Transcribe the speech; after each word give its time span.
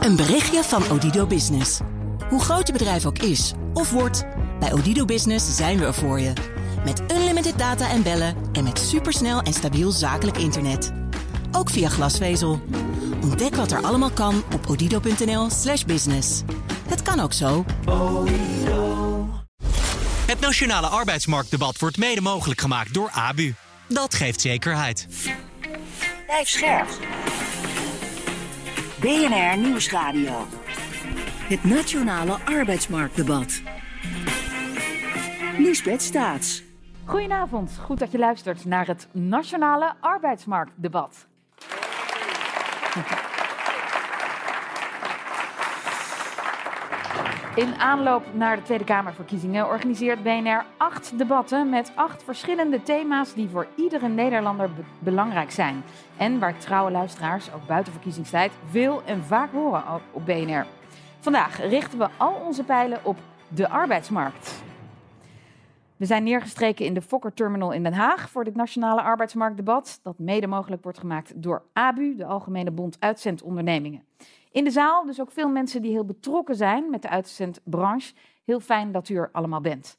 Een 0.00 0.16
berichtje 0.16 0.62
van 0.62 0.90
Odido 0.90 1.26
Business. 1.26 1.80
Hoe 2.28 2.40
groot 2.40 2.66
je 2.66 2.72
bedrijf 2.72 3.06
ook 3.06 3.18
is 3.18 3.52
of 3.74 3.90
wordt, 3.90 4.24
bij 4.60 4.72
Odido 4.72 5.04
Business 5.04 5.56
zijn 5.56 5.78
we 5.78 5.84
er 5.84 5.94
voor 5.94 6.20
je. 6.20 6.32
Met 6.84 7.02
unlimited 7.12 7.58
data 7.58 7.90
en 7.90 8.02
bellen 8.02 8.36
en 8.52 8.64
met 8.64 8.78
supersnel 8.78 9.40
en 9.40 9.52
stabiel 9.52 9.90
zakelijk 9.90 10.36
internet. 10.36 10.92
Ook 11.52 11.70
via 11.70 11.88
glasvezel. 11.88 12.60
Ontdek 13.22 13.54
wat 13.54 13.72
er 13.72 13.82
allemaal 13.82 14.10
kan 14.10 14.42
op 14.54 14.66
odido.nl/slash 14.68 15.84
business. 15.84 16.42
Het 16.88 17.02
kan 17.02 17.20
ook 17.20 17.32
zo. 17.32 17.64
Het 20.26 20.40
Nationale 20.40 20.86
Arbeidsmarktdebat 20.86 21.78
wordt 21.78 21.96
mede 21.96 22.20
mogelijk 22.20 22.60
gemaakt 22.60 22.94
door 22.94 23.10
ABU. 23.10 23.54
Dat 23.88 24.14
geeft 24.14 24.40
zekerheid. 24.40 25.06
Blijf 26.26 26.48
scherp. 26.48 26.88
BNR 29.00 29.58
Nieuwsradio. 29.58 30.46
Het 31.48 31.64
Nationale 31.64 32.36
Arbeidsmarktdebat. 32.44 33.62
Liesbeth 35.58 36.02
Staats. 36.02 36.62
Goedenavond, 37.04 37.78
goed 37.84 37.98
dat 37.98 38.12
je 38.12 38.18
luistert 38.18 38.64
naar 38.64 38.86
het 38.86 39.08
Nationale 39.12 39.94
Arbeidsmarktdebat. 40.00 41.26
In 47.54 47.74
aanloop 47.74 48.34
naar 48.34 48.56
de 48.56 48.62
Tweede 48.62 48.84
Kamerverkiezingen 48.84 49.66
organiseert 49.66 50.22
BNR 50.22 50.64
acht 50.76 51.18
debatten 51.18 51.68
met 51.70 51.92
acht 51.94 52.22
verschillende 52.22 52.82
thema's 52.82 53.34
die 53.34 53.48
voor 53.48 53.66
iedere 53.76 54.08
Nederlander 54.08 54.70
be- 54.72 54.82
belangrijk 54.98 55.50
zijn. 55.50 55.82
En 56.16 56.38
waar 56.38 56.58
trouwe 56.58 56.90
luisteraars, 56.90 57.52
ook 57.52 57.66
buiten 57.66 57.92
verkiezingstijd, 57.92 58.52
veel 58.68 59.02
en 59.04 59.22
vaak 59.22 59.52
horen 59.52 59.94
op- 59.94 60.02
op 60.10 60.26
BNR. 60.26 60.66
Vandaag 61.20 61.60
richten 61.60 61.98
we 61.98 62.08
al 62.16 62.34
onze 62.46 62.64
pijlen 62.64 62.98
op 63.02 63.18
de 63.48 63.68
arbeidsmarkt. 63.68 64.62
We 65.96 66.06
zijn 66.06 66.24
neergestreken 66.24 66.84
in 66.84 66.94
de 66.94 67.02
Fokker 67.02 67.34
Terminal 67.34 67.72
in 67.72 67.82
Den 67.82 67.92
Haag 67.92 68.30
voor 68.30 68.44
dit 68.44 68.56
nationale 68.56 69.02
arbeidsmarktdebat, 69.02 70.00
dat 70.02 70.18
mede 70.18 70.46
mogelijk 70.46 70.82
wordt 70.82 70.98
gemaakt 70.98 71.42
door 71.42 71.62
ABU, 71.72 72.16
de 72.16 72.24
Algemene 72.24 72.70
Bond 72.70 72.96
Uitzendondernemingen. 73.00 74.02
In 74.50 74.64
de 74.64 74.70
zaal 74.70 75.04
dus 75.04 75.20
ook 75.20 75.32
veel 75.32 75.48
mensen 75.48 75.82
die 75.82 75.90
heel 75.90 76.04
betrokken 76.04 76.54
zijn 76.54 76.90
met 76.90 77.02
de 77.02 77.08
uitzendbranche. 77.08 78.14
Heel 78.44 78.60
fijn 78.60 78.92
dat 78.92 79.08
u 79.08 79.16
er 79.16 79.28
allemaal 79.32 79.60
bent. 79.60 79.96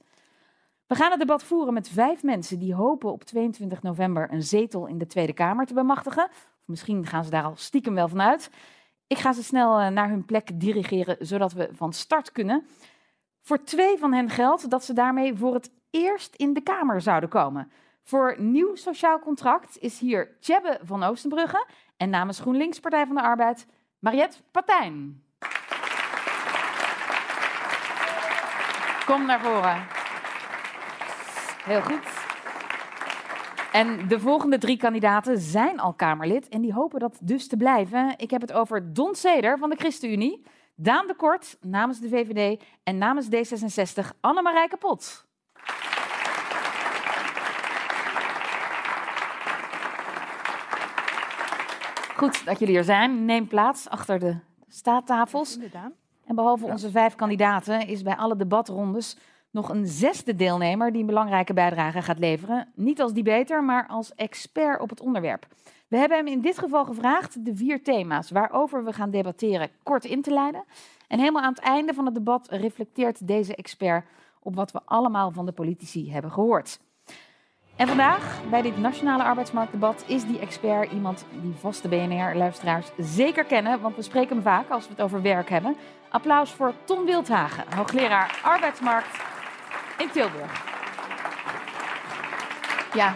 We 0.88 0.96
gaan 0.96 1.10
het 1.10 1.20
debat 1.20 1.44
voeren 1.44 1.74
met 1.74 1.90
vijf 1.90 2.24
mensen 2.24 2.60
die 2.60 2.74
hopen 2.74 3.12
op 3.12 3.24
22 3.24 3.82
november 3.82 4.32
een 4.32 4.44
zetel 4.44 4.88
in 4.88 4.98
de 4.98 5.08
Tweede 5.08 5.34
Kamer 5.34 5.66
te 5.66 5.74
bemachtigen. 5.74 6.24
Of 6.30 6.68
misschien 6.68 7.06
gaan 7.06 7.24
ze 7.24 7.30
daar 7.30 7.44
al 7.44 7.56
stiekem 7.56 7.94
wel 7.94 8.08
vanuit. 8.08 8.50
Ik 9.08 9.18
ga 9.18 9.34
ze 9.34 9.44
snel 9.44 9.80
eh, 9.80 9.88
naar 9.88 10.10
hun 10.10 10.26
plek 10.26 10.60
dirigeren, 10.60 11.18
zodat 11.20 11.54
we 11.54 11.70
van 11.72 11.94
start 11.94 12.32
kunnen. 12.32 12.66
Voor 13.42 13.64
twee 13.64 13.98
van 13.98 14.14
hen 14.14 14.30
geldt 14.30 14.70
dat 14.70 14.86
ze 14.86 14.94
daarmee 14.94 15.36
voor 15.36 15.54
het 15.54 15.72
eerst 15.90 16.36
in 16.36 16.54
de 16.54 16.62
Kamer 16.62 17.02
zouden 17.02 17.30
komen. 17.30 17.72
Voor 18.04 18.36
nieuw 18.38 18.76
sociaal 18.76 19.20
contract 19.20 19.78
is 19.78 20.00
hier 20.00 20.38
Tjebbe 20.40 20.80
van 20.84 21.04
Oostenbrugge 21.04 21.68
en 21.98 22.10
namens 22.10 22.40
GroenLinks 22.40 22.80
Partij 22.80 23.06
van 23.06 23.16
de 23.16 23.22
Arbeid 23.22 23.68
Mariette 24.02 24.38
Patijn. 24.52 25.24
Kom 29.06 29.26
naar 29.26 29.42
voren. 29.42 29.88
Heel 31.64 31.82
goed. 31.82 32.08
En 33.72 34.08
de 34.08 34.20
volgende 34.20 34.58
drie 34.58 34.78
kandidaten 34.78 35.38
zijn 35.40 35.80
al 35.80 35.94
Kamerlid 35.94 36.50
en 36.50 36.62
die 36.62 36.74
hopen 36.74 37.00
dat 37.00 37.20
dus 37.22 37.48
te 37.48 37.58
blijven. 37.58 38.14
Ik 38.18 38.32
heb 38.32 38.42
het 38.42 38.54
over 38.54 38.94
Don 38.94 39.16
Seder 39.16 39.58
van 39.58 39.70
de 39.70 39.76
ChristenUnie, 39.76 40.46
Daan 40.76 41.08
de 41.08 41.16
Kort 41.16 41.58
namens 41.60 42.00
de 42.00 42.10
VVD 42.10 42.64
en 42.84 42.98
namens 42.98 43.28
D66 43.28 44.08
Annemarie 44.22 44.70
Kapot. 44.70 45.26
Goed 52.22 52.46
dat 52.46 52.60
jullie 52.60 52.78
er 52.78 52.84
zijn. 52.84 53.26
Neem 53.26 53.48
plaats 53.48 53.90
achter 53.90 54.20
de 54.20 54.36
staattafels. 54.68 55.58
En 56.26 56.36
behalve 56.36 56.66
onze 56.66 56.92
vijf 56.92 57.16
kandidaten 57.16 57.88
is 57.88 58.02
bij 58.02 58.16
alle 58.16 58.36
debatrondes 58.36 59.18
nog 59.52 59.70
een 59.70 59.88
zesde 59.88 60.36
deelnemer 60.36 60.92
die 60.92 61.02
een 61.02 61.08
belangrijke 61.08 61.54
bijdrage 61.54 62.02
gaat 62.02 62.20
leveren. 62.20 62.68
Niet 62.76 63.02
als 63.02 63.14
debater, 63.14 63.64
maar 63.64 63.88
als 63.88 64.16
expert 64.16 64.82
op 64.82 64.90
het 64.90 65.00
onderwerp. 65.00 65.48
We 65.88 65.98
hebben 65.98 66.18
hem 66.18 66.28
in 66.28 66.42
dit 66.42 66.58
geval 66.58 66.86
gevraagd 66.86 67.46
de 67.46 67.56
vier 67.56 67.84
thema's 67.84 68.32
waarover 68.32 68.84
we 68.84 68.94
gaan 68.94 69.12
debatteren 69.12 69.70
kort 69.84 70.06
in 70.06 70.22
te 70.22 70.34
leiden. 70.34 70.64
En 71.08 71.20
helemaal 71.20 71.44
aan 71.44 71.54
het 71.54 71.64
einde 71.64 71.94
van 71.94 72.06
het 72.06 72.14
debat 72.14 72.48
reflecteert 72.50 73.28
deze 73.28 73.56
expert 73.56 74.06
op 74.40 74.56
wat 74.56 74.72
we 74.72 74.82
allemaal 74.86 75.32
van 75.32 75.46
de 75.46 75.52
politici 75.52 76.12
hebben 76.12 76.32
gehoord. 76.32 76.80
En 77.76 77.88
vandaag, 77.88 78.40
bij 78.50 78.62
dit 78.62 78.78
Nationale 78.78 79.24
Arbeidsmarktdebat, 79.24 80.04
is 80.08 80.24
die 80.26 80.40
expert 80.40 80.92
iemand 80.92 81.26
die 81.42 81.54
vaste 81.60 81.88
BNR-luisteraars 81.88 82.92
zeker 82.98 83.44
kennen, 83.44 83.82
want 83.82 83.96
we 83.96 84.02
spreken 84.02 84.34
hem 84.36 84.44
vaak 84.44 84.70
als 84.70 84.86
we 84.88 84.92
het 84.94 85.02
over 85.02 85.22
werk 85.22 85.50
hebben. 85.50 85.76
Applaus 86.10 86.52
voor 86.52 86.74
Ton 86.84 87.06
Wildhagen, 87.06 87.64
hoogleraar 87.76 88.40
arbeidsmarkt 88.44 89.20
in 89.98 90.10
Tilburg. 90.12 90.70
Ja, 92.94 93.16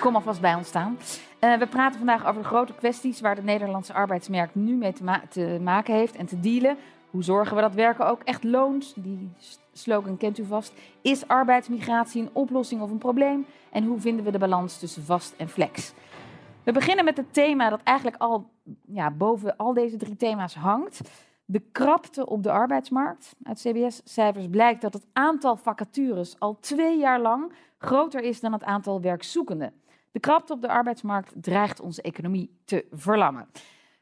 kom 0.00 0.14
alvast 0.14 0.40
bij 0.40 0.54
ons 0.54 0.68
staan. 0.68 0.98
Eh, 1.38 1.54
we 1.54 1.66
praten 1.66 1.98
vandaag 1.98 2.26
over 2.26 2.42
de 2.42 2.48
grote 2.48 2.74
kwesties 2.74 3.20
waar 3.20 3.34
de 3.34 3.42
Nederlandse 3.42 3.92
arbeidsmarkt 3.92 4.54
nu 4.54 4.74
mee 4.74 4.92
te, 4.92 5.04
ma- 5.04 5.22
te 5.28 5.58
maken 5.62 5.94
heeft 5.94 6.16
en 6.16 6.26
te 6.26 6.40
dealen. 6.40 6.76
Hoe 7.10 7.22
zorgen 7.24 7.56
we 7.56 7.62
dat 7.62 7.74
werken 7.74 8.06
ook 8.08 8.22
echt 8.24 8.44
loont? 8.44 8.92
Die 8.96 9.32
slogan 9.76 10.16
kent 10.16 10.38
u 10.38 10.44
vast. 10.44 10.72
Is 11.02 11.28
arbeidsmigratie 11.28 12.22
een 12.22 12.30
oplossing 12.32 12.80
of 12.80 12.90
een 12.90 12.98
probleem? 12.98 13.46
En 13.70 13.84
hoe 13.84 14.00
vinden 14.00 14.24
we 14.24 14.30
de 14.30 14.38
balans 14.38 14.78
tussen 14.78 15.04
vast 15.04 15.34
en 15.36 15.48
flex? 15.48 15.92
We 16.62 16.72
beginnen 16.72 17.04
met 17.04 17.16
het 17.16 17.32
thema 17.32 17.70
dat 17.70 17.80
eigenlijk 17.82 18.16
al 18.16 18.50
ja, 18.86 19.10
boven 19.10 19.56
al 19.56 19.74
deze 19.74 19.96
drie 19.96 20.16
thema's 20.16 20.54
hangt. 20.54 21.00
De 21.44 21.60
krapte 21.72 22.26
op 22.26 22.42
de 22.42 22.50
arbeidsmarkt. 22.50 23.34
Uit 23.42 23.60
CBS-cijfers 23.60 24.46
blijkt 24.50 24.80
dat 24.80 24.92
het 24.92 25.06
aantal 25.12 25.56
vacatures 25.56 26.40
al 26.40 26.58
twee 26.60 26.98
jaar 26.98 27.20
lang 27.20 27.52
groter 27.78 28.22
is 28.22 28.40
dan 28.40 28.52
het 28.52 28.64
aantal 28.64 29.00
werkzoekenden. 29.00 29.72
De 30.10 30.20
krapte 30.20 30.52
op 30.52 30.60
de 30.60 30.68
arbeidsmarkt 30.68 31.32
dreigt 31.42 31.80
onze 31.80 32.02
economie 32.02 32.50
te 32.64 32.86
verlammen. 32.92 33.48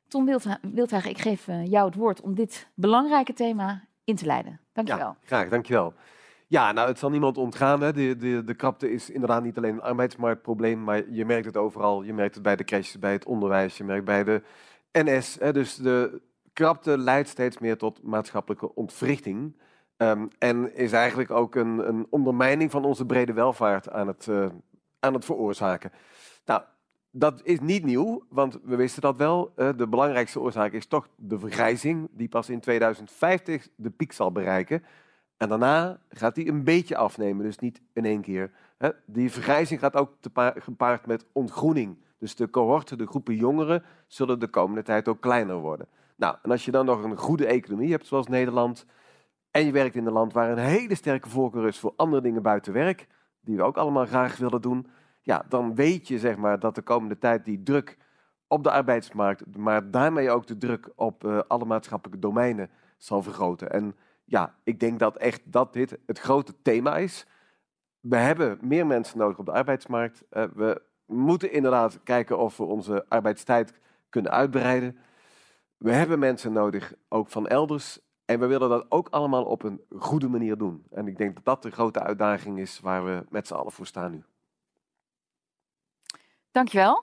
Tom 0.08 0.24
Wildha- 0.24 0.58
Wildhagen, 0.62 1.10
ik 1.10 1.18
geef 1.18 1.48
eh, 1.48 1.66
jou 1.66 1.86
het 1.86 1.94
woord 1.94 2.20
om 2.20 2.34
dit 2.34 2.68
belangrijke 2.74 3.32
thema 3.32 3.84
in 4.04 4.16
te 4.16 4.26
leiden. 4.26 4.60
Dank 4.72 4.88
je 4.88 4.96
wel. 4.96 5.16
Ja, 5.20 5.26
graag, 5.26 5.48
dankjewel. 5.48 5.94
Ja, 6.46 6.72
nou, 6.72 6.88
het 6.88 6.98
zal 6.98 7.10
niemand 7.10 7.38
ontgaan. 7.38 7.80
Hè. 7.80 7.92
De, 7.92 8.16
de, 8.16 8.44
de 8.44 8.54
krapte 8.54 8.90
is 8.90 9.10
inderdaad 9.10 9.42
niet 9.42 9.56
alleen 9.56 9.74
een 9.74 9.82
arbeidsmarktprobleem, 9.82 10.84
maar 10.84 11.10
je 11.10 11.24
merkt 11.24 11.46
het 11.46 11.56
overal. 11.56 12.02
Je 12.02 12.12
merkt 12.12 12.34
het 12.34 12.42
bij 12.42 12.56
de 12.56 12.64
crèches, 12.64 12.98
bij 12.98 13.12
het 13.12 13.24
onderwijs, 13.24 13.76
je 13.76 13.84
merkt 13.84 14.04
bij 14.04 14.24
de 14.24 14.42
NS. 14.92 15.36
Hè. 15.40 15.52
Dus 15.52 15.76
de 15.76 16.22
krapte 16.52 16.98
leidt 16.98 17.28
steeds 17.28 17.58
meer 17.58 17.78
tot 17.78 18.02
maatschappelijke 18.02 18.74
ontwrichting. 18.74 19.56
Ehm, 19.96 20.26
en 20.38 20.74
is 20.76 20.92
eigenlijk 20.92 21.30
ook 21.30 21.54
een, 21.54 21.88
een 21.88 22.06
ondermijning 22.10 22.70
van 22.70 22.84
onze 22.84 23.06
brede 23.06 23.32
welvaart 23.32 23.90
aan 23.90 24.06
het, 24.06 24.28
eh, 24.28 24.46
aan 25.00 25.14
het 25.14 25.24
veroorzaken. 25.24 25.92
Nou, 26.44 26.62
dat 27.16 27.40
is 27.42 27.60
niet 27.60 27.84
nieuw, 27.84 28.22
want 28.28 28.58
we 28.64 28.76
wisten 28.76 29.02
dat 29.02 29.16
wel. 29.16 29.52
De 29.54 29.86
belangrijkste 29.88 30.40
oorzaak 30.40 30.72
is 30.72 30.86
toch 30.86 31.08
de 31.16 31.38
vergrijzing, 31.38 32.08
die 32.12 32.28
pas 32.28 32.48
in 32.48 32.60
2050 32.60 33.68
de 33.76 33.90
piek 33.90 34.12
zal 34.12 34.32
bereiken. 34.32 34.84
En 35.36 35.48
daarna 35.48 35.98
gaat 36.08 36.34
die 36.34 36.48
een 36.48 36.64
beetje 36.64 36.96
afnemen, 36.96 37.44
dus 37.44 37.58
niet 37.58 37.80
in 37.92 38.04
één 38.04 38.20
keer. 38.20 38.50
Die 39.06 39.32
vergrijzing 39.32 39.80
gaat 39.80 39.96
ook 39.96 40.12
gepaard 40.54 41.06
met 41.06 41.26
ontgroening. 41.32 41.98
Dus 42.18 42.34
de 42.34 42.50
cohorten, 42.50 42.98
de 42.98 43.06
groepen 43.06 43.36
jongeren, 43.36 43.82
zullen 44.06 44.40
de 44.40 44.48
komende 44.48 44.82
tijd 44.82 45.08
ook 45.08 45.20
kleiner 45.20 45.56
worden. 45.56 45.88
Nou, 46.16 46.36
en 46.42 46.50
als 46.50 46.64
je 46.64 46.70
dan 46.70 46.86
nog 46.86 47.02
een 47.02 47.16
goede 47.16 47.46
economie 47.46 47.90
hebt, 47.90 48.06
zoals 48.06 48.26
Nederland, 48.26 48.86
en 49.50 49.66
je 49.66 49.72
werkt 49.72 49.94
in 49.94 50.06
een 50.06 50.12
land 50.12 50.32
waar 50.32 50.50
een 50.50 50.58
hele 50.58 50.94
sterke 50.94 51.28
voorkeur 51.28 51.66
is 51.66 51.78
voor 51.78 51.92
andere 51.96 52.22
dingen 52.22 52.42
buiten 52.42 52.72
werk, 52.72 53.06
die 53.40 53.56
we 53.56 53.62
ook 53.62 53.76
allemaal 53.76 54.06
graag 54.06 54.36
willen 54.36 54.62
doen, 54.62 54.86
ja, 55.24 55.44
dan 55.48 55.74
weet 55.74 56.08
je 56.08 56.18
zeg 56.18 56.36
maar, 56.36 56.58
dat 56.58 56.74
de 56.74 56.82
komende 56.82 57.18
tijd 57.18 57.44
die 57.44 57.62
druk 57.62 57.96
op 58.46 58.64
de 58.64 58.70
arbeidsmarkt, 58.70 59.56
maar 59.56 59.90
daarmee 59.90 60.30
ook 60.30 60.46
de 60.46 60.58
druk 60.58 60.90
op 60.96 61.24
eh, 61.24 61.38
alle 61.48 61.64
maatschappelijke 61.64 62.20
domeinen 62.20 62.70
zal 62.96 63.22
vergroten. 63.22 63.70
En 63.70 63.96
ja, 64.24 64.54
ik 64.64 64.80
denk 64.80 64.98
dat 64.98 65.16
echt 65.16 65.40
dat 65.44 65.72
dit 65.72 65.98
het 66.06 66.18
grote 66.18 66.54
thema 66.62 66.96
is. 66.96 67.26
We 68.00 68.16
hebben 68.16 68.58
meer 68.60 68.86
mensen 68.86 69.18
nodig 69.18 69.38
op 69.38 69.46
de 69.46 69.52
arbeidsmarkt. 69.52 70.22
Eh, 70.30 70.44
we 70.54 70.82
moeten 71.06 71.52
inderdaad 71.52 72.02
kijken 72.02 72.38
of 72.38 72.56
we 72.56 72.64
onze 72.64 73.04
arbeidstijd 73.08 73.72
kunnen 74.08 74.32
uitbreiden. 74.32 74.98
We 75.76 75.92
hebben 75.92 76.18
mensen 76.18 76.52
nodig, 76.52 76.94
ook 77.08 77.28
van 77.28 77.46
elders. 77.46 77.98
En 78.24 78.40
we 78.40 78.46
willen 78.46 78.68
dat 78.68 78.86
ook 78.88 79.08
allemaal 79.08 79.44
op 79.44 79.62
een 79.62 79.80
goede 79.98 80.28
manier 80.28 80.56
doen. 80.56 80.86
En 80.90 81.08
ik 81.08 81.16
denk 81.16 81.34
dat 81.34 81.44
dat 81.44 81.62
de 81.62 81.70
grote 81.70 82.00
uitdaging 82.00 82.58
is 82.58 82.80
waar 82.80 83.04
we 83.04 83.24
met 83.28 83.46
z'n 83.46 83.54
allen 83.54 83.72
voor 83.72 83.86
staan 83.86 84.10
nu. 84.10 84.24
Dankjewel. 86.54 87.02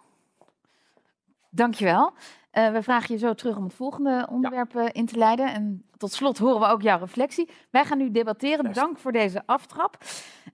Dankjewel. 1.50 2.13
Eh, 2.51 2.71
we 2.71 2.83
vragen 2.83 3.13
je 3.13 3.19
zo 3.19 3.33
terug 3.33 3.57
om 3.57 3.63
het 3.63 3.74
volgende 3.74 4.27
onderwerp 4.30 4.75
eh, 4.75 4.86
in 4.92 5.06
te 5.06 5.18
leiden. 5.18 5.53
En 5.53 5.83
tot 5.98 6.12
slot 6.12 6.38
horen 6.38 6.59
we 6.59 6.65
ook 6.65 6.81
jouw 6.81 7.00
reflectie. 7.00 7.50
Wij 7.69 7.86
gaan 7.86 7.98
nu 7.98 8.12
debatteren. 8.12 8.63
Best. 8.63 8.75
Dank 8.75 9.00
voor 9.00 9.12
deze 9.12 9.44
aftrap. 9.45 9.98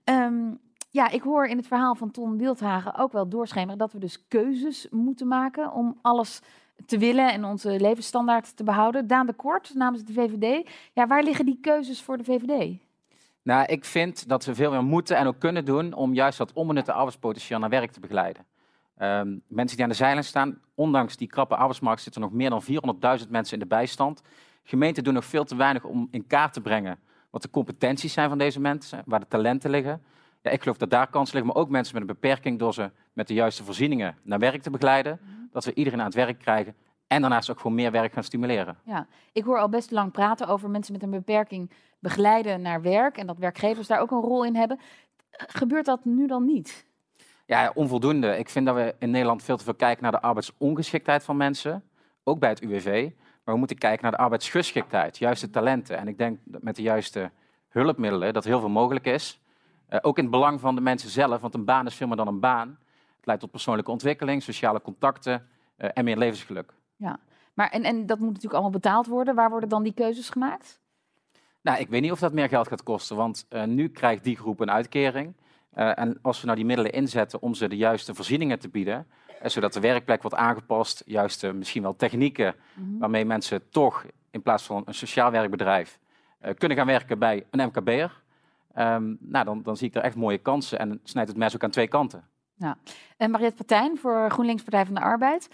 Ehm, 0.04 0.54
ja, 0.90 1.08
ik 1.08 1.22
hoor 1.22 1.46
in 1.46 1.56
het 1.56 1.66
verhaal 1.66 1.94
van 1.94 2.10
Ton 2.10 2.38
Wildhagen 2.38 2.96
ook 2.96 3.12
wel 3.12 3.28
doorschemeren 3.28 3.78
dat 3.78 3.92
we 3.92 3.98
dus 3.98 4.26
keuzes 4.28 4.86
moeten 4.90 5.28
maken 5.28 5.72
om 5.72 5.98
alles 6.02 6.40
te 6.86 6.98
willen 6.98 7.32
en 7.32 7.44
onze 7.44 7.80
levensstandaard 7.80 8.56
te 8.56 8.64
behouden. 8.64 9.06
Daan 9.06 9.26
de 9.26 9.32
Kort 9.32 9.74
namens 9.74 10.04
de 10.04 10.12
VVD. 10.12 10.70
Ja, 10.92 11.06
waar 11.06 11.22
liggen 11.22 11.46
die 11.46 11.58
keuzes 11.60 12.02
voor 12.02 12.16
de 12.16 12.24
VVD? 12.24 12.78
Nou, 13.42 13.66
ik 13.66 13.84
vind 13.84 14.28
dat 14.28 14.44
we 14.44 14.54
veel 14.54 14.70
meer 14.70 14.84
moeten 14.84 15.16
en 15.16 15.26
ook 15.26 15.38
kunnen 15.38 15.64
doen 15.64 15.92
om 15.92 16.14
juist 16.14 16.38
dat 16.38 16.52
onbenutte 16.52 16.92
arbeidspotentieel 16.92 17.58
naar 17.58 17.70
werk 17.70 17.90
te 17.90 18.00
begeleiden. 18.00 18.46
Ehm, 18.98 19.36
mensen 19.46 19.76
die 19.76 19.84
aan 19.84 19.90
de 19.90 19.96
zeilen 19.96 20.24
staan, 20.24 20.60
ondanks 20.74 21.16
die 21.16 21.28
krappe 21.28 21.56
arbeidsmarkt 21.56 22.02
zitten 22.02 22.22
er 22.22 22.28
nog 22.28 22.36
meer 22.36 22.50
dan 22.50 22.62
400.000 22.62 23.30
mensen 23.30 23.52
in 23.54 23.58
de 23.58 23.66
bijstand. 23.66 24.22
Gemeenten 24.62 25.04
doen 25.04 25.14
nog 25.14 25.24
veel 25.24 25.44
te 25.44 25.56
weinig 25.56 25.84
om 25.84 26.08
in 26.10 26.26
kaart 26.26 26.52
te 26.52 26.60
brengen 26.60 26.98
wat 27.30 27.42
de 27.42 27.50
competenties 27.50 28.12
zijn 28.12 28.28
van 28.28 28.38
deze 28.38 28.60
mensen, 28.60 29.02
waar 29.06 29.20
de 29.20 29.28
talenten 29.28 29.70
liggen. 29.70 30.02
Ja, 30.42 30.50
ik 30.50 30.62
geloof 30.62 30.76
dat 30.76 30.90
daar 30.90 31.10
kansen 31.10 31.34
liggen, 31.34 31.54
maar 31.54 31.62
ook 31.62 31.70
mensen 31.70 31.94
met 31.94 32.02
een 32.02 32.14
beperking 32.20 32.58
door 32.58 32.74
ze 32.74 32.90
met 33.12 33.28
de 33.28 33.34
juiste 33.34 33.64
voorzieningen 33.64 34.16
naar 34.22 34.38
werk 34.38 34.62
te 34.62 34.70
begeleiden. 34.70 35.20
Dat 35.52 35.64
we 35.64 35.74
iedereen 35.74 35.98
aan 35.98 36.04
het 36.06 36.14
werk 36.14 36.38
krijgen 36.38 36.74
en 37.06 37.20
daarnaast 37.20 37.50
ook 37.50 37.60
gewoon 37.60 37.76
meer 37.76 37.90
werk 37.90 38.12
gaan 38.12 38.24
stimuleren. 38.24 38.76
Ik 39.32 39.44
hoor 39.44 39.58
al 39.58 39.68
best 39.68 39.90
lang 39.90 40.12
praten 40.12 40.46
over 40.46 40.70
mensen 40.70 40.92
met 40.92 41.02
een 41.02 41.10
beperking 41.10 41.70
begeleiden 41.98 42.62
naar 42.62 42.82
werk 42.82 43.16
en 43.16 43.26
dat 43.26 43.38
werkgevers 43.38 43.86
daar 43.86 44.00
ook 44.00 44.10
een 44.10 44.20
rol 44.20 44.44
in 44.44 44.56
hebben. 44.56 44.78
Gebeurt 45.30 45.84
dat 45.84 46.04
nu 46.04 46.26
dan 46.26 46.44
niet? 46.44 46.86
Ja, 47.48 47.72
onvoldoende. 47.74 48.38
Ik 48.38 48.48
vind 48.48 48.66
dat 48.66 48.74
we 48.74 48.94
in 48.98 49.10
Nederland 49.10 49.42
veel 49.42 49.56
te 49.56 49.64
veel 49.64 49.74
kijken 49.74 50.02
naar 50.02 50.12
de 50.12 50.20
arbeidsongeschiktheid 50.20 51.24
van 51.24 51.36
mensen, 51.36 51.84
ook 52.24 52.38
bij 52.38 52.48
het 52.48 52.60
UWV. 52.60 53.10
Maar 53.44 53.54
we 53.54 53.60
moeten 53.60 53.78
kijken 53.78 54.02
naar 54.02 54.10
de 54.10 54.18
arbeidsgeschiktheid, 54.18 55.18
juiste 55.18 55.50
talenten. 55.50 55.98
En 55.98 56.08
ik 56.08 56.18
denk 56.18 56.38
dat 56.44 56.62
met 56.62 56.76
de 56.76 56.82
juiste 56.82 57.30
hulpmiddelen 57.68 58.32
dat 58.32 58.44
heel 58.44 58.60
veel 58.60 58.68
mogelijk 58.68 59.06
is. 59.06 59.40
Eh, 59.86 59.98
ook 60.02 60.16
in 60.16 60.22
het 60.22 60.32
belang 60.32 60.60
van 60.60 60.74
de 60.74 60.80
mensen 60.80 61.10
zelf, 61.10 61.40
want 61.40 61.54
een 61.54 61.64
baan 61.64 61.86
is 61.86 61.94
veel 61.94 62.06
meer 62.06 62.16
dan 62.16 62.26
een 62.26 62.40
baan. 62.40 62.78
Het 63.16 63.26
leidt 63.26 63.40
tot 63.40 63.50
persoonlijke 63.50 63.90
ontwikkeling, 63.90 64.42
sociale 64.42 64.80
contacten 64.80 65.46
eh, 65.76 65.90
en 65.94 66.04
meer 66.04 66.16
levensgeluk. 66.16 66.72
Maar 67.54 67.70
en, 67.70 67.82
en 67.82 68.06
dat 68.06 68.18
moet 68.18 68.28
natuurlijk 68.28 68.54
allemaal 68.54 68.70
betaald 68.70 69.06
worden. 69.06 69.34
Waar 69.34 69.50
worden 69.50 69.68
dan 69.68 69.82
die 69.82 69.94
keuzes 69.94 70.30
gemaakt? 70.30 70.80
Nou, 71.62 71.78
ik 71.78 71.88
weet 71.88 72.00
niet 72.02 72.12
of 72.12 72.18
dat 72.18 72.32
meer 72.32 72.48
geld 72.48 72.68
gaat 72.68 72.82
kosten, 72.82 73.16
want 73.16 73.46
eh, 73.48 73.64
nu 73.64 73.88
krijgt 73.88 74.24
die 74.24 74.36
groep 74.36 74.60
een 74.60 74.70
uitkering. 74.70 75.34
Eh, 75.70 75.98
en 75.98 76.18
als 76.22 76.40
we 76.40 76.44
nou 76.46 76.56
die 76.56 76.66
middelen 76.66 76.92
inzetten 76.92 77.42
om 77.42 77.54
ze 77.54 77.68
de 77.68 77.76
juiste 77.76 78.14
voorzieningen 78.14 78.58
te 78.58 78.68
bieden, 78.68 79.06
eh, 79.40 79.48
zodat 79.50 79.72
de 79.72 79.80
werkplek 79.80 80.22
wordt 80.22 80.36
aangepast, 80.36 81.02
juiste 81.06 81.52
misschien 81.52 81.82
wel 81.82 81.96
technieken 81.96 82.54
Mhm. 82.74 82.98
waarmee 82.98 83.24
mensen 83.24 83.68
toch 83.70 84.04
in 84.30 84.42
plaats 84.42 84.62
van 84.62 84.82
een 84.86 84.94
sociaal 84.94 85.30
werkbedrijf 85.30 85.98
eh, 86.38 86.54
kunnen 86.54 86.76
gaan 86.76 86.86
werken 86.86 87.18
bij 87.18 87.46
een 87.50 87.66
MKB'er. 87.66 88.22
Ehm, 88.74 89.14
nou, 89.18 89.44
dan, 89.44 89.62
dan 89.62 89.76
zie 89.76 89.88
ik 89.88 89.94
er 89.94 90.02
echt 90.02 90.16
mooie 90.16 90.38
kansen 90.38 90.78
en 90.78 91.00
snijdt 91.04 91.28
het 91.28 91.38
mes 91.38 91.54
ook 91.54 91.62
aan 91.64 91.70
twee 91.70 91.88
kanten. 91.88 92.24
En 93.16 93.30
Mariette 93.30 93.56
Partijn 93.64 93.98
voor 93.98 94.30
GroenLinks 94.30 94.62
Partij 94.62 94.84
van 94.84 94.94
de 94.94 95.00
Arbeid. 95.00 95.48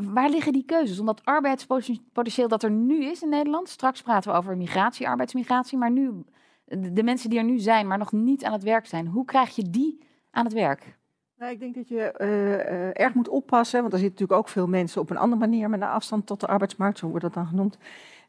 Waar 0.00 0.28
liggen 0.30 0.52
die 0.52 0.64
keuzes? 0.64 0.98
Omdat 0.98 1.24
arbeidspotentieel 1.24 2.48
dat 2.48 2.62
er 2.62 2.70
nu 2.70 3.04
is 3.04 3.22
in 3.22 3.28
Nederland. 3.28 3.68
Straks 3.68 4.02
praten 4.02 4.30
we 4.32 4.36
over 4.38 4.56
migratie, 4.56 5.08
arbeidsmigratie. 5.08 5.78
Maar 5.78 5.90
nu, 5.90 6.24
de, 6.64 7.02
mensen 7.02 7.30
die 7.30 7.38
er 7.38 7.44
nu 7.44 7.58
zijn, 7.58 7.86
maar 7.86 7.98
nog 7.98 8.12
niet 8.12 8.44
aan 8.44 8.52
het 8.52 8.62
werk 8.62 8.86
zijn. 8.86 9.06
Hoe 9.06 9.24
krijg 9.24 9.56
je 9.56 9.70
die 9.70 9.98
aan 10.30 10.44
het 10.44 10.52
werk? 10.52 10.96
Nou, 11.38 11.52
ik 11.52 11.60
denk 11.60 11.74
dat 11.74 11.88
je 11.88 12.00
eh, 12.00 12.54
eh, 12.54 12.90
erg 12.92 13.14
moet 13.14 13.28
oppassen, 13.28 13.80
want 13.80 13.92
er 13.92 13.98
zitten 13.98 14.20
natuurlijk 14.20 14.48
ook 14.48 14.52
veel 14.52 14.66
mensen 14.66 15.00
op 15.00 15.10
een 15.10 15.16
andere 15.16 15.40
manier 15.40 15.70
met 15.70 15.80
een 15.80 15.88
afstand 15.88 16.26
tot 16.26 16.40
de 16.40 16.46
arbeidsmarkt, 16.46 16.98
zo 16.98 17.08
wordt 17.08 17.24
dat 17.24 17.34
dan 17.34 17.46
genoemd. 17.46 17.78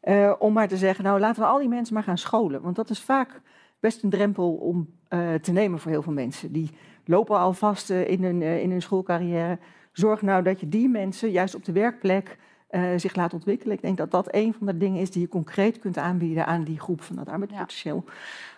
eh, 0.00 0.32
om 0.38 0.52
maar 0.52 0.68
te 0.68 0.76
zeggen, 0.76 1.04
nou 1.04 1.20
laten 1.20 1.42
we 1.42 1.48
al 1.48 1.58
die 1.58 1.68
mensen 1.68 1.94
maar 1.94 2.02
gaan 2.02 2.18
scholen. 2.18 2.62
Want 2.62 2.76
dat 2.76 2.90
is 2.90 3.00
vaak 3.00 3.40
best 3.80 4.02
een 4.02 4.10
drempel 4.10 4.54
om 4.54 4.94
te 5.40 5.52
nemen 5.52 5.78
voor 5.78 5.90
heel 5.90 6.02
veel 6.02 6.12
mensen. 6.12 6.52
Die 6.52 6.70
lopen 7.04 7.38
al 7.38 7.52
vast 7.52 7.90
in, 7.90 8.24
hun, 8.24 8.42
in 8.42 8.70
hun 8.70 8.82
schoolcarrière. 8.82 9.58
Zorg 9.92 10.22
nou 10.22 10.42
dat 10.42 10.60
je 10.60 10.68
die 10.68 10.88
mensen 10.88 11.30
juist 11.30 11.54
op 11.54 11.64
de 11.64 11.72
werkplek 11.72 12.38
eh, 12.66 12.90
zich 12.96 13.14
laat 13.14 13.32
ontwikkelen. 13.32 13.74
Ik 13.74 13.82
denk 13.82 13.96
dat 13.96 14.10
dat 14.10 14.28
een 14.30 14.54
van 14.54 14.66
de 14.66 14.76
dingen 14.76 15.00
is 15.00 15.10
die 15.10 15.20
je 15.20 15.28
concreet 15.28 15.78
kunt 15.78 15.98
aanbieden 15.98 16.46
aan 16.46 16.64
die 16.64 16.80
groep 16.80 17.02
van 17.02 17.16
dat 17.16 17.28
arbeidspotentieel. 17.28 18.04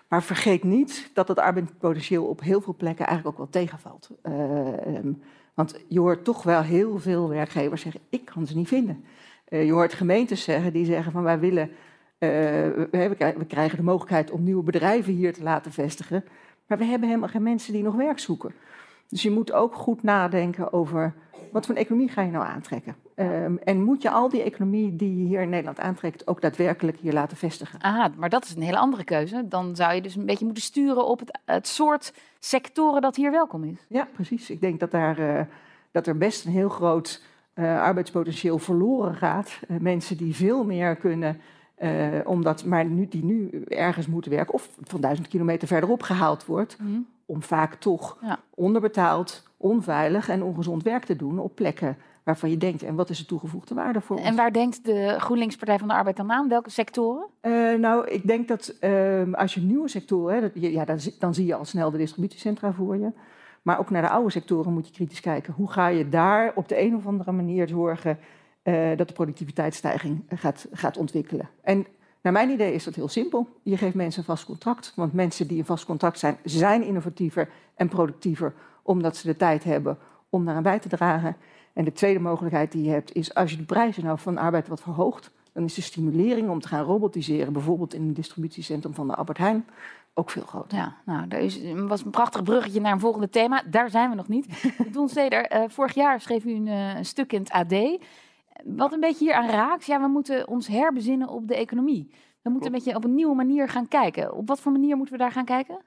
Maar 0.08 0.22
vergeet 0.22 0.64
niet 0.64 1.10
dat 1.14 1.28
het 1.28 1.38
arbeidspotentieel 1.38 2.24
op 2.24 2.40
heel 2.40 2.60
veel 2.60 2.74
plekken 2.74 3.06
eigenlijk 3.06 3.38
ook 3.38 3.44
wel 3.44 3.62
tegenvalt. 3.62 4.10
Eh, 4.22 4.86
ehm, 4.96 5.12
want 5.54 5.80
je 5.88 6.00
hoort 6.00 6.24
toch 6.24 6.42
wel 6.42 6.62
heel 6.62 6.98
veel 6.98 7.28
werkgevers 7.28 7.82
zeggen, 7.82 8.00
ik 8.08 8.24
kan 8.24 8.46
ze 8.46 8.56
niet 8.56 8.68
vinden. 8.68 9.04
Eh, 9.44 9.64
je 9.64 9.72
hoort 9.72 9.94
gemeentes 9.94 10.42
zeggen 10.42 10.72
die 10.72 10.84
zeggen 10.84 11.12
van 11.12 11.22
wij 11.22 11.38
willen, 11.38 11.70
we 12.18 13.44
krijgen 13.48 13.76
de 13.76 13.82
mogelijkheid 13.82 14.30
om 14.30 14.42
nieuwe 14.42 14.62
bedrijven 14.62 15.12
hier 15.12 15.32
te 15.32 15.42
laten 15.42 15.72
vestigen. 15.72 16.24
Maar 16.66 16.78
we 16.78 16.84
hebben 16.84 17.08
helemaal 17.08 17.28
geen 17.28 17.42
mensen 17.42 17.72
die 17.72 17.82
nog 17.82 17.94
werk 17.94 18.18
zoeken. 18.18 18.52
Dus 19.08 19.22
je 19.22 19.30
moet 19.30 19.52
ook 19.52 19.74
goed 19.74 20.02
nadenken 20.02 20.72
over 20.72 21.14
wat 21.52 21.66
voor 21.66 21.74
een 21.74 21.80
economie 21.80 22.08
ga 22.08 22.22
je 22.22 22.30
nou 22.30 22.44
aantrekken. 22.44 22.96
Ehm, 23.14 23.56
en 23.64 23.82
moet 23.82 24.02
je 24.02 24.10
al 24.10 24.28
die 24.28 24.42
economie 24.42 24.96
die 24.96 25.18
je 25.18 25.26
hier 25.26 25.40
in 25.40 25.48
Nederland 25.48 25.80
aantrekt 25.80 26.26
ook 26.26 26.40
daadwerkelijk 26.40 26.98
hier 26.98 27.12
laten 27.12 27.36
vestigen? 27.36 27.82
Aha, 27.82 28.10
maar 28.16 28.28
dat 28.28 28.44
is 28.44 28.54
een 28.54 28.62
hele 28.62 28.78
andere 28.78 29.04
keuze. 29.04 29.48
Dan 29.48 29.76
zou 29.76 29.94
je 29.94 30.02
dus 30.02 30.16
een 30.16 30.26
beetje 30.26 30.44
moeten 30.44 30.62
sturen 30.62 31.06
op 31.06 31.18
het, 31.18 31.38
het 31.44 31.68
soort 31.68 32.12
sectoren 32.38 33.02
dat 33.02 33.16
hier 33.16 33.30
welkom 33.30 33.64
is. 33.64 33.86
Ja, 33.88 34.08
precies. 34.12 34.50
Ik 34.50 34.60
denk 34.60 34.80
dat, 34.80 34.90
daar, 34.90 35.18
eh, 35.18 35.44
dat 35.90 36.06
er 36.06 36.18
best 36.18 36.44
een 36.44 36.52
heel 36.52 36.68
groot 36.68 37.22
eh, 37.54 37.82
arbeidspotentieel 37.82 38.58
verloren 38.58 39.14
gaat. 39.14 39.60
Eh, 39.68 39.76
mensen 39.76 40.16
die 40.16 40.34
veel 40.34 40.64
meer 40.64 40.96
kunnen, 40.96 41.40
omdat, 42.24 42.64
maar 42.64 42.84
nu, 42.84 43.08
die 43.08 43.24
nu 43.24 43.62
ergens 43.64 44.06
moeten 44.06 44.30
werken, 44.30 44.54
of 44.54 44.68
van 44.80 45.00
duizend 45.00 45.28
kilometer 45.28 45.68
verderop 45.68 46.02
gehaald 46.02 46.46
wordt, 46.46 46.76
om 47.28 47.42
vaak 47.42 47.74
toch 47.74 48.18
Ja. 48.20 48.38
onderbetaald, 48.54 49.42
onveilig 49.56 50.28
en 50.28 50.42
ongezond 50.42 50.82
werk 50.82 51.04
te 51.04 51.16
doen 51.16 51.38
op 51.38 51.54
plekken 51.54 51.96
waarvan 52.24 52.50
je 52.50 52.56
denkt, 52.56 52.82
en 52.82 52.94
wat 52.94 53.10
is 53.10 53.18
de 53.18 53.24
toegevoegde 53.26 53.74
waarde 53.74 54.00
voor 54.00 54.16
ons? 54.16 54.26
En 54.26 54.36
waar 54.36 54.52
denkt 54.52 54.84
de 54.84 55.14
GroenLinks 55.18 55.56
Partij 55.56 55.78
van 55.78 55.88
de 55.88 55.94
Arbeid 55.94 56.16
dan 56.16 56.32
aan? 56.32 56.48
Welke 56.48 56.70
sectoren? 56.70 57.26
Eh, 57.40 57.52
nou, 57.74 58.06
ik 58.08 58.26
denk 58.26 58.48
dat 58.48 58.74
ehm, 58.80 59.34
als 59.34 59.54
je 59.54 59.60
nieuwe 59.60 59.88
sectoren, 59.88 60.34
hè, 60.34 60.40
dat, 60.40 60.50
ja, 60.54 60.84
dan, 60.84 61.00
zie- 61.00 61.16
dan 61.18 61.34
zie 61.34 61.46
je 61.46 61.54
al 61.54 61.64
snel 61.64 61.90
de 61.90 61.98
distributiecentra 61.98 62.72
voor 62.72 62.96
je. 62.96 63.12
Maar 63.62 63.78
ook 63.78 63.90
naar 63.90 64.02
de 64.02 64.08
oude 64.08 64.30
sectoren 64.30 64.72
moet 64.72 64.86
je 64.86 64.92
kritisch 64.92 65.20
kijken. 65.20 65.54
Hoe 65.54 65.70
ga 65.70 65.86
je 65.88 66.08
daar 66.08 66.52
op 66.54 66.68
de 66.68 66.80
een 66.80 66.96
of 66.96 67.06
andere 67.06 67.32
manier 67.32 67.68
zorgen 67.68 68.18
eh, 68.62 68.96
dat 68.96 69.08
de 69.08 69.14
productiviteitsstijging 69.14 70.22
gaat, 70.28 70.66
gaat 70.72 70.96
ontwikkelen? 70.96 71.48
En 71.62 71.86
naar 72.22 72.32
mijn 72.32 72.50
idee 72.50 72.74
is 72.74 72.84
dat 72.84 72.94
heel 72.94 73.08
simpel. 73.08 73.48
Je 73.62 73.76
geeft 73.76 73.94
mensen 73.94 74.20
een 74.20 74.26
vast 74.26 74.44
contract. 74.44 74.92
Want 74.96 75.12
mensen 75.12 75.46
die 75.46 75.58
een 75.58 75.64
vast 75.64 75.84
contract 75.84 76.18
zijn, 76.18 76.36
zijn 76.44 76.82
innovatiever 76.82 77.48
en 77.74 77.88
productiever 77.88 78.54
omdat 78.82 79.16
ze 79.16 79.26
de 79.26 79.36
tijd 79.36 79.64
hebben 79.64 79.98
om 80.28 80.44
daaraan 80.44 80.62
bij 80.62 80.78
te 80.78 80.88
dragen. 80.88 81.36
En 81.72 81.84
de 81.84 81.92
tweede 81.92 82.20
mogelijkheid 82.20 82.72
die 82.72 82.82
je 82.82 82.90
hebt 82.90 83.14
is 83.14 83.34
als 83.34 83.50
je 83.50 83.56
de 83.56 83.64
prijzen 83.64 84.04
nou 84.04 84.18
van 84.18 84.38
arbeid 84.38 84.68
wat 84.68 84.80
verhoogt, 84.80 85.30
dan 85.52 85.64
is 85.64 85.74
de 85.74 85.82
stimulering 85.82 86.48
om 86.48 86.60
te 86.60 86.68
gaan 86.68 86.84
robotiseren, 86.84 87.52
bijvoorbeeld 87.52 87.94
in 87.94 88.02
een 88.02 88.14
distributiecentrum 88.14 88.94
van 88.94 89.06
de 89.06 89.14
Albert 89.14 89.38
Heijn, 89.38 89.66
ook 90.14 90.30
veel 90.30 90.42
groter. 90.42 90.78
Ja, 90.78 90.96
nou, 91.04 91.28
dat 91.28 91.40
is, 91.40 91.60
was 91.74 92.04
een 92.04 92.10
prachtig 92.10 92.42
bruggetje 92.42 92.80
naar 92.80 92.92
een 92.92 93.00
volgende 93.00 93.28
thema. 93.28 93.62
Daar 93.70 93.90
zijn 93.90 94.10
we 94.10 94.16
nog 94.16 94.28
niet. 94.28 94.46
Don 94.92 95.08
Steder, 95.08 95.44
eh, 95.44 95.62
vorig 95.68 95.94
jaar 95.94 96.20
schreef 96.20 96.44
u 96.44 96.54
een, 96.54 96.68
eh, 96.68 96.96
een 96.96 97.04
stuk 97.04 97.32
in 97.32 97.40
het 97.40 97.50
AD. 97.50 97.98
Wat 98.64 98.92
een 98.92 99.00
beetje 99.00 99.24
hier 99.24 99.34
aan 99.34 99.48
raakt, 99.50 99.86
ja, 99.86 100.00
we 100.00 100.08
moeten 100.08 100.48
ons 100.48 100.66
herbezinnen 100.66 101.28
op 101.28 101.48
de 101.48 101.56
economie. 101.56 102.10
We 102.42 102.50
moeten 102.50 102.72
een 102.72 102.78
beetje 102.78 102.96
op 102.96 103.04
een 103.04 103.14
nieuwe 103.14 103.34
manier 103.34 103.68
gaan 103.68 103.88
kijken. 103.88 104.34
Op 104.34 104.48
wat 104.48 104.60
voor 104.60 104.72
manier 104.72 104.96
moeten 104.96 105.14
we 105.14 105.20
daar 105.20 105.32
gaan 105.32 105.44
kijken? 105.44 105.78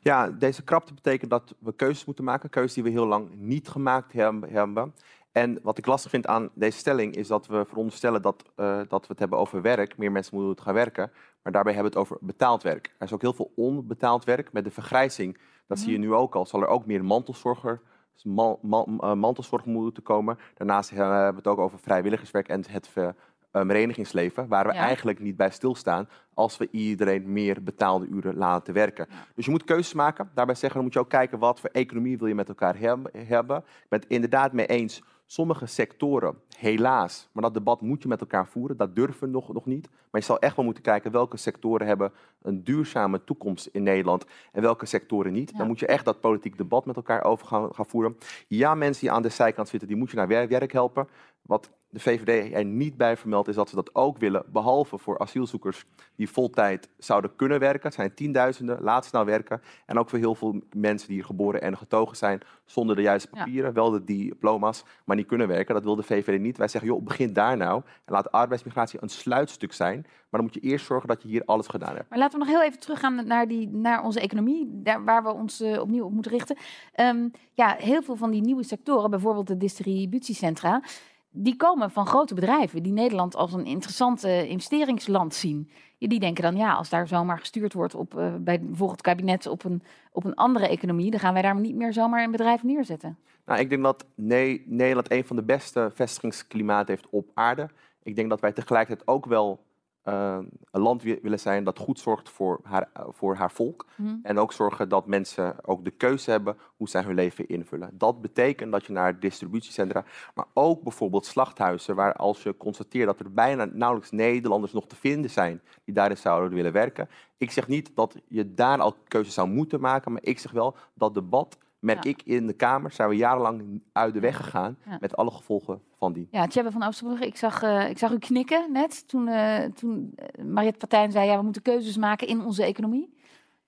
Ja, 0.00 0.30
deze 0.30 0.64
krapte 0.64 0.94
betekent 0.94 1.30
dat 1.30 1.54
we 1.58 1.72
keuzes 1.72 2.04
moeten 2.04 2.24
maken. 2.24 2.50
Keuzes 2.50 2.74
die 2.74 2.82
we 2.82 2.90
heel 2.90 3.06
lang 3.06 3.28
niet 3.34 3.68
gemaakt 3.68 4.12
hebben-. 4.12 4.92
En 5.32 5.58
wat 5.62 5.78
ik 5.78 5.86
lastig 5.86 6.10
vind 6.10 6.26
aan 6.26 6.50
deze 6.54 6.78
stelling 6.78 7.14
is 7.14 7.28
dat 7.28 7.46
we 7.46 7.64
veronderstellen 7.68 8.22
dat, 8.22 8.44
eh, 8.54 8.80
dat 8.88 9.00
we 9.00 9.06
het 9.08 9.18
hebben 9.18 9.38
over 9.38 9.62
werk. 9.62 9.96
Meer 9.96 10.12
mensen 10.12 10.36
moeten 10.36 10.64
gaan 10.64 10.74
werken. 10.74 11.10
Maar 11.42 11.52
daarbij 11.52 11.72
hebben 11.72 11.92
we 11.92 11.98
het 11.98 12.08
over 12.08 12.26
betaald 12.26 12.62
werk. 12.62 12.94
Er 12.98 13.06
is 13.06 13.12
ook 13.12 13.20
heel 13.20 13.32
veel 13.32 13.52
onbetaald 13.56 14.24
werk. 14.24 14.52
Met 14.52 14.64
de 14.64 14.70
vergrijzing, 14.70 15.38
dat 15.66 15.78
zie 15.78 15.92
je 15.92 15.98
nu 15.98 16.14
ook 16.14 16.34
al, 16.34 16.46
zal 16.46 16.62
er 16.62 16.68
ook 16.68 16.86
meer 16.86 17.04
mantelzorger, 17.04 17.80
man, 18.24 18.58
man- 18.62 18.98
eh, 19.00 19.12
mantelzorg 19.14 19.64
moeten 19.64 20.02
komen. 20.02 20.38
Daarnaast 20.54 20.90
eh, 20.90 20.96
hebben 20.98 21.30
we 21.30 21.36
het 21.36 21.46
ook 21.46 21.58
over 21.58 21.78
vrijwilligerswerk 21.78 22.48
en 22.48 22.64
het 22.70 22.90
eh, 22.94 23.08
verenigingsleven. 23.52 24.48
Waar 24.48 24.66
we 24.66 24.72
Ja. 24.72 24.78
eigenlijk 24.78 25.20
niet 25.20 25.36
bij 25.36 25.50
stilstaan 25.50 26.08
als 26.34 26.56
we 26.58 26.68
iedereen 26.70 27.32
meer 27.32 27.62
betaalde 27.62 28.06
uren 28.06 28.36
laten 28.36 28.74
werken. 28.74 29.06
Dus 29.34 29.44
je 29.44 29.50
moet 29.50 29.64
keuzes 29.64 29.92
maken. 29.94 30.30
Daarbij 30.34 30.54
zeggen, 30.54 30.74
dan 30.74 30.84
moet 30.84 30.92
je 30.94 31.00
ook 31.00 31.08
kijken 31.08 31.38
wat 31.38 31.60
voor 31.60 31.70
economie 31.72 32.18
wil 32.18 32.26
je 32.26 32.34
met 32.34 32.48
elkaar 32.48 32.78
heb- 32.78 33.10
hebben. 33.16 33.56
Ik 33.58 33.86
ben 33.88 34.00
het 34.00 34.08
inderdaad 34.08 34.52
mee 34.52 34.66
eens. 34.66 35.02
Sommige 35.30 35.66
sectoren, 35.66 36.38
helaas, 36.56 37.28
maar 37.32 37.42
dat 37.42 37.54
debat 37.54 37.80
moet 37.80 38.02
je 38.02 38.08
met 38.08 38.20
elkaar 38.20 38.46
voeren. 38.48 38.76
Dat 38.76 38.94
durven 38.96 39.20
we 39.26 39.32
nog, 39.32 39.52
nog 39.52 39.66
niet. 39.66 39.88
Maar 39.90 40.20
je 40.20 40.26
zal 40.26 40.38
echt 40.38 40.56
wel 40.56 40.64
moeten 40.64 40.82
kijken 40.82 41.10
welke 41.12 41.36
sectoren 41.36 41.86
hebben 41.86 42.12
een 42.42 42.64
duurzame 42.64 43.24
toekomst 43.24 43.66
in 43.66 43.82
Nederland 43.82 44.24
en 44.52 44.62
welke 44.62 44.86
sectoren 44.86 45.32
niet. 45.32 45.50
Ja. 45.50 45.58
Dan 45.58 45.66
moet 45.66 45.78
je 45.78 45.86
echt 45.86 46.04
dat 46.04 46.20
politiek 46.20 46.56
debat 46.58 46.84
met 46.86 46.96
elkaar 46.96 47.24
over 47.24 47.46
gaan, 47.46 47.74
gaan 47.74 47.86
voeren. 47.86 48.16
Ja, 48.46 48.74
mensen 48.74 49.00
die 49.02 49.12
aan 49.12 49.22
de 49.22 49.28
zijkant 49.28 49.68
zitten, 49.68 49.88
die 49.88 49.96
moet 49.96 50.10
je 50.10 50.16
naar 50.16 50.28
wer- 50.28 50.48
werk 50.48 50.72
helpen. 50.72 51.08
Wat 51.42 51.70
de 51.90 52.00
VVD 52.00 52.52
er 52.54 52.64
niet 52.64 52.96
bij 52.96 53.16
vermeld 53.16 53.48
is 53.48 53.54
dat 53.54 53.68
ze 53.68 53.74
dat 53.74 53.94
ook 53.94 54.18
willen, 54.18 54.44
behalve 54.52 54.98
voor 54.98 55.18
asielzoekers 55.18 55.84
die 56.16 56.30
voltijd 56.30 56.88
zouden 56.98 57.36
kunnen 57.36 57.58
werken. 57.58 57.82
Het 57.82 57.94
zijn 57.94 58.14
tienduizenden, 58.14 58.82
laat 58.82 59.04
ze 59.04 59.10
nou 59.12 59.26
werken. 59.26 59.60
En 59.86 59.98
ook 59.98 60.08
voor 60.08 60.18
heel 60.18 60.34
veel 60.34 60.60
mensen 60.72 61.08
die 61.08 61.16
hier 61.16 61.26
geboren 61.26 61.62
en 61.62 61.76
getogen 61.76 62.16
zijn 62.16 62.40
zonder 62.64 62.96
de 62.96 63.02
juiste 63.02 63.28
Ja. 63.32 63.38
papieren, 63.38 63.72
wel 63.72 63.90
de 63.90 64.04
diploma's, 64.04 64.84
maar 65.04 65.16
niet 65.16 65.26
kunnen 65.26 65.48
werken. 65.48 65.74
Dat 65.74 65.84
wil 65.84 65.96
de 65.96 66.02
VVD 66.02 66.40
niet. 66.40 66.56
Wij 66.58 66.68
zeggen, 66.68 66.90
joh, 66.90 67.02
begin 67.02 67.32
daar 67.32 67.56
nou 67.56 67.82
en 68.04 68.12
laat 68.12 68.32
arbeidsmigratie 68.32 69.02
een 69.02 69.08
sluitstuk 69.08 69.72
zijn. 69.72 70.00
Maar 70.02 70.40
dan 70.40 70.42
moet 70.42 70.54
je 70.54 70.60
eerst 70.60 70.86
zorgen 70.86 71.08
dat 71.08 71.22
je 71.22 71.28
hier 71.28 71.42
alles 71.44 71.66
gedaan 71.66 71.94
hebt. 71.94 72.10
Maar 72.10 72.18
laten 72.18 72.38
we 72.38 72.44
nog 72.44 72.54
heel 72.54 72.64
even 72.64 72.78
teruggaan 72.80 73.26
naar, 73.26 73.48
die, 73.48 73.68
naar 73.68 74.04
onze 74.04 74.20
economie, 74.20 74.68
daar 74.72 75.04
waar 75.04 75.22
we 75.22 75.32
ons 75.32 75.60
eh, 75.60 75.80
opnieuw 75.80 76.04
op 76.04 76.12
moeten 76.12 76.32
richten. 76.32 76.56
Ehm, 76.92 77.28
ja, 77.52 77.76
heel 77.78 78.02
veel 78.02 78.16
van 78.16 78.30
die 78.30 78.40
nieuwe 78.42 78.62
sectoren, 78.64 79.10
bijvoorbeeld 79.10 79.46
de 79.46 79.56
distributiecentra, 79.56 80.82
die 81.30 81.56
komen 81.56 81.90
van 81.90 82.06
grote 82.06 82.34
bedrijven 82.34 82.82
die 82.82 82.92
Nederland 82.92 83.34
als 83.36 83.52
een 83.52 83.66
interessant 83.66 84.24
investeringsland 84.24 85.34
zien. 85.34 85.70
Die 85.98 86.20
denken 86.20 86.42
dan, 86.42 86.56
ja, 86.56 86.72
als 86.72 86.88
daar 86.88 87.08
zomaar 87.08 87.38
gestuurd 87.38 87.72
wordt 87.72 87.94
op, 87.94 88.18
eh, 88.18 88.34
bij 88.34 88.60
bijvoorbeeld 88.60 88.90
het 88.90 89.00
kabinet 89.00 89.46
op 89.46 89.64
een, 89.64 89.82
op 90.12 90.24
een 90.24 90.34
andere 90.34 90.68
economie, 90.68 91.10
dan 91.10 91.20
gaan 91.20 91.32
wij 91.32 91.42
daar 91.42 91.60
niet 91.60 91.74
meer 91.74 91.92
zomaar 91.92 92.24
een 92.24 92.30
bedrijf 92.30 92.62
neerzetten. 92.62 93.18
Nou, 93.46 93.60
ik 93.60 93.70
denk 93.70 93.82
dat 93.82 94.04
Ne- 94.14 94.62
Nederland 94.66 95.10
een 95.10 95.24
van 95.24 95.36
de 95.36 95.42
beste 95.42 95.90
vestigingsklimaten 95.94 96.94
heeft 96.94 97.08
op 97.10 97.30
aarde. 97.34 97.68
Ik 98.02 98.16
denk 98.16 98.28
dat 98.28 98.40
wij 98.40 98.52
tegelijkertijd 98.52 99.08
ook 99.08 99.26
wel 99.26 99.60
eh, 100.08 100.38
een 100.70 100.80
land 100.80 101.02
wi- 101.02 101.18
willen 101.22 101.40
zijn 101.40 101.64
dat 101.64 101.78
goed 101.78 101.98
zorgt 101.98 102.28
voor 102.28 102.60
haar, 102.62 102.88
voor 103.08 103.34
haar 103.34 103.50
volk. 103.52 103.86
Mhm. 103.96 104.16
En 104.22 104.38
ook 104.38 104.52
zorgen 104.52 104.88
dat 104.88 105.06
mensen 105.06 105.56
ook 105.64 105.84
de 105.84 105.90
keuze 105.90 106.30
hebben 106.30 106.56
hoe 106.76 106.88
zij 106.88 107.02
hun 107.02 107.14
leven 107.14 107.48
invullen. 107.48 107.90
Dat 107.92 108.20
betekent 108.20 108.72
dat 108.72 108.86
je 108.86 108.92
naar 108.92 109.20
distributiecentra, 109.20 110.04
maar 110.34 110.46
ook 110.54 110.82
bijvoorbeeld 110.82 111.26
slachthuizen, 111.26 111.94
waar 111.94 112.12
als 112.14 112.42
je 112.42 112.56
constateert 112.56 113.06
dat 113.06 113.20
er 113.20 113.32
bijna 113.32 113.64
nauwelijks 113.64 114.10
Nederlanders 114.10 114.72
nog 114.72 114.86
te 114.86 114.96
vinden 114.96 115.30
zijn 115.30 115.60
die 115.84 115.94
daarin 115.94 116.16
zouden 116.16 116.54
willen 116.54 116.72
werken. 116.72 117.08
Ik 117.36 117.50
zeg 117.50 117.68
niet 117.68 117.90
dat 117.94 118.14
je 118.28 118.54
daar 118.54 118.78
al 118.80 118.96
keuzes 119.08 119.34
zou 119.34 119.48
moeten 119.48 119.80
maken, 119.80 120.12
maar 120.12 120.24
ik 120.24 120.38
zeg 120.38 120.52
wel 120.52 120.76
dat 120.94 121.14
debat, 121.14 121.58
merk 121.78 122.04
Ja. 122.04 122.10
ik 122.10 122.22
in 122.24 122.46
de 122.46 122.52
Kamer, 122.52 122.92
zijn 122.92 123.08
we 123.08 123.16
jarenlang 123.16 123.82
uit 123.92 124.14
de 124.14 124.20
weg 124.20 124.36
gegaan 124.36 124.76
Ja. 124.84 124.96
met 125.00 125.16
alle 125.16 125.30
gevolgen 125.30 125.80
van 125.98 126.12
die. 126.12 126.28
Ja, 126.30 126.46
Tjebbe 126.46 126.70
van 126.70 126.82
Oosterbrugge, 126.82 127.26
ik 127.26 127.36
zag, 127.36 127.62
eh, 127.62 127.88
ik 127.90 127.98
zag 127.98 128.12
u 128.12 128.18
knikken 128.18 128.72
net 128.72 129.08
toen, 129.08 129.28
eh 129.28 129.64
toen 129.64 130.12
eh, 130.16 130.44
Mariette 130.44 130.78
Partijn 130.78 131.12
zei, 131.12 131.26
ja, 131.30 131.36
we 131.36 131.42
moeten 131.42 131.62
keuzes 131.62 131.96
maken 131.96 132.26
in 132.28 132.44
onze 132.44 132.64
economie. 132.64 133.16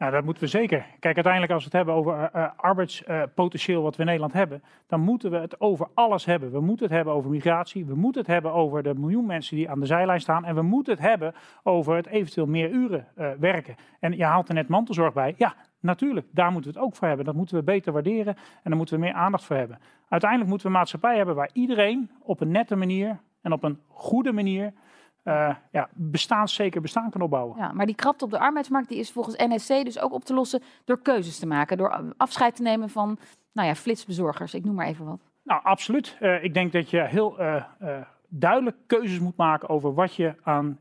Nou, 0.00 0.12
dat 0.12 0.25
moeten 0.25 0.42
we 0.42 0.49
zeker. 0.49 0.87
Kijk, 0.99 1.14
uiteindelijk 1.14 1.52
als 1.52 1.64
we 1.64 1.69
het 1.69 1.76
hebben 1.76 1.95
over 1.95 2.14
eh, 2.14 2.45
eh, 2.45 2.50
arbeidspotentieel 2.57 3.83
wat 3.83 3.95
we 3.95 4.00
in 4.00 4.07
Nederland 4.07 4.33
hebben, 4.33 4.62
dan 4.87 5.00
moeten 5.00 5.30
we 5.30 5.37
het 5.37 5.61
over 5.61 5.88
alles 5.95 6.25
hebben. 6.25 6.50
We 6.50 6.61
moeten 6.61 6.87
het 6.87 6.95
hebben 6.95 7.14
over 7.14 7.30
migratie, 7.30 7.85
we 7.85 7.95
moeten 7.95 8.21
het 8.21 8.30
hebben 8.30 8.52
over 8.52 8.83
de 8.83 8.95
miljoen 8.95 9.26
mensen 9.26 9.57
die 9.57 9.71
aan 9.71 9.80
de 9.80 9.87
zijlijn 9.87 10.21
staan 10.21 10.45
en 10.45 10.54
we 10.54 10.62
moeten 10.62 10.92
het 10.92 11.02
hebben 11.02 11.35
over 11.62 11.97
het 11.97 12.07
eventueel 12.07 12.47
meer 12.47 12.71
uren 12.71 13.07
eh, 13.14 13.30
werken. 13.38 13.75
En 14.00 14.16
je 14.16 14.25
haalt 14.25 14.49
er 14.49 14.54
net 14.54 14.69
mantelzorg 14.69 15.12
bij. 15.12 15.35
Ja, 15.37 15.54
natuurlijk, 15.80 16.26
daar 16.30 16.52
moeten 16.52 16.73
we 16.73 16.78
het 16.78 16.87
ook 16.87 16.97
voor 16.97 17.09
hebben. 17.09 17.26
Dat 17.26 17.35
moeten 17.35 17.57
we 17.57 17.62
beter 17.62 17.92
waarderen 17.92 18.37
en 18.37 18.62
daar 18.62 18.76
moeten 18.76 18.95
we 18.95 19.00
meer 19.00 19.14
aandacht 19.14 19.45
voor 19.45 19.57
hebben. 19.57 19.78
Uiteindelijk 20.09 20.50
moeten 20.50 20.66
we 20.66 20.73
een 20.73 20.78
maatschappij 20.78 21.16
hebben 21.16 21.35
waar 21.35 21.50
iedereen 21.52 22.11
op 22.23 22.40
een 22.40 22.50
nette 22.50 22.76
manier 22.76 23.19
en 23.42 23.52
op 23.52 23.62
een 23.62 23.78
goede 23.88 24.33
manier 24.33 24.73
eh 25.22 25.54
ja, 25.72 25.88
bestaanszeker 25.92 26.80
bestaan 26.80 27.10
kan 27.10 27.20
opbouwen. 27.20 27.56
Ja, 27.58 27.72
maar 27.72 27.86
die 27.86 27.94
krapte 27.94 28.24
op 28.24 28.30
de 28.30 28.38
arbeidsmarkt 28.38 28.88
die 28.88 28.98
is 28.98 29.12
volgens 29.12 29.36
NSC 29.36 29.84
dus 29.84 30.00
ook 30.00 30.12
op 30.12 30.24
te 30.24 30.34
lossen 30.34 30.62
door 30.84 31.02
keuzes 31.02 31.38
te 31.38 31.46
maken. 31.46 31.76
Door 31.76 32.14
afscheid 32.16 32.56
te 32.56 32.62
nemen 32.62 32.90
van, 32.90 33.18
nou 33.52 33.68
ja, 33.68 33.74
flitsbezorgers. 33.74 34.54
Ik 34.54 34.64
noem 34.64 34.74
maar 34.74 34.86
even 34.86 35.04
wat. 35.04 35.20
Nou, 35.42 35.64
absoluut. 35.64 36.16
Eh, 36.20 36.44
ik 36.44 36.54
denk 36.54 36.72
dat 36.72 36.90
je 36.90 37.00
heel 37.00 37.38
eh, 37.38 37.56
eh, 37.78 38.00
duidelijk 38.28 38.76
keuzes 38.86 39.18
moet 39.18 39.36
maken 39.36 39.68
over 39.68 39.94
wat 39.94 40.14
je 40.14 40.34
aan 40.42 40.78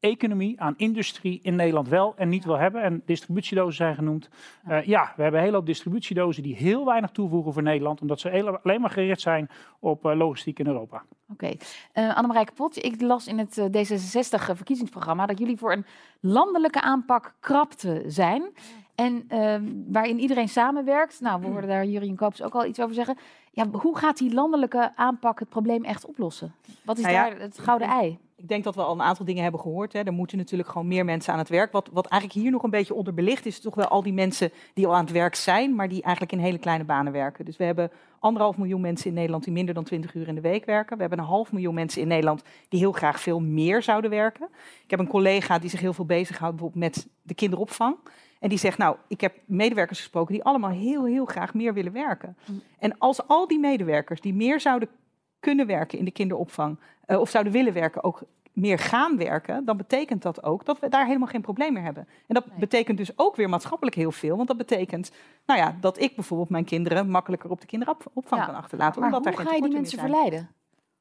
economie, 0.00 0.60
aan 0.60 0.74
industrie 0.76 1.40
in 1.42 1.56
Nederland 1.56 1.88
wel 1.88 2.14
en 2.16 2.28
niet 2.28 2.44
wil 2.44 2.58
hebben. 2.58 2.82
En 2.82 3.02
distributiedozen 3.06 3.74
zijn 3.74 3.94
genoemd. 3.94 4.28
Eh, 4.64 4.82
ja, 4.82 5.12
we 5.16 5.22
hebben 5.22 5.40
een 5.40 5.46
hele 5.46 5.56
hoop 5.56 5.66
distributiedozen 5.66 6.42
die 6.42 6.56
heel 6.56 6.84
weinig 6.84 7.10
toevoegen 7.10 7.52
voor 7.52 7.62
Nederland, 7.62 8.00
omdat 8.00 8.20
ze 8.20 8.58
alleen 8.62 8.80
maar 8.80 8.90
gericht 8.90 9.20
zijn 9.20 9.48
op 9.78 10.06
eh, 10.06 10.16
logistiek 10.16 10.58
in 10.58 10.66
Europa. 10.66 11.02
Oké. 11.32 11.52
Eh 11.92 12.16
Annemarie 12.16 12.44
Kapot, 12.44 12.84
ik 12.84 13.00
las 13.00 13.26
in 13.26 13.38
het 13.38 13.58
eh, 13.58 13.64
D66-verkiezingsprogramma 13.64 15.26
dat 15.26 15.38
jullie 15.38 15.58
voor 15.58 15.72
een 15.72 15.86
landelijke 16.20 16.80
aanpak 16.80 17.34
krapte 17.40 18.02
zijn. 18.06 18.42
En 18.94 19.24
ehm, 19.28 19.64
waarin 19.86 20.18
iedereen 20.18 20.48
samenwerkt. 20.48 21.20
Nou, 21.20 21.40
we 21.40 21.46
hoorden 21.46 21.68
daar 21.68 21.84
Jurien 21.84 22.16
Koops 22.16 22.42
ook 22.42 22.54
al 22.54 22.66
iets 22.66 22.80
over 22.80 22.94
zeggen. 22.94 23.18
Ja, 23.58 23.68
hoe 23.70 23.98
gaat 23.98 24.18
die 24.18 24.34
landelijke 24.34 24.92
aanpak 24.96 25.38
het 25.38 25.48
probleem 25.48 25.84
echt 25.84 26.06
oplossen? 26.06 26.54
Wat 26.84 26.98
is 26.98 27.02
Nou 27.02 27.14
ja, 27.14 27.30
daar 27.30 27.40
het 27.40 27.58
gouden 27.58 27.88
ei? 27.88 28.18
Ik 28.36 28.48
denk 28.48 28.64
dat 28.64 28.74
we 28.74 28.82
al 28.82 28.92
een 28.92 29.02
aantal 29.02 29.24
dingen 29.24 29.42
hebben 29.42 29.60
gehoord. 29.60 29.92
Hè. 29.92 30.00
Er 30.00 30.12
moeten 30.12 30.38
natuurlijk 30.38 30.68
gewoon 30.68 30.88
meer 30.88 31.04
mensen 31.04 31.32
aan 31.32 31.38
het 31.38 31.48
werk. 31.48 31.72
Wat, 31.72 31.88
wat 31.92 32.06
eigenlijk 32.06 32.42
hier 32.42 32.50
nog 32.52 32.62
een 32.62 32.70
beetje 32.70 32.94
onderbelicht 32.94 33.46
is, 33.46 33.60
toch 33.60 33.74
wel 33.74 33.86
al 33.86 34.02
die 34.02 34.12
mensen 34.12 34.50
die 34.74 34.86
al 34.86 34.94
aan 34.94 35.04
het 35.04 35.12
werk 35.12 35.34
zijn, 35.34 35.74
maar 35.74 35.88
die 35.88 36.02
eigenlijk 36.02 36.32
in 36.32 36.38
hele 36.38 36.58
kleine 36.58 36.84
banen 36.84 37.12
werken. 37.12 37.44
Dus 37.44 37.56
we 37.56 37.64
hebben 37.64 37.90
anderhalf 38.18 38.56
miljoen 38.56 38.80
mensen 38.80 39.08
in 39.08 39.14
Nederland 39.14 39.44
die 39.44 39.52
minder 39.52 39.74
dan 39.74 39.84
20 39.84 40.14
uur 40.14 40.28
in 40.28 40.34
de 40.34 40.40
week 40.40 40.64
werken. 40.64 40.94
We 40.96 41.00
hebben 41.00 41.18
een 41.18 41.24
half 41.24 41.52
miljoen 41.52 41.74
mensen 41.74 42.02
in 42.02 42.08
Nederland 42.08 42.42
die 42.68 42.80
heel 42.80 42.92
graag 42.92 43.20
veel 43.20 43.40
meer 43.40 43.82
zouden 43.82 44.10
werken. 44.10 44.48
Ik 44.84 44.90
heb 44.90 44.98
een 44.98 45.08
collega 45.08 45.58
die 45.58 45.70
zich 45.70 45.80
heel 45.80 45.92
veel 45.92 46.06
bezighoudt 46.06 46.56
bijvoorbeeld 46.56 46.94
met 46.94 47.08
de 47.22 47.34
kinderopvang. 47.34 47.96
En 48.40 48.48
die 48.48 48.58
zegt, 48.58 48.78
nou, 48.78 48.96
ik 49.08 49.20
heb 49.20 49.34
medewerkers 49.44 49.98
gesproken 49.98 50.34
die 50.34 50.44
allemaal 50.44 50.70
heel, 50.70 51.04
heel 51.04 51.24
graag 51.24 51.54
meer 51.54 51.74
willen 51.74 51.92
werken. 51.92 52.36
En 52.78 52.98
als 52.98 53.26
al 53.26 53.46
die 53.48 53.58
medewerkers 53.58 54.20
die 54.20 54.34
meer 54.34 54.60
zouden 54.60 54.88
kunnen 55.40 55.66
werken 55.66 55.98
in 55.98 56.04
de 56.04 56.10
kinderopvang, 56.10 56.78
eh, 57.06 57.20
of 57.20 57.30
zouden 57.30 57.52
willen 57.52 57.72
werken, 57.72 58.04
ook 58.04 58.22
meer 58.52 58.78
gaan 58.78 59.16
werken, 59.16 59.64
dan 59.64 59.76
betekent 59.76 60.22
dat 60.22 60.42
ook 60.42 60.64
dat 60.64 60.78
we 60.80 60.88
daar 60.88 61.06
helemaal 61.06 61.28
geen 61.28 61.40
probleem 61.40 61.72
meer 61.72 61.82
hebben. 61.82 62.08
En 62.26 62.34
dat 62.34 62.46
Nee. 62.46 62.58
betekent 62.58 62.98
dus 62.98 63.10
ook 63.18 63.36
weer 63.36 63.48
maatschappelijk 63.48 63.96
heel 63.96 64.12
veel, 64.12 64.36
want 64.36 64.48
dat 64.48 64.56
betekent, 64.56 65.10
nou 65.46 65.60
ja, 65.60 65.76
dat 65.80 66.00
ik 66.00 66.14
bijvoorbeeld 66.14 66.48
mijn 66.50 66.64
kinderen 66.64 67.10
makkelijker 67.10 67.50
op 67.50 67.60
de 67.60 67.66
kinderopvang 67.66 68.26
Ja, 68.30 68.44
kan 68.44 68.54
achterlaten, 68.54 69.00
Maar 69.00 69.12
omdat 69.12 69.34
hoe 69.34 69.44
ga 69.46 69.54
je 69.54 69.62
die 69.62 69.72
mensen 69.72 69.98
zijn. 69.98 70.10
verleiden? 70.10 70.48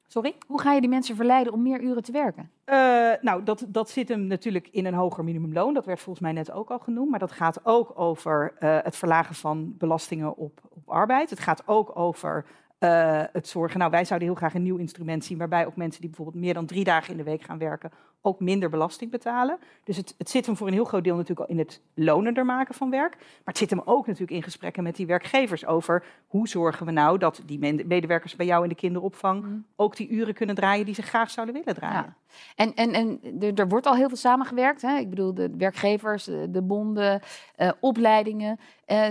Sorry? 0.08 0.36
Hoe 0.48 0.62
ga 0.62 0.74
je 0.74 0.82
die 0.82 0.90
mensen 0.90 1.16
verleiden 1.16 1.54
om 1.54 1.62
meer 1.62 1.82
uren 1.82 2.04
te 2.04 2.12
werken? 2.12 2.52
Eh, 2.64 2.78
nou, 3.22 3.44
dat, 3.44 3.66
dat 3.68 3.90
zit 3.90 4.10
hem 4.10 4.28
natuurlijk 4.28 4.68
in 4.72 4.86
een 4.86 4.94
hoger 4.94 5.24
minimumloon. 5.24 5.74
Dat 5.74 5.86
werd 5.86 6.00
volgens 6.00 6.24
mij 6.26 6.34
net 6.34 6.52
ook 6.52 6.70
al 6.70 6.80
genoemd. 6.80 7.10
Maar 7.10 7.20
dat 7.20 7.32
gaat 7.32 7.66
ook 7.66 7.92
over 7.96 8.54
eh, 8.60 8.78
het 8.82 8.96
verlagen 8.96 9.36
van 9.36 9.78
belastingen 9.78 10.38
op, 10.38 10.60
op 10.70 10.90
arbeid. 10.90 11.30
Het 11.30 11.40
gaat 11.40 11.64
ook 11.66 11.92
over 12.00 12.46
eh, 12.78 13.24
het 13.32 13.48
zorgen. 13.48 13.80
Nou, 13.80 13.92
wij 13.92 14.06
zouden 14.06 14.28
heel 14.28 14.38
graag 14.38 14.54
een 14.54 14.64
nieuw 14.64 14.78
instrument 14.78 15.26
zien. 15.26 15.38
waarbij 15.38 15.66
ook 15.66 15.76
mensen 15.76 16.02
die 16.02 16.10
bijvoorbeeld 16.10 16.44
meer 16.44 16.54
dan 16.54 16.66
drie 16.66 16.84
dagen 16.84 17.12
in 17.12 17.18
de 17.18 17.24
week 17.24 17.42
gaan 17.42 17.58
werken. 17.58 17.92
Ook 18.22 18.40
minder 18.40 18.70
belasting 18.70 19.12
betalen. 19.12 19.58
Dus 19.84 19.98
het, 19.98 20.16
het 20.18 20.30
zit 20.30 20.46
hem 20.46 20.58
voor 20.58 20.68
een 20.68 20.74
heel 20.74 20.86
groot 20.86 21.04
deel 21.04 21.16
natuurlijk 21.16 21.50
al 21.50 21.56
in 21.56 21.62
het 21.62 21.82
lonender 21.94 22.46
maken 22.46 22.76
van 22.76 22.90
werk. 22.90 23.16
Maar 23.18 23.42
het 23.44 23.58
zit 23.58 23.70
hem 23.70 23.82
ook 23.86 24.06
natuurlijk 24.06 24.32
in 24.32 24.44
gesprekken 24.44 24.84
met 24.84 24.96
die 24.96 25.06
werkgevers 25.06 25.66
over 25.66 26.04
hoe 26.28 26.48
zorgen 26.48 26.86
we 26.86 26.92
nou 26.92 27.18
dat 27.18 27.42
die 27.46 27.86
medewerkers 27.86 28.36
bij 28.36 28.46
jou 28.46 28.64
in 28.64 28.70
de 28.70 28.76
kinderopvang 28.76 29.36
Mm. 29.38 29.66
ook 29.76 29.96
die 29.96 30.10
uren 30.10 30.34
kunnen 30.34 30.56
draaien 30.56 30.86
die 30.86 30.96
ze 30.96 31.02
graag 31.02 31.30
zouden 31.30 31.56
willen 31.56 31.76
draaien. 31.76 32.16
Ja. 32.28 32.36
En, 32.56 32.74
en, 32.74 32.94
en 32.94 33.20
er, 33.40 33.54
er 33.54 33.68
wordt 33.68 33.86
al 33.86 33.96
heel 33.96 34.08
veel 34.08 34.18
samengewerkt. 34.18 34.82
Hè? 34.82 34.98
Ik 34.98 35.10
bedoel, 35.10 35.34
de 35.34 35.54
werkgevers, 35.58 36.24
de 36.24 36.62
bonden, 36.64 37.22
eh, 37.56 37.72
opleidingen. 37.80 38.60
Eh, 38.86 39.10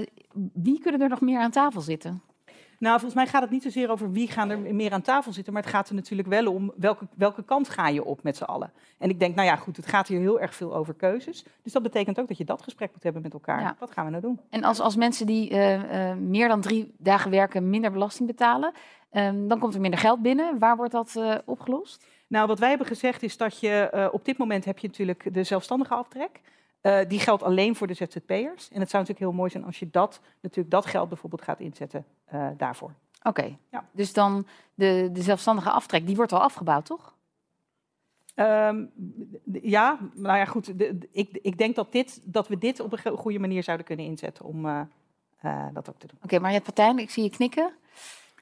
wie 0.52 0.80
kunnen 0.80 1.00
er 1.00 1.08
nog 1.08 1.20
meer 1.20 1.40
aan 1.40 1.50
tafel 1.50 1.80
zitten? 1.80 2.22
Nou, 2.78 3.00
volgens 3.00 3.14
mij 3.14 3.26
gaat 3.26 3.42
het 3.42 3.50
niet 3.50 3.62
zozeer 3.62 3.90
over 3.90 4.12
wie 4.12 4.28
gaan 4.30 4.50
er 4.50 4.58
meer 4.58 4.92
aan 4.92 5.02
tafel 5.02 5.32
zitten, 5.32 5.52
maar 5.52 5.62
het 5.62 5.70
gaat 5.70 5.88
er 5.88 5.94
natuurlijk 5.94 6.28
wel 6.28 6.52
om 6.52 6.72
welke, 6.76 7.06
welke 7.14 7.44
kant 7.44 7.68
ga 7.68 7.88
je 7.88 8.04
op 8.04 8.22
met 8.22 8.36
z'n 8.36 8.44
allen. 8.44 8.72
En 8.98 9.10
ik 9.10 9.18
denk, 9.18 9.34
nou 9.34 9.46
ja, 9.46 9.56
goed, 9.56 9.76
het 9.76 9.86
gaat 9.86 10.08
hier 10.08 10.20
heel 10.20 10.40
erg 10.40 10.54
veel 10.54 10.74
over 10.74 10.94
keuzes. 10.94 11.44
Dus 11.62 11.72
dat 11.72 11.82
betekent 11.82 12.20
ook 12.20 12.28
dat 12.28 12.38
je 12.38 12.44
dat 12.44 12.62
gesprek 12.62 12.90
moet 12.92 13.02
hebben 13.02 13.22
met 13.22 13.32
elkaar. 13.32 13.60
Ja. 13.60 13.76
Wat 13.78 13.90
gaan 13.90 14.04
we 14.04 14.10
nou 14.10 14.22
doen? 14.22 14.40
En 14.50 14.64
als, 14.64 14.80
als 14.80 14.96
mensen 14.96 15.26
die 15.26 15.50
eh, 15.50 16.10
eh, 16.10 16.16
meer 16.16 16.48
dan 16.48 16.60
drie 16.60 16.94
dagen 16.98 17.30
werken 17.30 17.70
minder 17.70 17.92
belasting 17.92 18.28
betalen, 18.28 18.72
ehm, 19.10 19.48
dan 19.48 19.58
komt 19.58 19.74
er 19.74 19.80
minder 19.80 20.00
geld 20.00 20.22
binnen. 20.22 20.58
Waar 20.58 20.76
wordt 20.76 20.92
dat 20.92 21.16
eh, 21.16 21.34
opgelost? 21.44 22.04
Nou, 22.26 22.46
wat 22.46 22.58
wij 22.58 22.68
hebben 22.68 22.86
gezegd 22.86 23.22
is 23.22 23.36
dat 23.36 23.60
je 23.60 24.08
op 24.12 24.24
dit 24.24 24.38
moment 24.38 24.64
heb 24.64 24.78
je 24.78 24.86
natuurlijk 24.86 25.34
de 25.34 25.44
zelfstandige 25.44 25.94
aftrek. 25.94 26.40
Eh, 26.86 26.98
die 27.08 27.18
geldt 27.20 27.42
alleen 27.42 27.76
voor 27.76 27.86
de 27.86 27.94
ZZP'ers. 27.94 28.68
En 28.70 28.80
het 28.80 28.90
zou 28.90 29.02
natuurlijk 29.02 29.18
heel 29.18 29.32
mooi 29.32 29.50
zijn 29.50 29.64
als 29.64 29.78
je 29.78 29.88
dat, 29.90 30.20
natuurlijk 30.40 30.70
dat 30.70 30.86
geld 30.86 31.08
bijvoorbeeld 31.08 31.42
gaat 31.42 31.60
inzetten 31.60 32.04
eh, 32.24 32.48
daarvoor. 32.56 32.92
Oké, 33.22 33.56
Ja. 33.70 33.84
dus 33.92 34.12
dan 34.12 34.46
de, 34.74 35.08
de 35.12 35.22
zelfstandige 35.22 35.70
aftrek, 35.70 36.06
die 36.06 36.16
wordt 36.16 36.32
al 36.32 36.40
afgebouwd, 36.40 36.84
toch? 36.86 37.14
Ehm, 38.34 38.84
ja, 39.62 39.98
nou 40.14 40.38
ja, 40.38 40.44
goed. 40.44 40.66
de- 40.78 40.98
de- 40.98 41.08
ik, 41.12 41.38
ik 41.42 41.58
denk 41.58 41.74
dat, 41.76 41.92
dit, 41.92 42.20
dat 42.24 42.48
we 42.48 42.58
dit 42.58 42.80
op 42.80 42.92
een 42.92 42.98
go- 42.98 43.16
goede 43.16 43.38
manier 43.38 43.62
zouden 43.62 43.86
kunnen 43.86 44.04
inzetten 44.06 44.44
om 44.44 44.66
eh, 44.66 45.66
dat 45.72 45.88
ook 45.88 45.98
te 45.98 46.06
doen. 46.06 46.18
Oké, 46.22 46.38
maar 46.38 46.52
je 46.52 46.60
Partijn, 46.60 46.98
ik 46.98 47.10
zie 47.10 47.22
je 47.22 47.30
knikken. 47.30 47.72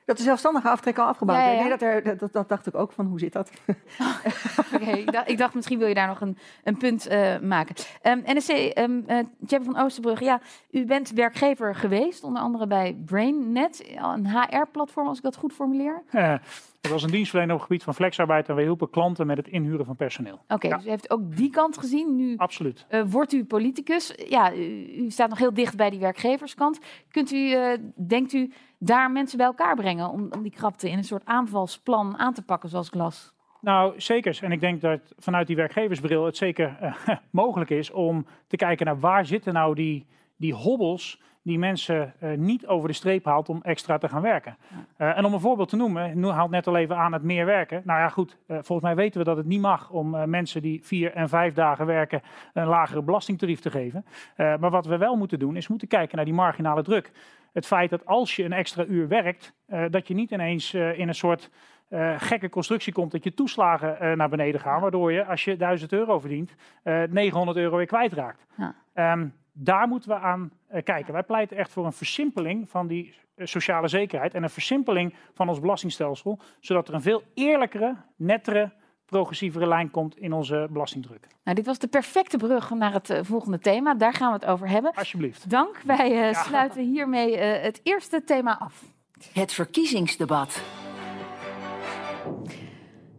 Dat 0.04 0.16
de 0.16 0.22
zelfstandige 0.22 0.68
aftrek 0.68 0.98
al 0.98 1.06
afgebouwd 1.06 1.38
Ja, 1.38 1.44
ja, 1.46 1.52
ja. 1.52 1.60
Nee, 1.60 1.68
dat, 1.70 1.82
er, 1.82 2.16
dat, 2.18 2.32
dat 2.32 2.48
dacht 2.48 2.66
ik 2.66 2.74
ook 2.74 2.92
van, 2.92 3.06
hoe 3.06 3.18
zit 3.18 3.32
dat? 3.32 3.50
Oké, 4.74 4.90
ik, 4.90 5.12
dacht, 5.12 5.28
ik 5.28 5.38
dacht 5.38 5.54
misschien 5.54 5.78
wil 5.78 5.88
je 5.88 5.94
daar 5.94 6.06
nog 6.06 6.20
een, 6.20 6.38
een 6.64 6.76
punt 6.76 7.06
eh, 7.06 7.38
maken. 7.38 7.74
Ehm 8.02 8.18
NSC, 8.24 8.48
ehm 8.50 9.00
eh, 9.06 9.18
van 9.64 9.78
Oosterbrugge, 9.78 10.24
ja, 10.24 10.40
u 10.70 10.84
bent 10.84 11.10
werkgever 11.10 11.74
geweest, 11.74 12.24
onder 12.24 12.42
andere 12.42 12.66
bij 12.66 12.96
BrainNet, 13.04 13.90
een 14.14 14.26
HR-platform, 14.28 15.06
als 15.06 15.16
ik 15.16 15.22
dat 15.24 15.36
goed 15.36 15.52
formuleer. 15.52 16.02
Eh, 16.10 16.34
Dat 16.80 16.92
was 16.92 17.02
een 17.02 17.10
dienstverlener 17.10 17.54
op 17.54 17.60
het 17.60 17.68
gebied 17.68 17.84
van 17.84 17.94
flexarbeid 17.94 18.48
en 18.48 18.54
we 18.54 18.62
hielpen 18.62 18.90
klanten 18.90 19.26
met 19.26 19.36
het 19.36 19.48
inhuren 19.48 19.84
van 19.86 19.96
personeel. 19.96 20.40
Oké, 20.48 20.66
Ja. 20.68 20.76
dus 20.76 20.86
u 20.86 20.88
heeft 20.88 21.10
ook 21.10 21.36
die 21.36 21.50
kant 21.50 21.78
gezien. 21.78 22.16
Nu 22.16 22.36
Absoluut. 22.36 22.84
eh, 22.88 23.02
wordt 23.06 23.32
u 23.32 23.44
politicus. 23.44 24.14
Ja, 24.28 24.54
u, 24.54 24.86
u 24.96 25.10
staat 25.10 25.28
nog 25.28 25.38
heel 25.38 25.54
dicht 25.54 25.76
bij 25.76 25.90
die 25.90 25.98
werkgeverskant. 26.00 26.78
Kunt 27.10 27.32
u, 27.32 27.52
eh, 27.52 27.78
denkt 27.96 28.32
u, 28.32 28.52
daar 28.84 29.10
mensen 29.10 29.38
bij 29.38 29.46
elkaar 29.46 29.76
brengen 29.76 30.10
om, 30.10 30.28
om 30.30 30.42
die 30.42 30.52
krapte 30.52 30.90
in 30.90 30.98
een 30.98 31.04
soort 31.04 31.24
aanvalsplan 31.24 32.18
aan 32.18 32.32
te 32.32 32.42
pakken, 32.42 32.68
zoals 32.68 32.86
ik 32.86 32.94
las? 32.94 33.34
Nou, 33.64 33.94
zeker. 33.96 34.38
En 34.42 34.52
ik 34.52 34.60
denk 34.60 34.80
dat 34.80 35.00
vanuit 35.18 35.46
die 35.46 35.56
werkgeversbril 35.56 36.24
het 36.24 36.36
zeker 36.36 36.76
eh, 36.80 36.94
mogelijk 37.30 37.70
is 37.70 37.90
om 37.90 38.26
te 38.46 38.56
kijken 38.56 38.86
naar 38.86 39.00
waar 39.00 39.26
zitten 39.26 39.52
nou 39.52 39.74
die, 39.74 40.06
die 40.36 40.54
hobbels 40.54 41.22
die 41.42 41.58
mensen 41.58 42.14
eh, 42.20 42.36
niet 42.36 42.66
over 42.66 42.88
de 42.88 42.94
streep 42.94 43.24
haalt 43.24 43.48
om 43.48 43.62
extra 43.62 43.98
te 43.98 44.08
gaan 44.08 44.22
werken. 44.22 44.56
Eh, 44.96 45.18
en 45.18 45.24
om 45.24 45.32
een 45.32 45.40
voorbeeld 45.40 45.68
te 45.68 45.76
noemen, 45.76 46.20
nu 46.20 46.28
haalt 46.28 46.50
net 46.50 46.66
al 46.66 46.76
even 46.76 46.96
aan 46.96 47.12
het 47.12 47.22
meer 47.22 47.46
werken. 47.46 47.82
Nou 47.84 48.00
ja, 48.00 48.08
goed, 48.08 48.36
volgens 48.48 48.80
mij 48.80 48.94
weten 48.94 49.18
we 49.18 49.26
dat 49.26 49.36
het 49.36 49.46
niet 49.46 49.60
mag 49.60 49.90
om 49.90 50.30
mensen 50.30 50.62
die 50.62 50.84
vier 50.84 51.12
en 51.12 51.28
vijf 51.28 51.54
dagen 51.54 51.86
werken 51.86 52.22
een 52.52 52.66
lagere 52.66 53.02
belastingtarief 53.02 53.60
te 53.60 53.70
geven. 53.70 54.04
Maar 54.36 54.70
wat 54.70 54.86
we 54.86 54.96
wel 54.96 55.16
moeten 55.16 55.38
doen, 55.38 55.56
is 55.56 55.68
moeten 55.68 55.88
kijken 55.88 56.16
naar 56.16 56.24
die 56.24 56.34
marginale 56.34 56.82
druk. 56.82 57.12
Het 57.54 57.66
feit 57.66 57.90
dat 57.90 58.06
als 58.06 58.36
je 58.36 58.44
een 58.44 58.52
extra 58.52 58.84
uur 58.84 59.08
werkt, 59.08 59.54
eh, 59.66 59.84
dat 59.90 60.08
je 60.08 60.14
niet 60.14 60.30
ineens 60.30 60.74
eh, 60.74 60.98
in 60.98 61.08
een 61.08 61.14
soort 61.14 61.50
eh, 61.88 62.14
gekke 62.18 62.48
constructie 62.48 62.92
komt 62.92 63.12
dat 63.12 63.24
je 63.24 63.34
toeslagen 63.34 64.16
naar 64.16 64.28
beneden 64.28 64.60
gaan, 64.60 64.80
waardoor 64.80 65.12
je 65.12 65.24
als 65.24 65.44
je 65.44 65.56
1000 65.56 65.92
euro 65.92 66.18
verdient, 66.18 66.54
eh 66.82 67.02
900 67.10 67.56
euro 67.56 67.76
weer 67.76 67.86
kwijtraakt. 67.86 68.46
Ja. 68.56 68.74
Ehm, 68.92 69.26
daar 69.52 69.88
moeten 69.88 70.08
we 70.08 70.16
aan 70.16 70.50
kijken. 70.84 71.12
Wij 71.12 71.22
pleiten 71.22 71.56
echt 71.56 71.72
voor 71.72 71.86
een 71.86 71.92
versimpeling 71.92 72.70
van 72.70 72.86
die 72.86 73.14
sociale 73.36 73.88
zekerheid 73.88 74.34
en 74.34 74.42
een 74.42 74.50
versimpeling 74.50 75.14
van 75.32 75.48
ons 75.48 75.60
belastingstelsel, 75.60 76.38
zodat 76.60 76.88
er 76.88 76.94
een 76.94 77.02
veel 77.02 77.22
eerlijkere, 77.34 77.96
nettere, 78.16 78.72
progressievere 79.04 79.66
lijn 79.66 79.90
komt 79.90 80.16
in 80.16 80.32
onze 80.32 80.68
belastingdruk. 80.70 81.26
Nou, 81.44 81.56
dit 81.56 81.66
was 81.66 81.78
de 81.78 81.86
perfecte 81.86 82.36
brug 82.36 82.70
naar 82.70 82.92
het 82.92 83.10
eh, 83.10 83.18
volgende 83.22 83.58
thema. 83.58 83.94
Daar 83.94 84.12
gaan 84.12 84.28
we 84.28 84.34
het 84.34 84.46
over 84.46 84.68
hebben. 84.68 84.92
Alsjeblieft. 84.94 85.50
Dank. 85.50 85.80
Wij 85.84 86.28
eh, 86.28 86.42
sluiten 86.42 86.84
hiermee 86.84 87.36
eh, 87.36 87.62
het 87.62 87.80
eerste 87.82 88.24
thema 88.24 88.58
af. 88.58 88.84
Het 89.32 89.52
verkiezingsdebat. 89.52 90.62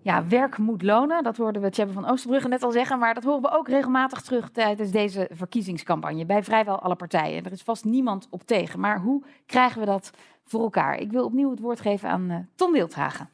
Ja, 0.02 0.28
werk 0.28 0.58
moet 0.58 0.82
lonen. 0.82 1.24
Dat 1.24 1.38
hoorden 1.38 1.62
we 1.62 1.70
Tjebbe 1.70 1.94
van 1.94 2.10
Oosterbrugge 2.10 2.48
net 2.48 2.64
al 2.64 2.72
zeggen. 2.72 3.00
Maar 3.00 3.14
dat 3.14 3.24
horen 3.24 3.42
we 3.42 3.52
ook 3.52 3.68
regelmatig 3.68 4.22
terug 4.22 4.50
tijdens 4.50 4.92
deze 4.92 5.30
verkiezingscampagne. 5.32 6.26
Bij 6.26 6.44
vrijwel 6.44 6.80
alle 6.80 6.96
partijen. 6.96 7.44
Er 7.44 7.52
is 7.52 7.62
vast 7.62 7.86
niemand 7.86 8.28
op 8.30 8.44
tegen. 8.44 8.80
Maar 8.80 9.00
hoe 9.00 9.24
krijgen 9.46 9.80
we 9.80 9.86
dat 9.86 10.12
voor 10.44 10.62
elkaar? 10.62 10.98
Ik 10.98 11.12
wil 11.12 11.26
opnieuw 11.26 11.50
het 11.50 11.60
woord 11.60 11.80
geven 11.80 12.10
aan 12.10 12.50
Tom 12.56 12.72
Wildhagen. 12.72 13.30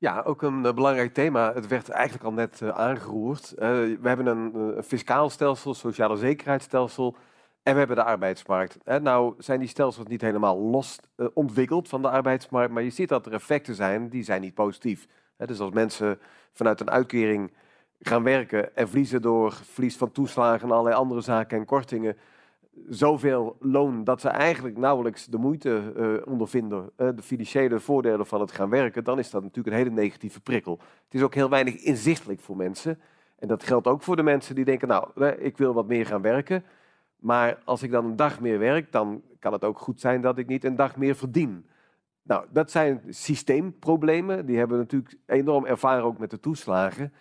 Ja, 0.00 0.22
ook 0.22 0.42
een 0.42 0.66
eh, 0.66 0.74
belangrijk 0.74 1.14
thema. 1.14 1.52
Het 1.54 1.66
werd 1.66 1.88
eigenlijk 1.88 2.24
al 2.24 2.32
net 2.32 2.62
eh, 2.62 2.68
aangeroerd. 2.68 3.52
Eh, 3.52 3.68
we 3.68 4.08
hebben 4.08 4.26
een, 4.26 4.82
fiscaal 4.84 5.30
stelsel, 5.30 5.74
sociale 5.74 6.16
zekerheidsstelsel. 6.16 7.16
En 7.62 7.72
we 7.72 7.78
hebben 7.78 7.96
de 7.96 8.04
arbeidsmarkt. 8.04 8.78
Hè, 8.84 9.00
nou 9.00 9.34
zijn 9.38 9.60
die 9.60 9.68
stelsels 9.68 10.06
niet 10.06 10.20
helemaal 10.20 10.58
los 10.58 10.98
ontwikkeld 11.34 11.88
van 11.88 12.02
de 12.02 12.10
arbeidsmarkt. 12.10 12.72
Maar 12.72 12.82
je 12.82 12.90
ziet 12.90 13.08
dat 13.08 13.26
er 13.26 13.32
effecten 13.32 13.74
zijn 13.74 14.08
die 14.08 14.22
zijn 14.22 14.40
niet 14.40 14.54
positief. 14.54 15.06
Hè, 15.36 15.46
dus 15.46 15.60
als 15.60 15.70
mensen 15.70 16.18
vanuit 16.52 16.80
een 16.80 16.90
uitkering 16.90 17.52
gaan 17.98 18.22
werken 18.22 18.76
en 18.76 18.88
verliezen 18.88 19.22
door 19.22 19.52
verlies 19.52 19.96
van 19.96 20.12
toeslagen 20.12 20.68
en 20.68 20.70
allerlei 20.70 20.96
andere 20.96 21.20
zaken 21.20 21.58
en 21.58 21.64
kortingen 21.64 22.16
zoveel 22.88 23.56
loon 23.60 24.04
dat 24.04 24.20
ze 24.20 24.28
eigenlijk 24.28 24.76
nauwelijks 24.76 25.26
de 25.26 25.38
moeite 25.38 25.92
eh, 25.96 26.32
ondervinden, 26.32 26.90
eh, 26.96 27.08
de 27.14 27.22
financiële 27.22 27.80
voordelen 27.80 28.26
van 28.26 28.40
het 28.40 28.52
gaan 28.52 28.70
werken, 28.70 29.04
dan 29.04 29.18
is 29.18 29.30
dat 29.30 29.42
natuurlijk 29.42 29.76
een 29.76 29.82
hele 29.82 29.94
negatieve 29.94 30.40
prikkel. 30.40 30.78
Het 31.04 31.14
is 31.14 31.22
ook 31.22 31.34
heel 31.34 31.48
weinig 31.48 31.74
inzichtelijk 31.74 32.40
voor 32.40 32.56
mensen. 32.56 33.00
En 33.38 33.48
dat 33.48 33.62
geldt 33.62 33.86
ook 33.86 34.02
voor 34.02 34.16
de 34.16 34.22
mensen 34.22 34.54
die 34.54 34.64
denken, 34.64 34.88
nou, 34.88 35.08
eh, 35.14 35.44
ik 35.44 35.56
wil 35.56 35.74
wat 35.74 35.86
meer 35.86 36.06
gaan 36.06 36.22
werken, 36.22 36.64
maar 37.16 37.58
als 37.64 37.82
ik 37.82 37.90
dan 37.90 38.04
een 38.04 38.16
dag 38.16 38.40
meer 38.40 38.58
werk, 38.58 38.92
dan 38.92 39.22
kan 39.38 39.52
het 39.52 39.64
ook 39.64 39.78
goed 39.78 40.00
zijn 40.00 40.20
dat 40.20 40.38
ik 40.38 40.46
niet 40.46 40.64
een 40.64 40.76
dag 40.76 40.96
meer 40.96 41.14
verdien. 41.14 41.66
Nou, 42.22 42.46
dat 42.50 42.70
zijn 42.70 43.02
systeemproblemen, 43.08 44.46
die 44.46 44.58
hebben 44.58 44.76
we 44.76 44.82
natuurlijk 44.82 45.16
enorm 45.26 45.66
ervaren 45.66 46.04
ook 46.04 46.18
met 46.18 46.30
de 46.30 46.40
toeslagen. 46.40 47.12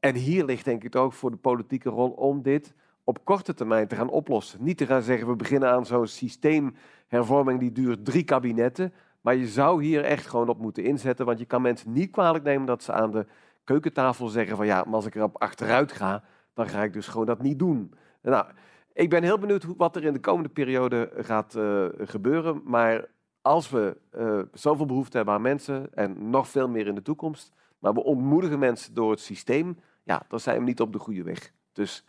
En 0.00 0.14
hier 0.14 0.44
ligt 0.44 0.64
denk 0.64 0.84
ik 0.84 0.96
ook 0.96 1.12
voor 1.12 1.30
de 1.30 1.36
politieke 1.36 1.88
rol 1.88 2.10
om 2.10 2.42
dit 2.42 2.74
op 3.10 3.24
korte 3.24 3.54
termijn 3.54 3.88
te 3.88 3.96
gaan 3.96 4.10
oplossen. 4.10 4.64
Niet 4.64 4.76
te 4.76 4.86
gaan 4.86 5.02
zeggen, 5.02 5.28
we 5.28 5.36
beginnen 5.36 5.70
aan 5.70 5.86
zo'n 5.86 6.06
systeemhervorming 6.06 7.60
die 7.60 7.72
duurt 7.72 8.04
drie 8.04 8.24
kabinetten. 8.24 8.92
Maar 9.20 9.36
je 9.36 9.48
zou 9.48 9.82
hier 9.84 10.04
echt 10.04 10.26
gewoon 10.26 10.48
op 10.48 10.58
moeten 10.58 10.84
inzetten. 10.84 11.26
Want 11.26 11.38
je 11.38 11.44
kan 11.44 11.62
mensen 11.62 11.92
niet 11.92 12.10
kwalijk 12.10 12.44
nemen 12.44 12.66
dat 12.66 12.82
ze 12.82 12.92
aan 12.92 13.10
de 13.10 13.26
keukentafel 13.64 14.28
zeggen 14.28 14.56
van 14.56 14.66
ja, 14.66 14.84
maar 14.84 14.94
als 14.94 15.06
ik 15.06 15.14
erop 15.14 15.42
achteruit 15.42 15.92
ga, 15.92 16.24
dan 16.54 16.68
ga 16.68 16.82
ik 16.82 16.92
dus 16.92 17.08
gewoon 17.08 17.26
dat 17.26 17.42
niet 17.42 17.58
doen. 17.58 17.94
Nou, 18.22 18.46
ik 18.92 19.10
ben 19.10 19.22
heel 19.22 19.38
benieuwd 19.38 19.64
wat 19.76 19.96
er 19.96 20.04
in 20.04 20.12
de 20.12 20.20
komende 20.20 20.48
periode 20.48 21.12
gaat 21.16 21.54
eh, 21.54 21.86
gebeuren. 21.98 22.62
Maar 22.64 23.06
als 23.42 23.70
we 23.70 23.96
eh, 24.10 24.40
zoveel 24.52 24.86
behoefte 24.86 25.16
hebben 25.16 25.34
aan 25.34 25.42
mensen 25.42 25.94
en 25.94 26.30
nog 26.30 26.48
veel 26.48 26.68
meer 26.68 26.86
in 26.86 26.94
de 26.94 27.02
toekomst, 27.02 27.52
maar 27.78 27.92
we 27.92 28.02
ontmoedigen 28.02 28.58
mensen 28.58 28.94
door 28.94 29.10
het 29.10 29.20
systeem, 29.20 29.78
ja, 30.04 30.22
dan 30.28 30.40
zijn 30.40 30.58
we 30.58 30.64
niet 30.64 30.80
op 30.80 30.92
de 30.92 30.98
goede 30.98 31.22
weg. 31.22 31.52
Dus 31.72 32.04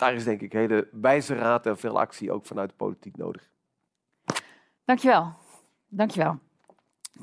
daar 0.00 0.14
is 0.14 0.24
denk 0.24 0.40
ik 0.40 0.52
hele 0.52 0.88
wijze 0.92 1.34
raad 1.34 1.66
en 1.66 1.78
veel 1.78 2.00
actie 2.00 2.32
ook 2.32 2.46
vanuit 2.46 2.68
de 2.68 2.76
politiek 2.76 3.16
nodig. 3.16 3.50
Dankjewel. 4.84 5.32
Dankjewel. 5.88 6.38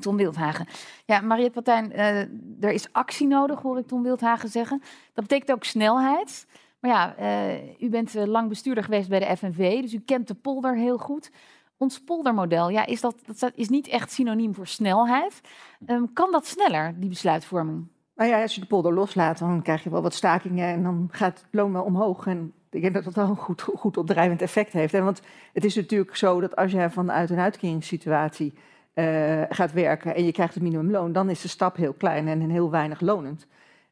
Tom 0.00 0.16
Wildhagen. 0.16 0.66
Ja, 1.04 1.20
Mariette 1.20 1.62
Partijn, 1.62 1.92
eh, 1.92 2.18
er 2.60 2.72
is 2.72 2.92
actie 2.92 3.26
nodig, 3.26 3.60
hoor 3.60 3.78
ik 3.78 3.86
Tom 3.86 4.02
Wildhagen 4.02 4.48
zeggen. 4.48 4.82
Dat 5.14 5.26
betekent 5.26 5.52
ook 5.52 5.64
snelheid. 5.64 6.46
Maar 6.80 6.90
ja, 6.90 7.16
eh, 7.16 7.80
u 7.80 7.88
bent 7.88 8.14
eh, 8.14 8.24
lang 8.24 8.48
bestuurder 8.48 8.84
geweest 8.84 9.08
bij 9.08 9.18
de 9.18 9.36
FNV, 9.36 9.80
dus 9.80 9.94
u 9.94 10.00
kent 10.00 10.28
de 10.28 10.34
polder 10.34 10.76
heel 10.76 10.98
goed. 10.98 11.30
Ons 11.76 12.00
poldermodel, 12.00 12.68
ja, 12.68 12.86
is 12.86 13.00
dat, 13.00 13.14
dat 13.26 13.52
is 13.54 13.68
niet 13.68 13.88
echt 13.88 14.12
synoniem 14.12 14.54
voor 14.54 14.66
snelheid. 14.66 15.40
Ehm, 15.86 16.04
kan 16.12 16.32
dat 16.32 16.46
sneller, 16.46 16.94
die 17.00 17.08
besluitvorming? 17.08 17.86
Nou 18.14 18.30
ja, 18.30 18.42
als 18.42 18.54
je 18.54 18.60
de 18.60 18.66
polder 18.66 18.94
loslaat, 18.94 19.38
dan 19.38 19.62
krijg 19.62 19.82
je 19.84 19.90
wel 19.90 20.02
wat 20.02 20.14
stakingen 20.14 20.68
en 20.68 20.82
dan 20.82 21.08
gaat 21.10 21.40
het 21.40 21.48
loon 21.50 21.72
wel 21.72 21.82
omhoog. 21.82 22.26
En 22.26 22.52
ik 22.70 22.80
denk 22.82 22.94
dat 22.94 23.04
dat 23.04 23.14
wel 23.14 23.28
een 23.28 23.36
goed, 23.36 23.62
goed 23.62 23.96
opdrijvend 23.96 24.42
effect 24.42 24.72
heeft. 24.72 24.92
Hè? 24.92 25.02
Want 25.02 25.22
het 25.52 25.64
is 25.64 25.74
natuurlijk 25.74 26.16
zo 26.16 26.40
dat 26.40 26.56
als 26.56 26.72
jij 26.72 26.90
vanuit 26.90 27.30
een 27.30 27.38
uitkeringssituatie 27.38 28.54
eh, 28.92 29.42
gaat 29.48 29.72
werken 29.72 30.14
en 30.14 30.24
je 30.24 30.32
krijgt 30.32 30.54
het 30.54 30.62
minimumloon, 30.62 31.12
dan 31.12 31.30
is 31.30 31.40
de 31.40 31.48
stap 31.48 31.76
heel 31.76 31.92
klein 31.92 32.28
en 32.28 32.50
heel 32.50 32.70
weinig 32.70 33.00
lonend. 33.00 33.46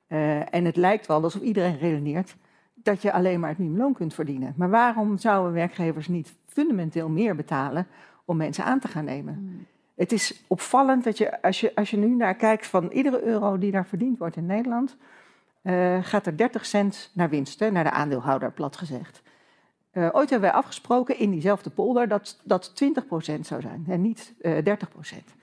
Eh, 0.07 0.55
en 0.55 0.65
het 0.65 0.77
lijkt 0.77 1.07
wel 1.07 1.23
alsof 1.23 1.43
iedereen 1.43 1.79
redeneert 1.79 2.37
dat 2.75 3.03
je 3.03 3.13
alleen 3.13 3.41
maar 3.41 3.49
het 3.49 3.59
minimumloon 3.59 3.93
kunt 3.93 4.15
verdienen. 4.15 4.55
Maar 4.57 4.71
waarom 4.71 5.19
zouden 5.19 5.53
werkgevers 5.53 6.09
niet 6.09 6.35
fundamenteel 6.47 7.09
meer 7.09 7.37
betalen 7.37 7.87
om 8.25 8.37
mensen 8.37 8.65
aan 8.65 8.81
te 8.81 8.89
gaan 8.89 9.05
nemen? 9.05 9.67
Het 9.97 10.13
is 10.13 10.45
opvallend 10.47 11.05
dat 11.05 11.19
je 11.19 11.43
als, 11.43 11.61
je, 11.61 11.75
als 11.75 11.91
je 11.91 11.97
nu 11.97 12.15
naar 12.15 12.35
kijkt 12.35 12.67
van 12.67 12.91
iedere 12.91 13.23
euro 13.23 13.59
die 13.59 13.71
daar 13.71 13.87
verdiend 13.87 14.19
wordt 14.19 14.37
in 14.37 14.47
Nederland, 14.47 14.97
eh, 15.67 15.99
gaat 16.03 16.27
er 16.27 16.37
30 16.37 16.67
cent 16.67 17.11
naar 17.13 17.29
winst, 17.29 17.61
hè, 17.61 17.71
naar 17.71 17.85
de 17.85 17.91
aandeelhouder, 17.91 18.53
plat 18.53 18.77
gezegd. 18.77 19.23
Eh, 19.91 20.09
ooit 20.13 20.31
hebben 20.31 20.51
wij 20.51 20.59
afgesproken 20.59 21.19
in 21.19 21.31
diezelfde 21.31 21.71
polder 21.71 22.09
dat 22.09 22.41
dat 22.45 22.75
20% 22.75 23.47
zou 23.47 23.61
zijn 23.61 23.85
en 23.89 24.01
niet 24.01 24.35
eh 24.41 24.65
30%. 24.65 25.35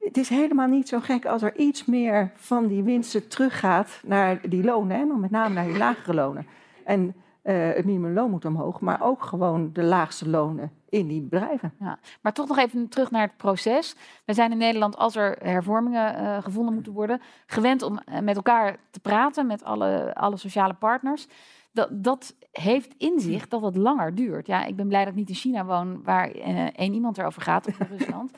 Het 0.00 0.16
is 0.16 0.28
helemaal 0.28 0.66
niet 0.66 0.88
zo 0.88 1.00
gek 1.00 1.26
als 1.26 1.42
er 1.42 1.56
iets 1.56 1.84
meer 1.84 2.32
van 2.34 2.66
die 2.66 2.82
winsten 2.82 3.28
teruggaat 3.28 4.00
naar 4.04 4.48
die 4.48 4.64
lonen, 4.64 5.08
dan 5.08 5.20
met 5.20 5.30
name 5.30 5.54
naar 5.54 5.66
die 5.66 5.76
lagere 5.76 6.14
lonen. 6.14 6.46
En 6.84 7.14
eh, 7.48 7.74
het 7.74 7.84
minimumloon 7.84 8.30
moet 8.30 8.44
omhoog, 8.44 8.80
maar 8.80 9.02
ook 9.02 9.22
gewoon 9.22 9.70
de 9.72 9.82
laagste 9.82 10.28
lonen 10.28 10.72
in 10.88 11.06
die 11.06 11.22
bedrijven. 11.22 11.72
Ja. 11.78 11.98
Maar 12.20 12.32
toch 12.32 12.48
nog 12.48 12.58
even 12.58 12.88
terug 12.88 13.10
naar 13.10 13.22
het 13.22 13.36
proces. 13.36 13.96
We 14.24 14.34
zijn 14.34 14.50
in 14.50 14.58
Nederland, 14.58 14.96
als 14.96 15.16
er 15.16 15.36
hervormingen 15.42 16.16
eh, 16.16 16.42
gevonden 16.42 16.74
moeten 16.74 16.92
worden, 16.92 17.20
gewend 17.46 17.82
om 17.82 17.98
eh, 17.98 18.20
met 18.20 18.36
elkaar 18.36 18.76
te 18.90 19.00
praten, 19.00 19.46
met 19.46 19.64
alle, 19.64 20.14
alle 20.14 20.36
sociale 20.36 20.74
partners. 20.74 21.26
Dat, 21.72 21.88
dat 22.04 22.34
heeft 22.50 22.94
in 22.98 23.20
zich 23.20 23.48
dat 23.48 23.62
het 23.62 23.76
langer 23.76 24.14
duurt. 24.14 24.46
Ja, 24.46 24.64
ik 24.64 24.76
ben 24.76 24.88
blij 24.88 25.00
dat 25.04 25.12
ik 25.12 25.18
niet 25.18 25.28
in 25.28 25.34
China 25.34 25.64
woon, 25.64 26.02
waar 26.02 26.30
één 26.30 26.94
iemand 26.94 27.18
erover 27.18 27.42
gaat, 27.42 27.66
of 27.66 27.80
in 27.80 27.86
Rusland. 27.98 28.30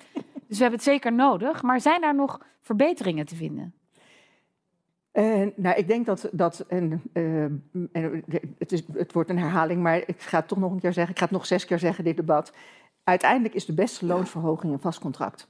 Dus 0.48 0.56
we 0.58 0.62
hebben 0.62 0.78
het 0.78 0.88
zeker 0.88 1.12
nodig. 1.12 1.62
Maar 1.62 1.80
zijn 1.80 2.00
daar 2.00 2.14
nog 2.14 2.40
verbeteringen 2.60 3.26
te 3.26 3.36
vinden? 3.36 3.74
Eh, 5.12 5.46
nou, 5.56 5.76
ik 5.76 5.88
denk 5.88 6.06
dat, 6.06 6.28
dat 6.32 6.60
en, 6.68 7.02
eh, 7.12 7.44
en 7.92 8.24
het, 8.58 8.72
is, 8.72 8.82
het 8.92 9.12
wordt 9.12 9.30
een 9.30 9.38
herhaling, 9.38 9.82
maar 9.82 9.96
ik 9.96 10.20
ga 10.20 10.38
het 10.38 10.48
toch 10.48 10.58
nog 10.58 10.72
een 10.72 10.80
keer 10.80 10.92
zeggen, 10.92 11.12
ik 11.12 11.18
ga 11.18 11.24
het 11.24 11.34
nog 11.34 11.46
zes 11.46 11.64
keer 11.64 11.78
zeggen, 11.78 12.04
dit 12.04 12.16
debat. 12.16 12.52
Uiteindelijk 13.04 13.54
is 13.54 13.66
de 13.66 13.74
beste 13.74 14.06
loonsverhoging 14.06 14.72
een 14.72 14.80
vast 14.80 15.00
contract. 15.00 15.48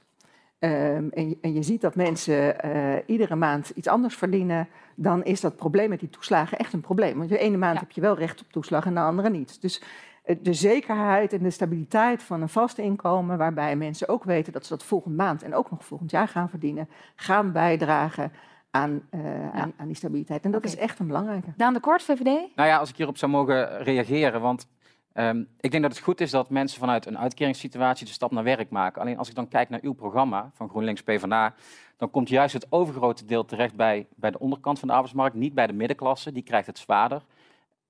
Ehm, 0.61 1.07
en, 1.09 1.29
je, 1.29 1.37
en 1.41 1.53
je 1.53 1.63
ziet 1.63 1.81
dat 1.81 1.95
mensen 1.95 2.61
eh, 2.61 3.03
iedere 3.05 3.35
maand 3.35 3.69
iets 3.69 3.87
anders 3.87 4.15
verdienen, 4.15 4.67
dan 4.95 5.23
is 5.23 5.41
dat 5.41 5.55
probleem 5.55 5.89
met 5.89 5.99
die 5.99 6.09
toeslagen 6.09 6.57
echt 6.57 6.73
een 6.73 6.81
probleem. 6.81 7.17
Want 7.17 7.29
de 7.29 7.37
ene 7.37 7.57
maand 7.57 7.79
heb 7.79 7.91
je 7.91 8.01
wel 8.01 8.17
recht 8.17 8.41
op 8.41 8.51
toeslag 8.51 8.85
en 8.85 8.93
de 8.93 8.99
andere 8.99 9.29
niet. 9.29 9.61
Dus 9.61 9.81
eh, 10.23 10.35
de 10.41 10.53
zekerheid 10.53 11.33
en 11.33 11.43
de 11.43 11.49
stabiliteit 11.49 12.23
van 12.23 12.41
een 12.41 12.49
vast 12.49 12.77
inkomen, 12.77 13.37
waarbij 13.37 13.75
mensen 13.75 14.07
ook 14.07 14.23
weten 14.23 14.53
dat 14.53 14.65
ze 14.65 14.73
dat 14.73 14.83
volgende 14.83 15.17
maand 15.17 15.43
en 15.43 15.55
ook 15.55 15.71
nog 15.71 15.85
volgend 15.85 16.11
jaar 16.11 16.27
gaan 16.27 16.49
verdienen, 16.49 16.89
gaan 17.15 17.51
bijdragen 17.51 18.31
aan, 18.71 19.07
uh, 19.11 19.49
aan, 19.49 19.73
aan, 19.77 19.87
die 19.87 19.95
stabiliteit. 19.95 20.45
En 20.45 20.51
dat 20.51 20.65
is 20.65 20.75
echt 20.75 20.99
een 20.99 21.07
belangrijke. 21.07 21.53
Daan 21.55 21.73
de 21.73 21.79
Kort, 21.79 22.03
VVD? 22.03 22.23
Nou 22.55 22.69
ja, 22.69 22.77
als 22.77 22.89
ik 22.89 22.95
hierop 22.95 23.17
zou 23.17 23.31
mogen 23.31 23.83
reageren, 23.83 24.41
want 24.41 24.67
ehm, 25.13 25.43
ik 25.59 25.71
denk 25.71 25.83
dat 25.83 25.91
het 25.91 26.03
goed 26.03 26.21
is 26.21 26.31
dat 26.31 26.49
mensen 26.49 26.79
vanuit 26.79 27.05
een 27.05 27.17
uitkeringssituatie 27.17 28.05
de 28.05 28.11
stap 28.11 28.31
naar 28.31 28.43
werk 28.43 28.69
maken. 28.69 29.01
Alleen 29.01 29.17
als 29.17 29.29
ik 29.29 29.35
dan 29.35 29.47
kijk 29.47 29.69
naar 29.69 29.79
uw 29.83 29.93
programma 29.93 30.49
van 30.53 30.69
GroenLinks 30.69 31.03
PvdA, 31.03 31.53
dan 31.97 32.11
komt 32.11 32.29
juist 32.29 32.53
het 32.53 32.67
overgrote 32.69 33.25
deel 33.25 33.45
terecht 33.45 33.75
bij, 33.75 34.07
bij 34.15 34.31
de 34.31 34.39
onderkant 34.39 34.79
van 34.79 34.87
de 34.87 34.93
arbeidsmarkt, 34.93 35.35
niet 35.35 35.53
bij 35.53 35.67
de 35.67 35.73
middenklasse. 35.73 36.31
Die 36.31 36.43
krijgt 36.43 36.67
het 36.67 36.77
zwaarder. 36.77 37.21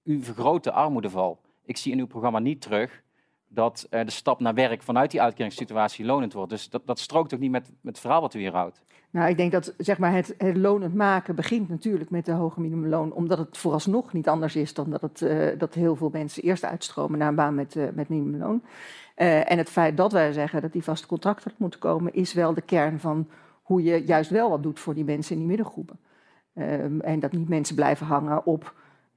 U 0.04 0.24
vergroot 0.24 0.63
de 0.63 0.72
armoedeval. 0.72 1.39
Ik 1.65 1.78
zie 1.78 1.91
in 1.91 2.00
uw 2.00 2.08
programma 2.08 2.39
niet 2.39 2.62
terug 2.62 3.04
dat 3.54 3.88
de 3.90 4.04
stap 4.12 4.40
naar 4.40 4.54
werk 4.54 4.84
vanuit 4.84 5.12
die 5.12 5.22
uitkeringssituatie 5.22 6.06
lonend 6.06 6.34
wordt. 6.34 6.50
Dus 6.50 6.70
dat, 6.70 6.82
dat 6.86 7.00
strookt 7.00 7.34
ook 7.34 7.40
niet 7.40 7.52
met, 7.52 7.68
met 7.68 7.94
het 7.94 8.00
verhaal 8.00 8.22
wat 8.22 8.34
u 8.34 8.40
hier 8.40 8.54
houdt. 8.54 8.82
Nou, 9.12 9.30
ik 9.30 9.38
denk 9.38 9.52
dat 9.52 9.74
zeg 9.78 9.98
maar, 9.98 10.14
het, 10.14 10.36
het 10.38 10.58
lonend 10.58 10.94
maken 10.94 11.36
begint 11.36 11.70
natuurlijk 11.70 12.10
met 12.10 12.26
de 12.26 12.32
hoge 12.32 12.62
minimumloon, 12.62 13.14
omdat 13.14 13.38
het 13.38 13.58
vooralsnog 13.58 14.14
niet 14.14 14.28
anders 14.28 14.56
is 14.56 14.74
dan 14.74 14.90
dat, 14.90 15.02
het, 15.02 15.22
eh, 15.22 15.48
dat 15.58 15.74
heel 15.74 15.96
veel 15.96 16.10
mensen 16.10 16.44
eerst 16.44 16.66
uitstromen 16.66 17.20
naar 17.20 17.28
een 17.28 17.36
baan 17.36 17.56
met, 17.56 17.76
eh, 17.76 17.84
met 17.94 18.10
minimumloon. 18.10 18.64
Eh, 19.16 19.52
en 19.52 19.58
het 19.58 19.70
feit 19.70 19.98
dat 19.98 20.12
wij 20.12 20.34
zeggen 20.34 20.62
dat 20.62 20.72
die 20.72 20.84
vaste 20.84 21.08
contracten 21.08 21.52
moeten 21.58 21.80
komen, 21.80 22.14
is 22.14 22.34
wel 22.34 22.54
de 22.54 22.62
kern 22.62 23.00
van 23.00 23.28
hoe 23.62 23.84
je 23.84 24.04
juist 24.06 24.30
wel 24.30 24.50
wat 24.50 24.64
doet 24.64 24.80
voor 24.80 24.94
die 24.94 25.04
mensen 25.04 25.32
in 25.32 25.40
die 25.40 25.48
middengroepen. 25.48 26.00
Ehm, 26.54 27.00
en 27.00 27.20
dat 27.20 27.32
niet 27.32 27.50
mensen 27.50 27.76
blijven 27.76 28.06
hangen 28.06 28.46
op 28.46 28.74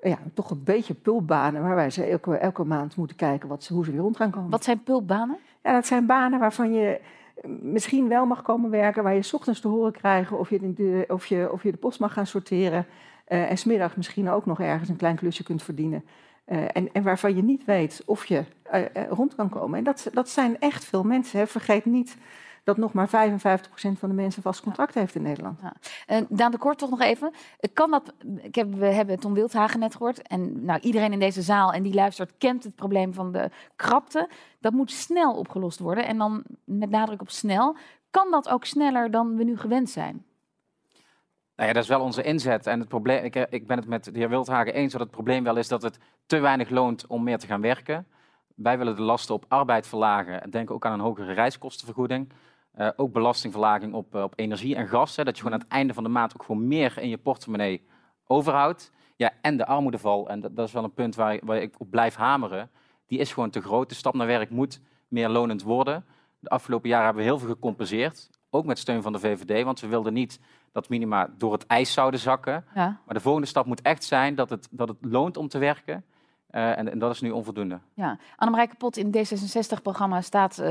ja, 0.09 0.19
toch 0.35 0.51
een 0.51 0.65
beetje 0.65 0.95
pulpbanen, 0.95 1.63
waarbij 1.63 1.91
ze 1.91 2.05
elke, 2.05 2.37
elke 2.37 2.65
maand 2.65 2.97
moeten 2.97 3.17
kijken 3.17 3.49
wat 3.49 3.63
ze, 3.63 3.73
hoe 3.73 3.85
ze 3.85 3.91
weer 3.91 4.01
rond 4.01 4.17
gaan 4.17 4.31
komen. 4.31 4.51
Wat 4.51 4.65
zijn 4.65 4.83
pulpbanen? 4.83 5.37
Ja, 5.63 5.73
dat 5.73 5.87
zijn 5.87 6.07
banen 6.07 6.39
waarvan 6.39 6.73
je 6.73 7.01
eh, 7.35 7.51
misschien 7.63 8.09
wel 8.09 8.27
mag 8.27 8.43
komen 8.43 8.71
werken, 8.71 9.03
waar 9.03 9.15
je 9.15 9.23
's 9.23 9.33
ochtends 9.33 9.61
te 9.61 9.69
horen 9.69 9.93
krijgt 9.93 10.33
of 10.33 10.51
je 10.51 10.75
de, 10.75 11.05
of 11.09 11.27
je, 11.27 11.53
of 11.53 11.63
je 11.63 11.71
de 11.71 11.77
post 11.77 12.01
mag 12.01 12.13
gaan 12.13 12.27
sorteren. 12.27 12.87
eh, 13.25 13.51
en 13.51 13.59
smiddags 13.59 13.95
misschien 13.95 14.31
ook 14.31 14.47
nog 14.47 14.61
ergens 14.61 14.89
een 14.89 14.97
klein 14.97 15.17
klusje 15.17 15.43
kunt 15.43 15.63
verdienen. 15.63 16.05
Eh, 16.45 16.59
en, 16.73 16.93
en 16.93 17.03
waarvan 17.03 17.37
je 17.37 17.43
niet 17.43 17.65
weet 17.65 18.03
of 18.07 18.25
je 18.25 18.45
rond 19.09 19.35
kan 19.35 19.49
komen. 19.49 19.79
En 19.79 19.85
dat, 19.85 20.09
dat 20.13 20.29
zijn 20.29 20.61
echt 20.61 20.85
veel 20.85 21.03
mensen. 21.03 21.39
Hè. 21.39 21.47
Vergeet 21.47 21.85
niet 21.85 22.17
dat 22.65 22.77
nog 22.77 22.93
maar 22.93 23.09
55% 23.09 23.11
van 23.99 24.09
de 24.09 24.15
mensen 24.15 24.43
vast 24.43 24.63
contract 24.63 24.95
heeft 24.95 25.15
in 25.15 25.23
Nederland. 25.23 25.61
Uh, 25.63 26.19
Daan 26.29 26.51
de 26.51 26.59
Kort 26.59 26.79
toch 26.79 26.91
nog 26.91 27.01
even. 27.01 27.33
Kan 27.73 27.91
dat, 27.91 28.13
ik 28.43 28.55
heb, 28.55 28.75
we 28.75 28.87
hebben 28.87 29.21
Tom 29.21 29.35
Wildhagen 29.35 29.81
net 29.81 29.93
gehoord. 29.93 30.23
En 30.23 30.65
nou, 30.65 30.81
iedereen 30.81 31.13
in 31.13 31.19
deze 31.19 31.43
zaal 31.43 31.73
en 31.73 31.83
die 31.83 31.95
luistert 31.95 32.33
kent 32.39 32.65
het 32.65 32.75
probleem 32.75 33.15
van 33.15 33.33
de 33.33 33.51
krapte. 33.77 34.29
Dat 34.61 34.73
moet 34.73 34.91
snel 34.91 35.35
opgelost 35.35 35.79
worden. 35.79 36.07
En 36.07 36.19
dan 36.19 36.43
met 36.65 36.91
nadruk 36.91 37.21
op 37.21 37.31
snel. 37.31 37.77
Kan 38.11 38.31
dat 38.31 38.49
ook 38.49 38.65
sneller 38.65 39.11
dan 39.11 39.37
we 39.37 39.45
nu 39.45 39.59
gewend 39.59 39.91
zijn? 39.91 40.25
Nou 41.57 41.69
ja, 41.69 41.75
dat 41.75 41.83
is 41.83 41.89
wel 41.89 42.01
onze 42.01 42.23
inzet. 42.23 42.67
En 42.67 42.81
het 42.81 42.89
probleem, 42.89 43.25
ik, 43.25 43.35
ik 43.35 43.67
ben 43.67 43.77
het 43.77 43.87
met 43.87 44.05
de 44.05 44.19
heer 44.19 44.29
Wildhagen 44.29 44.75
eens 44.75 44.93
dat 44.93 45.01
het 45.01 45.11
probleem 45.11 45.45
wel 45.45 45.57
is 45.57 45.69
dat 45.69 45.83
het 45.83 45.99
te 46.27 46.39
weinig 46.39 46.71
loont 46.71 47.07
om 47.07 47.23
meer 47.23 47.39
te 47.39 47.47
gaan 47.47 47.61
werken. 47.61 48.07
Wij 48.55 48.79
willen 48.79 48.97
de 48.97 49.03
lasten 49.03 49.35
op 49.35 49.45
arbeid 49.49 49.87
verlagen 49.87 50.43
en 50.43 50.51
denken 50.51 50.75
ook 50.75 50.87
aan 50.87 50.93
een 50.93 51.01
hogere 51.01 51.33
reiskostenvergoeding. 51.33 52.33
Uh, 52.79 52.89
ook 52.97 53.13
belastingverlaging 53.13 53.95
op, 53.95 54.15
uh, 54.15 54.23
op 54.23 54.33
energie 54.37 54.77
en 54.77 54.89
gas. 54.89 55.17
Hè, 55.17 55.25
dat 55.25 55.37
je 55.37 55.43
gewoon 55.43 55.59
aan 55.59 55.65
het 55.65 55.73
einde 55.73 55.95
van 55.95 56.03
de 56.03 56.09
maand 56.09 56.35
ook 56.35 56.43
gewoon 56.43 56.69
meer 56.69 56.99
in 56.99 57.09
je 57.09 57.19
portemonnee 57.19 57.87
overhoudt. 58.27 58.93
Ja, 59.17 59.33
en 59.41 59.57
de 59.57 59.67
armoedeval, 59.67 60.29
en 60.29 60.41
dat, 60.41 60.57
dat 60.57 60.67
is 60.67 60.73
wel 60.73 60.85
een 60.85 60.95
punt 60.95 61.15
waar, 61.15 61.39
waar, 61.45 61.63
ik 61.63 61.81
op 61.81 61.91
blijf 61.91 62.15
hameren, 62.15 62.71
die 63.07 63.19
is 63.19 63.33
gewoon 63.33 63.51
te 63.51 63.61
groot. 63.61 63.89
De 63.89 63.95
stap 63.95 64.15
naar 64.15 64.27
werk 64.27 64.51
moet 64.51 64.81
meer 65.09 65.29
lonend 65.29 65.63
worden. 65.63 66.05
De 66.39 66.49
afgelopen 66.49 66.89
jaren 66.89 67.05
hebben 67.05 67.23
we 67.23 67.29
heel 67.29 67.39
veel 67.39 67.49
gecompenseerd, 67.49 68.31
ook 68.51 68.65
met 68.65 68.79
steun 68.79 69.03
van 69.03 69.13
de 69.13 69.19
VVD, 69.19 69.65
want 69.65 69.81
we 69.81 69.87
wilden 69.87 70.13
niet 70.13 70.41
dat 70.73 70.89
minima 70.89 71.31
door 71.39 71.53
het 71.53 71.67
ijs 71.67 71.93
zouden 71.93 72.21
zakken. 72.21 72.65
Ja. 72.75 73.01
Maar 73.05 73.15
de 73.15 73.21
volgende 73.21 73.49
stap 73.49 73.67
moet 73.67 73.83
echt 73.83 74.05
zijn 74.05 74.35
dat 74.35 74.51
het, 74.51 74.69
dat 74.71 74.89
het 74.89 74.97
loont 75.01 75.37
om 75.37 75.49
te 75.49 75.59
werken. 75.59 76.05
Uh, 76.55 76.79
en, 76.79 76.91
en, 76.91 76.99
dat 76.99 77.13
is 77.13 77.21
nu 77.21 77.31
onvoldoende. 77.31 77.79
Ja, 77.95 78.19
Annemarie 78.37 78.75
Pot 78.79 78.97
in 78.97 79.13
het 79.13 79.33
D66-programma 79.33 80.21
staat 80.21 80.59
uh, 80.59 80.67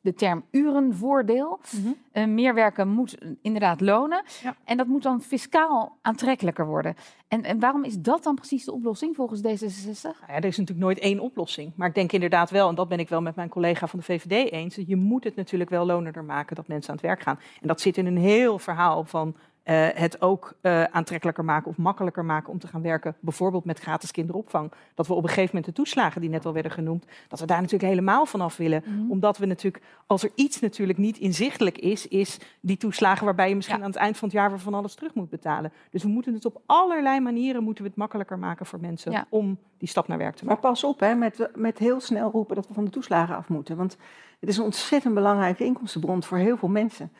de 0.00 0.14
term 0.14 0.44
urenvoordeel. 0.50 1.60
Mm 1.70 1.82
-hmm. 1.82 1.96
uh, 2.12 2.34
meer 2.34 2.54
werken 2.54 2.88
moet 2.88 3.18
inderdaad 3.42 3.80
lonen. 3.80 4.24
Ja. 4.42 4.56
En 4.64 4.76
dat 4.76 4.86
moet 4.86 5.02
dan 5.02 5.22
fiscaal 5.22 5.96
aantrekkelijker 6.02 6.66
worden. 6.66 6.94
En, 7.28 7.42
en, 7.42 7.60
waarom 7.60 7.84
is 7.84 7.98
dat 7.98 8.22
dan 8.22 8.34
precies 8.34 8.64
de 8.64 8.72
oplossing 8.72 9.16
volgens 9.16 9.40
D66? 9.40 10.02
Nou 10.02 10.14
ja, 10.26 10.34
er 10.34 10.44
is 10.44 10.56
natuurlijk 10.56 10.86
nooit 10.86 10.98
één 10.98 11.20
oplossing. 11.20 11.72
Maar 11.76 11.88
ik 11.88 11.94
denk 11.94 12.12
inderdaad 12.12 12.50
wel, 12.50 12.68
en 12.68 12.74
dat 12.74 12.88
ben 12.88 12.98
ik 12.98 13.08
wel 13.08 13.22
met 13.22 13.36
mijn 13.36 13.48
collega 13.48 13.86
van 13.86 13.98
de 13.98 14.04
VVD 14.04 14.52
eens, 14.52 14.78
je 14.86 14.96
moet 14.96 15.24
het 15.24 15.36
natuurlijk 15.36 15.70
wel 15.70 15.86
lonender 15.86 16.24
maken 16.24 16.56
dat 16.56 16.68
mensen 16.68 16.90
aan 16.90 16.96
het 16.96 17.06
werk 17.06 17.20
gaan. 17.20 17.38
En 17.60 17.68
dat 17.68 17.80
zit 17.80 17.96
in 17.96 18.06
een 18.06 18.18
heel 18.18 18.58
verhaal 18.58 19.04
van 19.04 19.36
uh, 19.70 19.86
het 19.94 20.20
ook 20.20 20.54
uh, 20.62 20.84
aantrekkelijker 20.84 21.44
maken 21.44 21.70
of 21.70 21.76
makkelijker 21.76 22.24
maken 22.24 22.52
om 22.52 22.58
te 22.58 22.66
gaan 22.66 22.82
werken, 22.82 23.14
bijvoorbeeld 23.20 23.64
met 23.64 23.78
gratis 23.78 24.10
kinderopvang. 24.10 24.72
Dat 24.94 25.06
we 25.06 25.14
op 25.14 25.22
een 25.22 25.28
gegeven 25.28 25.48
moment 25.54 25.64
de 25.64 25.82
toeslagen 25.82 26.20
die 26.20 26.30
net 26.30 26.46
al 26.46 26.52
werden 26.52 26.72
genoemd, 26.72 27.04
dat 27.28 27.40
we 27.40 27.46
daar 27.46 27.60
natuurlijk 27.60 27.90
helemaal 27.90 28.26
vanaf 28.26 28.56
willen. 28.56 28.82
Mm 28.86 28.94
-hmm. 28.94 29.10
Omdat 29.10 29.38
we 29.38 29.46
natuurlijk, 29.46 29.84
als 30.06 30.22
er 30.22 30.30
iets 30.34 30.60
natuurlijk 30.60 30.98
niet 30.98 31.18
inzichtelijk 31.18 31.78
is, 31.78 32.08
is 32.08 32.38
die 32.60 32.76
toeslagen 32.76 33.24
waarbij 33.24 33.48
je 33.48 33.56
misschien 33.56 33.78
ja. 33.78 33.84
aan 33.84 33.90
het 33.90 33.98
eind 33.98 34.16
van 34.16 34.28
het 34.28 34.36
jaar 34.36 34.50
weer 34.50 34.58
van 34.58 34.74
alles 34.74 34.94
terug 34.94 35.14
moet 35.14 35.30
betalen. 35.30 35.72
Dus 35.90 36.02
we 36.02 36.08
moeten 36.08 36.34
het 36.34 36.44
op 36.44 36.60
allerlei 36.66 37.20
manieren 37.20 37.62
moeten 37.62 37.82
we 37.84 37.88
het 37.88 37.98
makkelijker 37.98 38.38
maken 38.38 38.66
voor 38.66 38.80
mensen 38.80 39.12
ja. 39.12 39.26
om 39.28 39.58
die 39.78 39.88
stap 39.88 40.08
naar 40.08 40.18
werk 40.18 40.36
te 40.36 40.44
maken. 40.44 40.60
Maar 40.62 40.70
pas 40.72 40.84
op, 40.84 41.00
hè, 41.00 41.14
met, 41.14 41.48
met 41.54 41.78
heel 41.78 42.00
snel 42.00 42.30
roepen 42.30 42.56
dat 42.56 42.68
we 42.68 42.74
van 42.74 42.84
de 42.84 42.90
toeslagen 42.90 43.36
af 43.36 43.48
moeten. 43.48 43.76
Want 43.76 43.96
het 44.40 44.48
is 44.48 44.56
een 44.56 44.64
ontzettend 44.64 45.14
belangrijke 45.14 45.64
inkomstenbron 45.64 46.22
voor 46.22 46.38
heel 46.38 46.56
veel 46.56 46.68
mensen. 46.68 47.12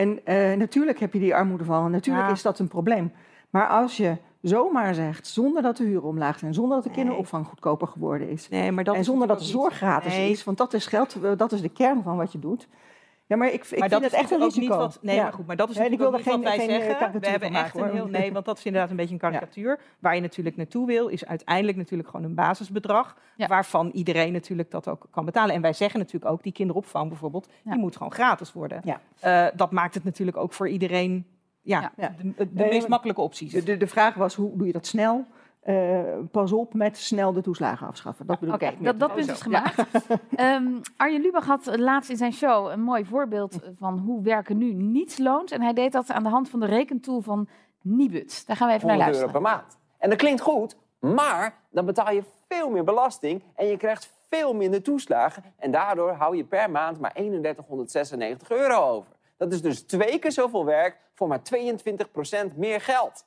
En 0.00 0.20
uh, 0.24 0.56
natuurlijk 0.56 1.00
heb 1.00 1.12
je 1.12 1.18
die 1.18 1.34
armoedeval 1.34 1.84
en 1.84 1.90
natuurlijk 1.90 2.26
ja. 2.26 2.32
is 2.32 2.42
dat 2.42 2.58
een 2.58 2.68
probleem. 2.68 3.12
Maar 3.50 3.68
als 3.68 3.96
je 3.96 4.16
zomaar 4.42 4.94
zegt, 4.94 5.26
zonder 5.26 5.62
dat 5.62 5.76
de 5.76 5.84
huren 5.84 6.08
omlaag 6.08 6.38
zijn, 6.38 6.54
zonder 6.54 6.74
dat 6.74 6.82
de 6.82 6.90
nee. 6.90 6.98
kinderopvang 6.98 7.46
goedkoper 7.46 7.88
geworden 7.88 8.28
is, 8.28 8.48
nee, 8.48 8.72
maar 8.72 8.84
dat 8.84 8.94
en 8.94 9.04
zonder 9.04 9.28
dat 9.28 9.38
de 9.38 9.44
zorg 9.44 9.76
gratis 9.76 10.12
nee. 10.12 10.30
is, 10.30 10.44
want 10.44 10.58
dat 10.58 10.72
is 10.72 10.86
geld, 10.86 11.16
dat 11.36 11.52
is 11.52 11.60
de 11.60 11.68
kern 11.68 12.02
van 12.02 12.16
wat 12.16 12.32
je 12.32 12.38
doet. 12.38 12.68
Ja, 13.30 13.36
maar 13.36 13.48
ik, 13.48 13.54
ik 13.54 13.78
maar 13.78 13.88
vind 13.88 13.90
dat 13.90 14.02
het 14.02 14.12
echt 14.12 14.30
een 14.30 14.36
ook 14.36 14.44
risico. 14.44 14.60
Niet 14.60 14.76
wat, 14.76 14.98
nee, 15.02 15.16
ja. 15.16 15.22
maar 15.22 15.32
goed, 15.32 15.46
maar 15.46 15.56
dat 15.56 15.70
is 15.70 15.76
natuurlijk 15.76 16.02
ik 16.02 16.08
wil 16.08 16.18
ook 16.18 16.24
niet 16.24 16.34
geen, 16.34 16.42
wat 16.42 16.56
wij 16.56 16.66
geen 16.66 16.80
zeggen. 16.80 17.20
We 17.20 17.28
hebben 17.28 17.48
echt 17.48 17.74
maken, 17.74 17.88
een 17.88 17.94
heel, 17.94 18.06
nee, 18.06 18.32
want 18.32 18.44
dat 18.44 18.58
is 18.58 18.64
inderdaad 18.64 18.90
een 18.90 18.96
beetje 18.96 19.12
een 19.12 19.20
karikatuur. 19.20 19.68
Ja. 19.68 19.84
Waar 19.98 20.14
je 20.14 20.20
natuurlijk 20.20 20.56
naartoe 20.56 20.86
wil, 20.86 21.08
is 21.08 21.26
uiteindelijk 21.26 21.76
natuurlijk 21.76 22.08
gewoon 22.08 22.26
een 22.26 22.34
basisbedrag, 22.34 23.16
ja. 23.36 23.46
waarvan 23.46 23.90
iedereen 23.90 24.32
natuurlijk 24.32 24.70
dat 24.70 24.88
ook 24.88 25.06
kan 25.10 25.24
betalen. 25.24 25.54
En 25.54 25.60
wij 25.60 25.72
zeggen 25.72 25.98
natuurlijk 25.98 26.32
ook, 26.32 26.42
die 26.42 26.52
kinderopvang 26.52 27.08
bijvoorbeeld, 27.08 27.48
die 27.64 27.78
moet 27.78 27.96
gewoon 27.96 28.12
gratis 28.12 28.52
worden. 28.52 28.82
Uh, 29.24 29.46
dat 29.54 29.70
maakt 29.70 29.94
het 29.94 30.04
natuurlijk 30.04 30.36
ook 30.36 30.52
voor 30.52 30.68
iedereen 30.68 31.26
ja, 31.62 31.92
de, 31.96 32.12
de, 32.36 32.52
de 32.52 32.64
meest 32.64 32.88
makkelijke 32.88 33.20
opties. 33.20 33.52
De, 33.64 33.76
de 33.76 33.86
vraag 33.86 34.14
was, 34.14 34.34
hoe 34.34 34.56
doe 34.56 34.66
je 34.66 34.72
dat 34.72 34.86
snel? 34.86 35.26
Uh, 35.64 36.00
pas 36.30 36.52
op 36.52 36.74
met 36.74 36.98
snel 36.98 37.32
de 37.32 37.40
toeslagen 37.40 37.86
afschaffen. 37.86 38.26
Dat 38.26 38.38
bedoel 38.38 38.54
Oké, 38.54 38.66
ik 38.66 38.84
dat, 38.84 38.98
dat 38.98 39.14
punt 39.14 39.28
is 39.28 39.40
gemaakt. 39.40 39.84
Ja. 40.36 40.54
um, 40.54 40.80
Arjen 40.96 41.20
Lubach 41.20 41.46
had 41.46 41.78
laatst 41.78 42.10
in 42.10 42.16
zijn 42.16 42.32
show 42.32 42.70
een 42.70 42.82
mooi 42.82 43.04
voorbeeld 43.04 43.58
van 43.78 43.98
hoe 43.98 44.22
werken 44.22 44.58
nu 44.58 44.72
niets 44.72 45.18
loont. 45.18 45.52
En 45.52 45.62
hij 45.62 45.72
deed 45.72 45.92
dat 45.92 46.10
aan 46.10 46.22
de 46.22 46.28
hand 46.28 46.48
van 46.48 46.60
de 46.60 46.66
rekentool 46.66 47.20
van 47.20 47.48
Nibud. 47.82 48.46
Daar 48.46 48.56
gaan 48.56 48.68
we 48.68 48.74
even 48.74 48.86
naar 48.86 48.96
luisteren. 48.96 49.26
euro 49.26 49.40
per 49.40 49.50
maand. 49.50 49.78
En 49.98 50.08
dat 50.10 50.18
klinkt 50.18 50.40
goed, 50.40 50.76
maar 50.98 51.54
dan 51.70 51.84
betaal 51.84 52.12
je 52.12 52.24
veel 52.48 52.70
meer 52.70 52.84
belasting 52.84 53.42
en 53.54 53.66
je 53.66 53.76
krijgt 53.76 54.12
veel 54.28 54.54
minder 54.54 54.82
toeslagen. 54.82 55.42
En 55.58 55.70
daardoor 55.70 56.10
hou 56.10 56.36
je 56.36 56.44
per 56.44 56.70
maand 56.70 57.00
maar 57.00 57.12
3196 57.12 58.50
euro 58.50 58.88
over. 58.88 59.12
Dat 59.36 59.52
is 59.52 59.62
dus 59.62 59.82
twee 59.82 60.18
keer 60.18 60.32
zoveel 60.32 60.64
werk 60.64 60.96
voor 61.14 61.28
maar 61.28 61.40
22% 62.52 62.56
meer 62.56 62.80
geld. 62.80 63.24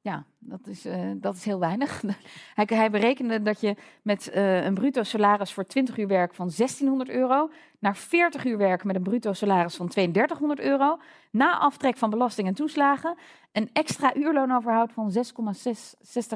Ja, 0.00 0.24
dat 0.38 0.66
is, 0.66 0.86
uh, 0.86 1.10
dat 1.14 1.34
is 1.34 1.44
heel 1.44 1.58
weinig. 1.58 2.02
hij, 2.54 2.66
hij 2.68 2.90
berekende 2.90 3.42
dat 3.42 3.60
je 3.60 3.76
met 4.02 4.30
uh, 4.34 4.64
een 4.64 4.74
bruto 4.74 5.02
salaris 5.02 5.52
voor 5.52 5.66
20 5.66 5.98
uur 5.98 6.06
werk 6.06 6.34
van 6.34 6.50
1600 6.56 7.10
euro 7.10 7.50
naar 7.78 7.96
40 7.96 8.44
uur 8.44 8.56
werk 8.56 8.84
met 8.84 8.96
een 8.96 9.02
bruto 9.02 9.32
salaris 9.32 9.76
van 9.76 9.88
3200 9.88 10.60
euro, 10.60 10.98
na 11.30 11.58
aftrek 11.58 11.96
van 11.96 12.10
belasting 12.10 12.48
en 12.48 12.54
toeslagen, 12.54 13.16
een 13.52 13.70
extra 13.72 14.14
uurloon 14.14 14.52
overhoudt 14.52 14.92
van 14.92 15.12
6,60 15.12 15.22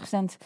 cent 0.02 0.36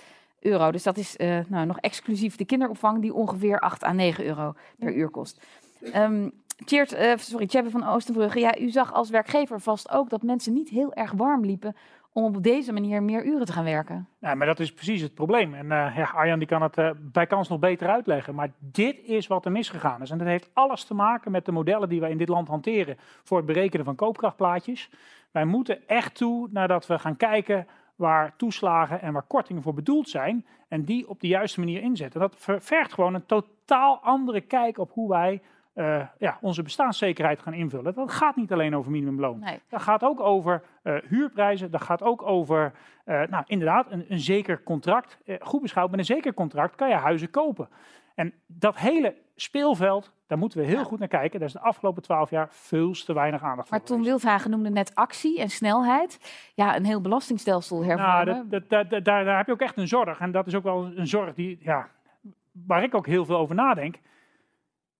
euro. 0.40 0.70
Dus 0.70 0.82
dat 0.82 0.96
is 0.96 1.16
uh, 1.16 1.38
nou, 1.48 1.66
nog 1.66 1.78
exclusief 1.78 2.36
de 2.36 2.44
kinderopvang 2.44 3.00
die 3.00 3.14
ongeveer 3.14 3.60
8 3.60 3.84
à 3.84 3.92
9 3.92 4.24
euro 4.24 4.54
per 4.78 4.94
uur 4.94 5.08
kost. 5.08 5.40
Um, 5.94 6.32
sorry, 7.16 7.46
Tjebbe 7.46 7.70
van 7.70 7.86
Oosterbrugge, 7.86 8.40
ja, 8.40 8.58
u 8.58 8.70
zag 8.70 8.92
als 8.92 9.10
werkgever 9.10 9.60
vast 9.60 9.90
ook 9.90 10.10
dat 10.10 10.22
mensen 10.22 10.52
niet 10.52 10.68
heel 10.68 10.94
erg 10.94 11.12
warm 11.12 11.44
liepen 11.44 11.76
om 12.16 12.24
op 12.24 12.42
deze 12.42 12.72
manier 12.72 13.02
meer 13.02 13.24
uren 13.24 13.46
te 13.46 13.52
gaan 13.52 13.64
werken. 13.64 14.08
Ja, 14.20 14.34
maar 14.34 14.46
dat 14.46 14.60
is 14.60 14.72
precies 14.72 15.00
het 15.00 15.14
probleem. 15.14 15.54
En 15.54 15.64
uh, 15.64 15.96
ja, 15.96 16.10
Arjan 16.14 16.38
die 16.38 16.48
kan 16.48 16.62
het 16.62 16.78
uh, 16.78 16.90
bij 16.98 17.26
kans 17.26 17.48
nog 17.48 17.58
beter 17.58 17.88
uitleggen. 17.88 18.34
Maar 18.34 18.50
dit 18.58 18.98
is 19.02 19.26
wat 19.26 19.44
er 19.44 19.52
misgegaan 19.52 20.02
is. 20.02 20.10
En 20.10 20.18
dat 20.18 20.26
heeft 20.26 20.50
alles 20.52 20.84
te 20.84 20.94
maken 20.94 21.30
met 21.30 21.44
de 21.44 21.52
modellen 21.52 21.88
die 21.88 22.00
wij 22.00 22.10
in 22.10 22.18
dit 22.18 22.28
land 22.28 22.48
hanteren 22.48 22.96
voor 22.98 23.36
het 23.36 23.46
berekenen 23.46 23.84
van 23.84 23.94
koopkrachtplaatjes. 23.94 24.90
Wij 25.30 25.44
moeten 25.44 25.88
echt 25.88 26.14
toe 26.14 26.48
nadat 26.50 26.86
we 26.86 26.98
gaan 26.98 27.16
kijken 27.16 27.66
waar 27.96 28.34
toeslagen 28.36 29.00
en 29.02 29.12
waar 29.12 29.26
kortingen 29.26 29.62
voor 29.62 29.74
bedoeld 29.74 30.08
zijn. 30.08 30.46
En 30.68 30.84
die 30.84 31.08
op 31.08 31.20
de 31.20 31.28
juiste 31.28 31.60
manier 31.60 31.82
inzetten. 31.82 32.20
Dat 32.20 32.34
ver- 32.36 32.62
vergt 32.62 32.92
gewoon 32.92 33.14
een 33.14 33.26
totaal 33.26 33.98
andere 34.02 34.40
kijk 34.40 34.78
op 34.78 34.90
hoe 34.92 35.08
wij 35.08 35.42
eh, 35.76 36.06
ja, 36.18 36.38
onze 36.40 36.62
bestaanszekerheid 36.62 37.40
gaan 37.42 37.52
invullen. 37.54 37.94
Dat 37.94 38.10
gaat 38.12 38.36
niet 38.36 38.52
alleen 38.52 38.76
over 38.76 38.90
minimumloon. 38.90 39.38
Nee. 39.38 39.60
Dat 39.68 39.82
gaat 39.82 40.02
ook 40.02 40.20
over 40.20 40.62
eh, 40.82 40.94
huurprijzen. 41.08 41.70
Dat 41.70 41.82
gaat 41.82 42.02
ook 42.02 42.22
over, 42.22 42.72
eh, 43.04 43.22
nou 43.22 43.44
inderdaad, 43.46 43.86
een, 43.90 44.04
een 44.08 44.20
zeker 44.20 44.62
contract. 44.62 45.18
Goed 45.40 45.62
beschouwd, 45.62 45.90
met 45.90 45.98
een 45.98 46.04
zeker 46.04 46.34
contract 46.34 46.74
kan 46.74 46.88
je 46.88 46.94
huizen 46.94 47.30
kopen. 47.30 47.68
En 48.14 48.32
dat 48.46 48.76
hele 48.78 49.14
speelveld, 49.34 50.12
daar 50.26 50.38
moeten 50.38 50.58
we 50.58 50.64
heel 50.66 50.78
Ja. 50.78 50.84
goed 50.84 50.98
naar 50.98 51.08
kijken. 51.08 51.38
Daar 51.38 51.48
is 51.48 51.54
de 51.54 51.60
afgelopen 51.60 52.02
twaalf 52.02 52.30
jaar 52.30 52.48
veel 52.50 52.92
te 52.92 53.12
weinig 53.12 53.42
aandacht 53.42 53.68
voor 53.68 53.76
Maar 53.78 53.86
Tom. 53.86 54.02
Wildhagen 54.02 54.50
noemde 54.50 54.70
net 54.70 54.94
actie 54.94 55.40
en 55.40 55.48
snelheid. 55.48 56.18
Ja, 56.54 56.76
een 56.76 56.84
heel 56.84 57.00
belastingstelsel 57.00 57.76
Nou, 57.82 57.88
hervormen. 57.88 58.48
dat, 58.48 58.50
dat, 58.50 58.70
dat- 58.70 58.90
dat- 58.90 59.04
daar, 59.04 59.24
daar 59.24 59.36
heb 59.36 59.46
je 59.46 59.52
ook 59.52 59.60
echt 59.60 59.76
een 59.76 59.88
zorg. 59.88 60.18
En 60.20 60.30
dat 60.30 60.46
is 60.46 60.54
ook 60.54 60.62
wel 60.62 60.84
een 60.96 61.06
zorg 61.06 61.34
die, 61.34 61.58
ja, 61.60 61.88
waar 62.66 62.82
ik 62.82 62.94
ook 62.94 63.06
heel 63.06 63.24
veel 63.24 63.36
over 63.36 63.54
nadenk. 63.54 63.96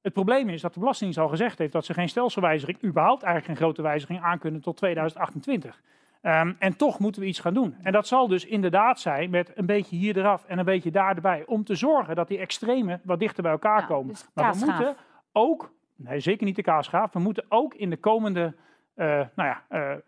Het 0.07 0.15
probleem 0.15 0.49
is 0.49 0.61
dat 0.61 0.75
de 0.75 0.81
Belastingdienst 0.81 1.25
al 1.25 1.31
gezegd 1.31 1.59
heeft 1.59 1.73
dat 1.73 1.85
ze 1.85 1.95
geen 1.95 2.09
stelselwijziging, 2.09 2.85
überhaupt 2.85 3.23
eigenlijk 3.23 3.47
geen 3.47 3.67
grote 3.67 3.83
wijziging 3.83 4.21
aankunnen 4.21 4.61
tot 4.61 4.77
2028. 4.77 5.81
Ehm, 6.21 6.53
en 6.59 6.77
toch 6.77 6.99
moeten 6.99 7.23
we 7.23 7.29
iets 7.29 7.39
gaan 7.41 7.55
doen. 7.55 7.77
En 7.83 7.93
dat 7.93 8.07
zal 8.07 8.29
dus 8.29 8.45
inderdaad 8.45 9.01
zijn 9.01 9.31
met 9.31 9.53
een 9.55 9.67
beetje 9.67 9.97
hier 9.97 10.17
eraf 10.19 10.45
en 10.45 10.59
een 10.59 10.65
beetje 10.65 10.91
daar 10.91 11.15
erbij. 11.15 11.45
Om 11.47 11.65
te 11.65 11.75
zorgen 11.75 12.15
dat 12.15 12.29
die 12.29 12.39
extremen 12.39 13.01
wat 13.05 13.19
dichter 13.19 13.43
bij 13.43 13.53
elkaar 13.53 13.81
Ja, 13.81 13.87
komen. 13.87 14.09
dus 14.09 14.29
maar 14.35 14.53
we 14.53 14.65
moeten 14.65 14.97
ook, 15.33 15.73
nee 15.97 16.21
zeker 16.21 16.47
niet 16.47 16.57
de 16.57 16.63
kaasgaaf, 16.63 17.13
we 17.13 17.19
moeten 17.19 17.45
ook 17.49 17.75
in 17.75 17.91
de 17.91 17.97
komende 17.97 18.55
eh, 18.95 19.07
nou 19.07 19.49
ja, 19.49 19.63
eh, 19.69 19.93
eh, 19.93 19.99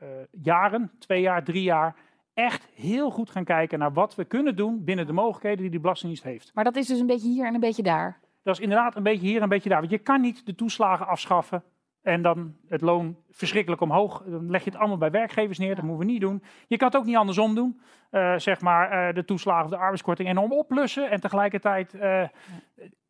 jaren, 0.42 0.90
twee 0.98 1.20
jaar, 1.20 1.44
drie 1.44 1.62
jaar, 1.62 1.94
echt 2.34 2.68
heel 2.74 3.10
goed 3.10 3.30
gaan 3.30 3.44
kijken 3.44 3.78
naar 3.78 3.92
wat 3.92 4.14
we 4.14 4.24
kunnen 4.24 4.56
doen 4.56 4.84
binnen 4.84 5.06
de 5.06 5.12
mogelijkheden 5.12 5.62
die 5.62 5.70
de 5.70 5.80
Belastingdienst 5.80 6.24
heeft. 6.24 6.50
Maar 6.54 6.64
dat 6.64 6.76
is 6.76 6.86
dus 6.86 7.00
een 7.00 7.06
beetje 7.06 7.28
hier 7.28 7.46
en 7.46 7.54
een 7.54 7.60
beetje 7.60 7.82
daar. 7.82 8.18
Dat 8.42 8.54
is 8.54 8.62
inderdaad 8.62 8.96
een 8.96 9.02
beetje 9.02 9.26
hier 9.26 9.36
en 9.36 9.42
een 9.42 9.48
beetje 9.48 9.68
daar. 9.68 9.78
Want 9.80 9.90
je 9.90 9.98
kan 9.98 10.20
niet 10.20 10.46
de 10.46 10.54
toeslagen 10.54 11.06
afschaffen 11.06 11.62
en 12.02 12.22
dan 12.22 12.54
het 12.68 12.80
loon 12.80 13.16
verschrikkelijk 13.30 13.82
omhoog. 13.82 14.22
Dan 14.26 14.50
leg 14.50 14.64
je 14.64 14.70
het 14.70 14.78
allemaal 14.78 14.98
bij 14.98 15.10
werkgevers 15.10 15.58
neer. 15.58 15.74
Dat 15.74 15.84
moeten 15.84 16.06
we 16.06 16.12
niet 16.12 16.20
doen. 16.20 16.42
Je 16.66 16.76
kan 16.76 16.88
het 16.88 16.96
ook 16.96 17.04
niet 17.04 17.16
andersom 17.16 17.54
doen. 17.54 17.80
Eh, 18.10 18.34
zeg 18.36 18.60
maar 18.60 18.90
eh, 18.90 19.14
de 19.14 19.24
toeslagen 19.24 19.64
of 19.64 19.70
de 19.70 19.76
arbeidskorting 19.76 20.28
enorm 20.28 20.52
oplussen 20.52 21.10
en 21.10 21.20
tegelijkertijd. 21.20 21.94
eh, 21.94 22.22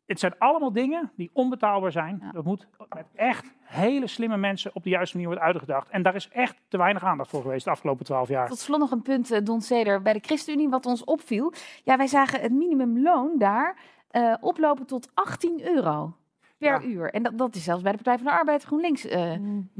het 0.05 0.19
zijn 0.19 0.37
allemaal 0.37 0.71
dingen 0.73 1.11
die 1.15 1.29
onbetaalbaar 1.33 1.91
zijn. 1.91 2.19
Ja. 2.21 2.31
Dat 2.31 2.43
moet 2.43 2.67
met 2.95 3.07
echt 3.15 3.53
hele 3.63 4.07
slimme 4.07 4.37
mensen 4.37 4.71
op 4.73 4.83
de 4.83 4.89
juiste 4.89 5.15
manier 5.15 5.31
worden 5.31 5.47
uitgedacht. 5.47 5.89
En 5.89 6.03
daar 6.03 6.15
is 6.15 6.29
echt 6.29 6.61
te 6.67 6.77
weinig 6.77 7.03
aandacht 7.03 7.29
voor 7.29 7.41
geweest 7.41 7.65
de 7.65 7.71
afgelopen 7.71 8.05
twaalf 8.05 8.27
jaar. 8.27 8.47
Tot 8.47 8.59
slot 8.59 8.79
nog 8.79 8.91
een 8.91 9.01
punt, 9.01 9.45
Don 9.45 9.61
Ceder, 9.61 10.01
bij 10.01 10.13
de 10.13 10.19
ChristenUnie 10.19 10.69
wat 10.69 10.85
ons 10.85 11.03
opviel. 11.03 11.53
Ja, 11.83 11.97
wij 11.97 12.07
zagen 12.07 12.41
het 12.41 12.51
minimumloon 12.51 13.31
daar 13.37 13.77
eh, 14.09 14.33
oplopen 14.41 14.85
tot 14.85 15.09
18 15.13 15.61
euro 15.75 16.13
per 16.57 16.83
uur. 16.83 17.09
En 17.09 17.23
dat, 17.23 17.37
dat 17.37 17.55
is 17.55 17.63
zelfs 17.63 17.81
bij 17.83 17.91
de 17.91 17.97
Partij 17.97 18.17
van 18.17 18.25
de 18.25 18.39
Arbeid 18.39 18.63
GroenLinks 18.63 19.05
eh, 19.05 19.31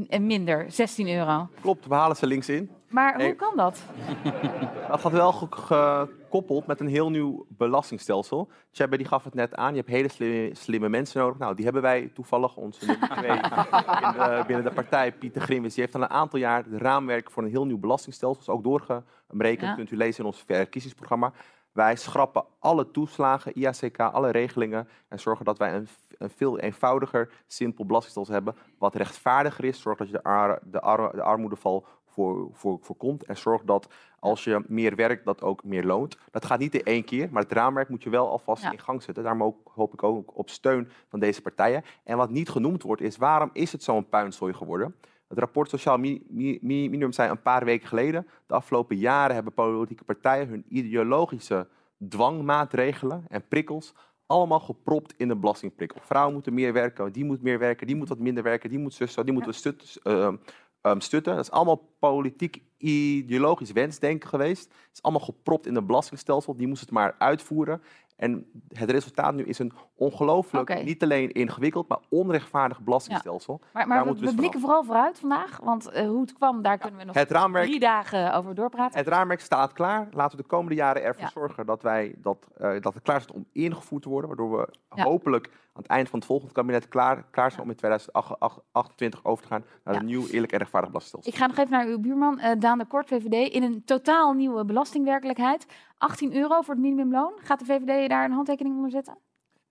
en 0.07 0.25
minder, 0.25 0.71
16 0.71 1.07
euro. 1.09 1.47
Klopt, 1.61 1.85
we 1.87 1.93
halen 1.93 2.15
ze 2.15 2.27
links 2.27 2.49
in. 2.49 2.69
Maar 2.89 3.21
hoe 3.23 3.35
kan 3.35 3.55
dat? 3.55 3.83
Dat 4.89 4.99
gaat 5.01 5.11
wel 5.11 5.31
ge- 5.31 5.47
gekoppeld 5.51 6.67
met 6.67 6.79
een 6.79 6.87
heel 6.87 7.09
nieuw 7.09 7.45
belastingstelsel. 7.49 8.49
Tjebbe 8.71 8.97
die 8.97 9.05
gaf 9.05 9.23
het 9.23 9.33
net 9.33 9.55
aan, 9.55 9.71
je 9.71 9.77
hebt 9.77 9.89
hele 9.89 10.07
slimme, 10.09 10.55
slimme 10.55 10.89
mensen 10.89 11.21
nodig. 11.21 11.37
Nou, 11.37 11.55
die 11.55 11.63
hebben 11.63 11.81
wij 11.81 12.11
toevallig, 12.13 12.55
onze 12.55 12.85
nummer 12.85 13.09
twee 13.17 13.29
in 13.31 13.41
de- 13.41 14.43
binnen 14.47 14.65
de 14.65 14.71
partij, 14.73 15.11
Pieter 15.11 15.41
Grimwis. 15.41 15.73
Die 15.73 15.83
heeft 15.83 15.95
al 15.95 16.01
een 16.01 16.09
aantal 16.09 16.39
jaar 16.39 16.63
het 16.63 16.81
raamwerk 16.81 17.31
voor 17.31 17.43
een 17.43 17.49
heel 17.49 17.65
nieuw 17.65 17.77
belastingstelsel. 17.79 18.41
is 18.41 18.49
ook 18.49 18.63
doorgerekend, 18.63 19.69
Ja. 19.69 19.73
kunt 19.75 19.91
u 19.91 19.97
lezen 19.97 20.19
in 20.23 20.25
ons 20.29 20.43
verkiezingsprogramma. 20.45 21.31
Wij 21.71 21.95
schrappen 21.95 22.45
alle 22.60 22.91
toeslagen, 22.91 23.58
IACK, 23.58 23.99
alle 23.99 24.29
regelingen 24.29 24.88
en 25.08 25.19
zorgen 25.19 25.45
dat 25.45 25.58
wij 25.58 25.73
een, 25.75 25.88
een 26.17 26.29
veel 26.29 26.60
eenvoudiger, 26.60 27.32
simpel 27.47 27.86
belastingstelsel 27.86 28.34
hebben. 28.34 28.55
Wat 28.77 28.95
rechtvaardiger 28.95 29.63
is, 29.65 29.82
zorgt 29.82 29.99
dat 29.99 30.08
je 30.08 30.13
de, 30.13 30.23
ar- 30.23 30.60
de, 30.63 30.82
ar- 30.82 31.15
de 31.15 31.23
armoedeval 31.23 31.86
voor, 32.05 32.49
voor, 32.53 32.77
voorkomt. 32.82 33.23
En 33.23 33.38
zorgt 33.38 33.67
dat 33.67 33.88
als 34.19 34.43
je 34.43 34.63
meer 34.67 34.95
werkt, 34.95 35.25
dat 35.25 35.41
ook 35.41 35.63
meer 35.63 35.84
loont. 35.86 36.17
Dat 36.32 36.45
gaat 36.45 36.60
niet 36.60 36.73
in 36.75 36.84
één 36.84 37.03
keer, 37.03 37.27
maar 37.32 37.43
het 37.43 37.51
raamwerk 37.51 37.89
moet 37.89 38.03
je 38.03 38.10
wel 38.10 38.29
alvast 38.29 38.63
Ja. 38.63 38.71
in 38.71 38.79
gang 38.79 39.03
zetten. 39.03 39.23
Daarom 39.23 39.43
ook, 39.43 39.71
hoop 39.73 39.93
ik 39.93 40.03
ook 40.03 40.38
op 40.38 40.49
steun 40.49 40.89
van 41.10 41.19
deze 41.19 41.41
partijen. 41.41 41.84
En 42.03 42.17
wat 42.17 42.29
niet 42.29 42.49
genoemd 42.49 42.84
wordt, 42.84 43.01
is 43.01 43.17
waarom 43.17 43.49
is 43.53 43.71
het 43.71 43.84
zo'n 43.84 44.10
puinzooi 44.10 44.53
geworden? 44.53 44.95
Het 45.29 45.39
rapport 45.39 45.69
Sociaal 45.69 45.97
Mi- 45.97 46.23
Mi- 46.27 46.59
Mi- 46.61 46.89
Minimum 46.89 47.11
zei 47.11 47.29
een 47.29 47.41
paar 47.41 47.65
weken 47.65 47.87
geleden. 47.87 48.27
De 48.47 48.53
afgelopen 48.53 48.97
jaren 48.97 49.35
hebben 49.35 49.53
politieke 49.53 50.03
partijen 50.03 50.47
hun 50.47 50.65
ideologische 50.69 51.67
dwangmaatregelen 52.07 53.25
en 53.27 53.47
prikkels 53.47 53.93
allemaal 54.25 54.59
gepropt 54.59 55.13
in 55.17 55.27
de 55.27 55.35
belastingprikkel. 55.35 55.99
Vrouwen 56.03 56.33
moeten 56.33 56.53
meer 56.53 56.73
werken, 56.73 57.11
die 57.11 57.25
moet 57.25 57.41
meer 57.41 57.59
werken, 57.59 57.87
die 57.87 57.95
moet 57.95 58.09
wat 58.09 58.19
minder 58.19 58.43
werken, 58.43 58.69
die 58.69 58.79
moet 58.79 58.93
zussen, 58.93 59.25
die 59.25 59.33
moeten 59.33 59.53
stut, 59.53 59.99
ehm, 60.03 60.35
ehm, 60.81 60.99
stutten. 60.99 61.35
Dat 61.35 61.43
is 61.45 61.51
allemaal 61.51 61.89
politiek 61.99 62.61
ideologisch 62.77 63.71
wensdenken 63.71 64.29
geweest. 64.29 64.63
Het 64.63 64.89
is 64.93 65.01
allemaal 65.01 65.25
gepropt 65.25 65.65
in 65.65 65.75
een 65.75 65.85
belastingstelsel, 65.85 66.55
die 66.55 66.67
moest 66.67 66.81
het 66.81 66.91
maar 66.91 67.15
uitvoeren. 67.17 67.81
En 68.19 68.45
het 68.67 68.89
resultaat 68.91 69.34
nu 69.34 69.43
is 69.43 69.60
een 69.60 69.71
ongelooflijk, 69.95 70.84
niet 70.84 71.03
alleen 71.03 71.32
ingewikkeld, 71.32 71.88
maar 71.88 71.99
onrechtvaardig 72.10 72.79
belastingstelsel. 72.79 73.62
Maar, 73.73 73.88
we, 73.88 74.03
we 74.03 74.13
we 74.13 74.19
dus 74.19 74.34
blikken 74.34 74.60
vooral 74.60 74.84
vooruit 74.84 75.19
vandaag, 75.19 75.60
want 75.63 75.89
eh, 75.89 76.08
hoe 76.08 76.21
het 76.21 76.34
kwam, 76.34 76.62
daar 76.62 76.77
kunnen 76.77 76.99
we 76.99 77.05
nog 77.05 77.15
raamwerk 77.15 77.65
drie 77.67 77.79
dagen 77.79 78.34
over 78.34 78.55
doorpraten. 78.55 78.97
het 78.97 79.08
raamwerk 79.08 79.39
staat 79.39 79.73
klaar. 79.73 80.08
Laten 80.12 80.38
we 80.38 80.43
de 80.43 80.49
komende 80.49 80.75
jaren 80.75 81.03
ervoor 81.03 81.23
Ja. 81.23 81.29
zorgen 81.29 81.65
dat, 81.65 81.82
wij 81.82 82.15
dat, 82.17 82.47
eh, 82.58 82.82
dat 82.82 82.93
het 82.93 83.03
klaar 83.03 83.21
staat 83.21 83.36
om 83.36 83.45
ingevoerd 83.51 84.03
te 84.03 84.10
worden. 84.10 84.29
Waardoor 84.29 84.58
we 84.58 84.67
hopelijk 85.01 85.49
aan 85.79 85.85
het 85.87 85.95
eind 85.97 86.09
van 86.09 86.19
het 86.19 86.27
volgende 86.27 86.53
kabinet 86.53 86.87
klaar, 86.87 87.23
klaar 87.31 87.51
zijn 87.51 87.63
om 87.63 87.69
in 87.69 87.75
2028 87.75 89.25
over 89.25 89.43
te 89.43 89.49
gaan 89.49 89.63
naar 89.83 89.93
Ja. 89.93 89.99
een 89.99 90.05
nieuw, 90.05 90.27
eerlijk 90.27 90.51
en 90.51 90.57
rechtvaardig 90.57 90.89
belastingstelsel. 90.91 91.31
Ik 91.31 91.37
ga 91.37 91.47
nog 91.47 91.57
even 91.57 91.71
naar 91.71 91.85
uw 91.87 91.99
buurman, 91.99 92.39
eh, 92.39 92.59
Daan 92.59 92.77
de 92.77 92.85
Kort, 92.85 93.07
VVD. 93.07 93.53
In 93.53 93.63
een 93.63 93.83
totaal 93.85 94.33
nieuwe 94.33 94.65
belastingwerkelijkheid. 94.65 95.65
18 95.97 96.35
euro 96.35 96.61
voor 96.61 96.73
het 96.73 96.83
minimumloon. 96.83 97.31
Gaat 97.37 97.59
de 97.59 97.65
VVD 97.65 98.09
daar 98.09 98.25
een 98.25 98.31
handtekening 98.31 98.75
onder 98.75 98.91
zetten? 98.91 99.17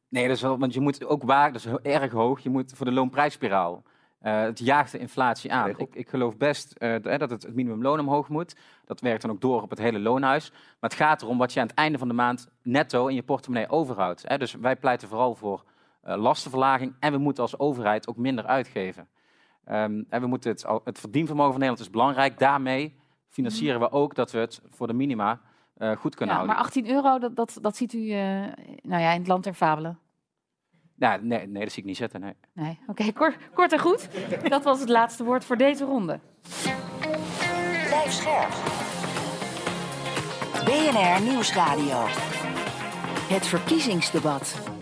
Nee, 0.09 0.27
dat 0.27 0.37
is 0.37 0.43
wel, 0.43 0.59
want 0.59 0.75
je 0.75 0.81
moet 0.81 1.05
ook 1.07 1.23
waar, 1.23 1.53
dat 1.53 1.65
is 1.65 1.93
erg 1.93 2.13
hoog, 2.13 2.41
je 2.41 2.51
moet 2.51 2.73
voor 2.75 2.87
de 2.87 2.93
loonprijsspiraal. 2.93 3.83
Eh, 4.19 4.41
het 4.41 4.59
jaagt 4.59 4.93
de 4.93 4.99
inflatie 4.99 5.53
aan. 5.53 5.69
Ik, 5.69 5.95
ik 5.95 6.09
geloof 6.09 6.37
best 6.37 6.73
eh, 6.73 7.03
dat 7.03 7.31
het, 7.31 7.43
het 7.43 7.55
minimumloon 7.55 8.01
omhoog 8.01 8.29
moet. 8.29 8.57
Dat 8.85 9.01
werkt 9.01 9.23
dan 9.23 9.31
ook 9.31 9.41
door 9.41 9.63
op 9.63 9.71
het 9.71 9.79
hele 9.79 9.99
loonhuis. 9.99 10.51
Maar 10.51 10.91
het 10.91 10.95
gaat 10.95 11.23
erom 11.23 11.39
wat 11.39 11.53
je 11.53 11.61
aan 11.61 11.67
het 11.67 11.77
einde 11.77 11.99
van 11.99 12.09
de 12.09 12.15
maand 12.15 12.49
netto 12.63 13.07
in 13.07 13.15
je 13.15 13.23
portemonnee 13.23 13.69
overhoudt. 13.69 14.25
Hè. 14.27 14.39
Dus 14.39 14.55
wij 14.55 14.77
pleiten 14.77 15.09
vooral 15.09 15.35
voor 15.35 15.65
lastenverlaging 16.17 16.95
en 17.01 17.13
we 17.13 17.19
moeten 17.19 17.43
als 17.43 17.59
overheid 17.59 18.09
ook 18.09 18.17
minder 18.17 18.47
uitgeven. 18.47 19.09
Ehm, 19.65 20.03
en 20.09 20.21
we 20.21 20.27
moeten 20.27 20.51
het, 20.51 20.67
het 20.85 20.99
verdienvermogen 20.99 21.51
van 21.51 21.61
Nederland 21.61 21.87
is 21.87 21.93
belangrijk. 21.93 22.39
Daarmee 22.39 22.97
financieren 23.29 23.81
we 23.81 23.91
ook 23.91 24.15
dat 24.15 24.31
we 24.31 24.39
het 24.39 24.61
voor 24.71 24.87
de 24.87 24.93
minima 24.93 25.41
eh, 25.75 25.97
goed 25.97 26.15
kunnen 26.15 26.35
Ja, 26.37 26.45
maar 26.45 26.55
houden. 26.57 26.83
18 26.83 26.95
euro, 26.95 27.19
dat, 27.19 27.37
dat, 27.37 27.59
dat 27.61 27.77
ziet 27.77 27.93
u 27.93 28.11
eh, 28.11 28.19
nou 28.83 29.03
ja, 29.03 29.11
in 29.11 29.19
het 29.19 29.27
land 29.27 29.45
der 29.45 29.55
fabelen. 29.55 29.99
Ja, 30.95 31.17
nee, 31.17 31.47
nee, 31.47 31.63
dat 31.63 31.73
zie 31.73 31.83
ik 31.83 31.89
niet 31.89 31.97
zitten. 31.97 32.21
Nee. 32.21 32.35
Nee, 32.53 32.79
oké, 32.87 33.13
kort, 33.13 33.37
kort 33.55 33.73
en 33.73 33.79
goed. 33.79 34.09
Dat 34.49 34.65
was 34.65 34.81
het 34.81 34.89
laatste 34.89 35.25
woord 35.25 35.45
voor 35.45 35.57
deze 35.57 35.85
ronde. 35.85 36.21
Blijf 37.87 38.13
scherp. 38.13 38.51
BNR 40.65 41.23
Nieuwsradio. 41.31 42.05
Het 43.29 43.47
verkiezingsdebat. 43.47 44.78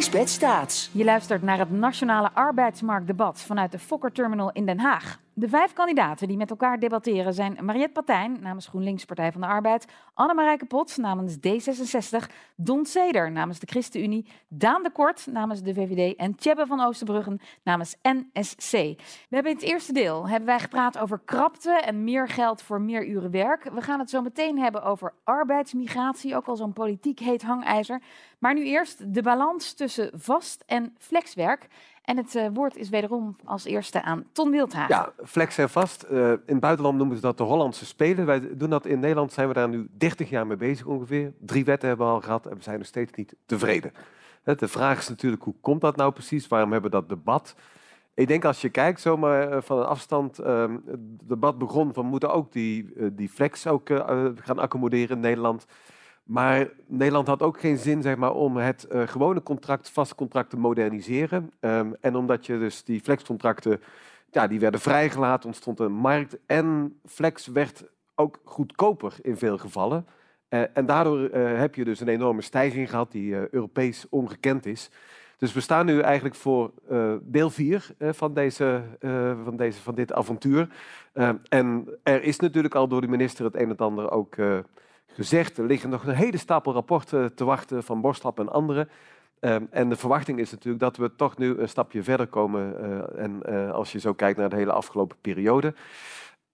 Staats. 0.00 0.90
Je 0.92 1.04
luistert 1.04 1.42
naar 1.42 1.58
het 1.58 1.70
Nationale 1.70 2.30
Arbeidsmarktdebat 2.34 3.40
vanuit 3.40 3.72
de 3.72 3.78
Fokker 3.78 4.12
Terminal 4.12 4.52
in 4.52 4.66
Den 4.66 4.78
Haag. 4.78 5.20
De 5.34 5.48
vijf 5.48 5.72
kandidaten 5.72 6.28
die 6.28 6.36
met 6.36 6.50
elkaar 6.50 6.78
debatteren 6.78 7.34
zijn 7.34 7.58
Mariette 7.60 7.92
Patijn 7.92 8.38
namens 8.40 8.66
GroenLinks 8.66 9.04
Partij 9.04 9.32
van 9.32 9.40
de 9.40 9.46
Arbeid, 9.46 9.86
Annemarijke 10.14 10.64
Pot 10.64 10.96
namens 10.96 11.36
D66, 11.36 12.32
Don 12.56 12.86
Seder 12.86 13.30
namens 13.30 13.58
de 13.58 13.66
ChristenUnie, 13.66 14.26
Daan 14.48 14.82
de 14.82 14.90
Kort 14.90 15.26
namens 15.26 15.62
de 15.62 15.74
VVD 15.74 16.16
en 16.16 16.34
Tjebbe 16.34 16.66
van 16.66 16.80
Oosterbruggen 16.80 17.40
namens 17.62 17.96
NSC. 18.02 18.70
We 18.70 18.96
hebben 19.28 19.52
in 19.52 19.58
het 19.58 19.66
eerste 19.66 19.92
deel 19.92 20.28
hebben 20.28 20.46
wij 20.46 20.60
gepraat 20.60 20.98
over 20.98 21.20
krapte 21.24 21.72
en 21.72 22.04
meer 22.04 22.28
geld 22.28 22.62
voor 22.62 22.80
meer 22.80 23.06
uren 23.06 23.30
werk. 23.30 23.70
We 23.74 23.80
gaan 23.80 23.98
het 23.98 24.10
zo 24.10 24.22
meteen 24.22 24.58
hebben 24.58 24.82
over 24.82 25.14
arbeidsmigratie, 25.24 26.36
ook 26.36 26.46
al 26.46 26.56
zo'n 26.56 26.72
politiek 26.72 27.18
heet 27.18 27.42
hangijzer. 27.42 28.02
Maar 28.38 28.54
nu 28.54 28.64
eerst 28.64 29.14
de 29.14 29.22
balans 29.22 29.72
tussen 29.72 30.10
vast 30.14 30.64
en 30.66 30.94
flexwerk. 30.98 31.68
En 32.02 32.16
het 32.16 32.34
eh, 32.34 32.46
woord 32.52 32.76
is 32.76 32.88
wederom 32.88 33.36
als 33.44 33.64
eerste 33.64 34.02
aan 34.02 34.24
Ton 34.32 34.50
Wildhagen. 34.50 34.94
Ja, 34.94 35.12
flex 35.24 35.58
en 35.58 35.70
vast. 35.70 36.02
Eh, 36.02 36.30
in 36.30 36.40
het 36.46 36.60
buitenland 36.60 36.98
noemen 36.98 37.16
ze 37.16 37.22
dat 37.22 37.38
de 37.38 37.42
Hollandse 37.42 37.86
Spelen. 37.86 38.26
Wij 38.26 38.56
doen 38.56 38.70
dat 38.70 38.86
in 38.86 39.00
Nederland, 39.00 39.32
zijn 39.32 39.48
we 39.48 39.54
daar 39.54 39.68
nu 39.68 39.88
30 39.96 40.30
jaar 40.30 40.46
mee 40.46 40.56
bezig 40.56 40.86
ongeveer. 40.86 41.32
Drie 41.38 41.64
wetten 41.64 41.88
hebben 41.88 42.06
we 42.06 42.12
al 42.12 42.20
gehad 42.20 42.46
en 42.46 42.56
we 42.56 42.62
zijn 42.62 42.78
nog 42.78 42.86
steeds 42.86 43.12
niet 43.12 43.34
tevreden. 43.46 43.92
Hè, 44.42 44.54
De 44.54 44.68
vraag 44.68 44.98
is 44.98 45.08
natuurlijk, 45.08 45.42
hoe 45.42 45.54
komt 45.60 45.80
dat 45.80 45.96
nou 45.96 46.12
precies? 46.12 46.48
Waarom 46.48 46.72
hebben 46.72 46.90
we 46.90 46.96
dat 46.96 47.08
debat? 47.08 47.54
Ik 48.14 48.28
denk 48.28 48.44
als 48.44 48.60
je 48.60 48.68
kijkt 48.68 49.00
zomaar 49.00 49.50
eh, 49.50 49.62
van 49.62 49.78
een 49.78 49.84
afstand, 49.84 50.38
ehm, 50.38 50.76
het 50.86 51.28
debat 51.28 51.58
begon 51.58 51.92
van 51.92 52.06
moeten 52.06 52.32
ook 52.32 52.52
die, 52.52 52.92
eh, 52.96 53.06
die 53.12 53.28
flex 53.28 53.66
ook 53.66 53.90
eh, 53.90 53.96
eh, 53.96 54.32
gaan 54.34 54.58
accommoderen 54.58 55.16
in 55.16 55.22
Nederland. 55.22 55.66
Maar 56.22 56.70
Nederland 56.86 57.26
had 57.26 57.42
ook 57.42 57.60
geen 57.60 57.78
zin 57.78 58.02
zeg 58.02 58.16
maar, 58.16 58.32
om 58.32 58.56
het 58.56 58.84
eh, 58.84 59.08
gewone 59.08 59.42
contract, 59.42 59.90
vast 59.90 60.14
contract 60.14 60.50
te 60.50 60.56
moderniseren. 60.56 61.52
Ehm, 61.60 61.92
en 62.00 62.16
omdat 62.16 62.46
je 62.46 62.58
dus 62.58 62.84
die 62.84 63.00
flexcontracten, 63.00 63.80
ja, 64.30 64.46
die 64.46 64.60
werden 64.60 64.80
vrijgelaten, 64.80 65.46
ontstond 65.48 65.80
een 65.80 65.92
markt. 65.92 66.38
En 66.46 66.98
flex 67.04 67.46
werd 67.46 67.84
ook 68.14 68.40
goedkoper 68.44 69.14
in 69.22 69.36
veel 69.36 69.58
gevallen. 69.58 70.06
Eh, 70.48 70.62
en 70.72 70.86
daardoor 70.86 71.24
eh, 71.24 71.58
heb 71.58 71.74
je 71.74 71.84
dus 71.84 72.00
een 72.00 72.08
enorme 72.08 72.42
stijging 72.42 72.90
gehad 72.90 73.12
die 73.12 73.54
Europees 73.54 74.06
ongekend 74.08 74.66
is. 74.66 74.90
Dus 75.36 75.52
we 75.52 75.60
staan 75.60 75.86
nu 75.86 76.00
eigenlijk 76.00 76.34
voor 76.34 76.72
deel 77.22 77.50
4 77.50 77.90
van, 77.98 78.34
deze, 78.34 78.82
van, 79.44 79.56
deze, 79.56 79.80
van 79.80 79.94
dit 79.94 80.12
avontuur. 80.12 80.68
Eh, 81.12 81.30
en 81.48 81.98
er 82.02 82.22
is 82.22 82.38
natuurlijk 82.38 82.74
al 82.74 82.88
door 82.88 83.00
de 83.00 83.08
minister 83.08 83.44
het 83.44 83.56
een 83.56 83.68
en 83.68 83.76
ander 83.76 84.10
ook 84.10 84.36
gezegd. 85.12 85.58
Er 85.58 85.66
liggen 85.66 85.90
nog 85.90 86.06
een 86.06 86.14
hele 86.14 86.36
stapel 86.36 86.72
rapporten 86.72 87.34
te 87.34 87.44
wachten 87.44 87.82
van 87.82 88.00
Borstlap 88.00 88.38
en 88.38 88.48
anderen. 88.48 88.88
Ehm, 89.40 89.64
en 89.70 89.88
de 89.88 89.96
verwachting 89.96 90.38
is 90.38 90.50
natuurlijk 90.50 90.82
dat 90.82 90.96
we 90.96 91.16
toch 91.16 91.36
nu 91.38 91.58
een 91.58 91.68
stapje 91.68 92.02
verder 92.02 92.26
komen. 92.26 92.78
eh, 92.78 93.24
en 93.24 93.42
eh, 93.42 93.70
als 93.70 93.92
je 93.92 93.98
zo 93.98 94.12
kijkt 94.12 94.38
naar 94.38 94.48
de 94.48 94.56
hele 94.56 94.72
afgelopen 94.72 95.16
periode. 95.20 95.74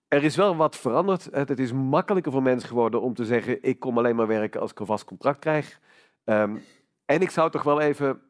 Er 0.08 0.24
is 0.24 0.36
wel 0.36 0.56
wat 0.56 0.76
veranderd. 0.76 1.28
Het, 1.32 1.58
is 1.58 1.72
makkelijker 1.72 2.32
voor 2.32 2.42
mensen 2.42 2.68
geworden 2.68 3.00
om 3.00 3.14
te 3.14 3.24
zeggen: 3.24 3.62
ik 3.62 3.80
kom 3.80 3.98
alleen 3.98 4.16
maar 4.16 4.26
werken 4.26 4.60
als 4.60 4.70
ik 4.70 4.80
een 4.80 4.86
vast 4.86 5.04
contract 5.04 5.38
krijg. 5.38 5.80
Ehm, 6.24 6.56
en 7.04 7.20
ik 7.20 7.30
zou 7.30 7.50
toch 7.50 7.62
wel 7.62 7.80
even 7.80 8.20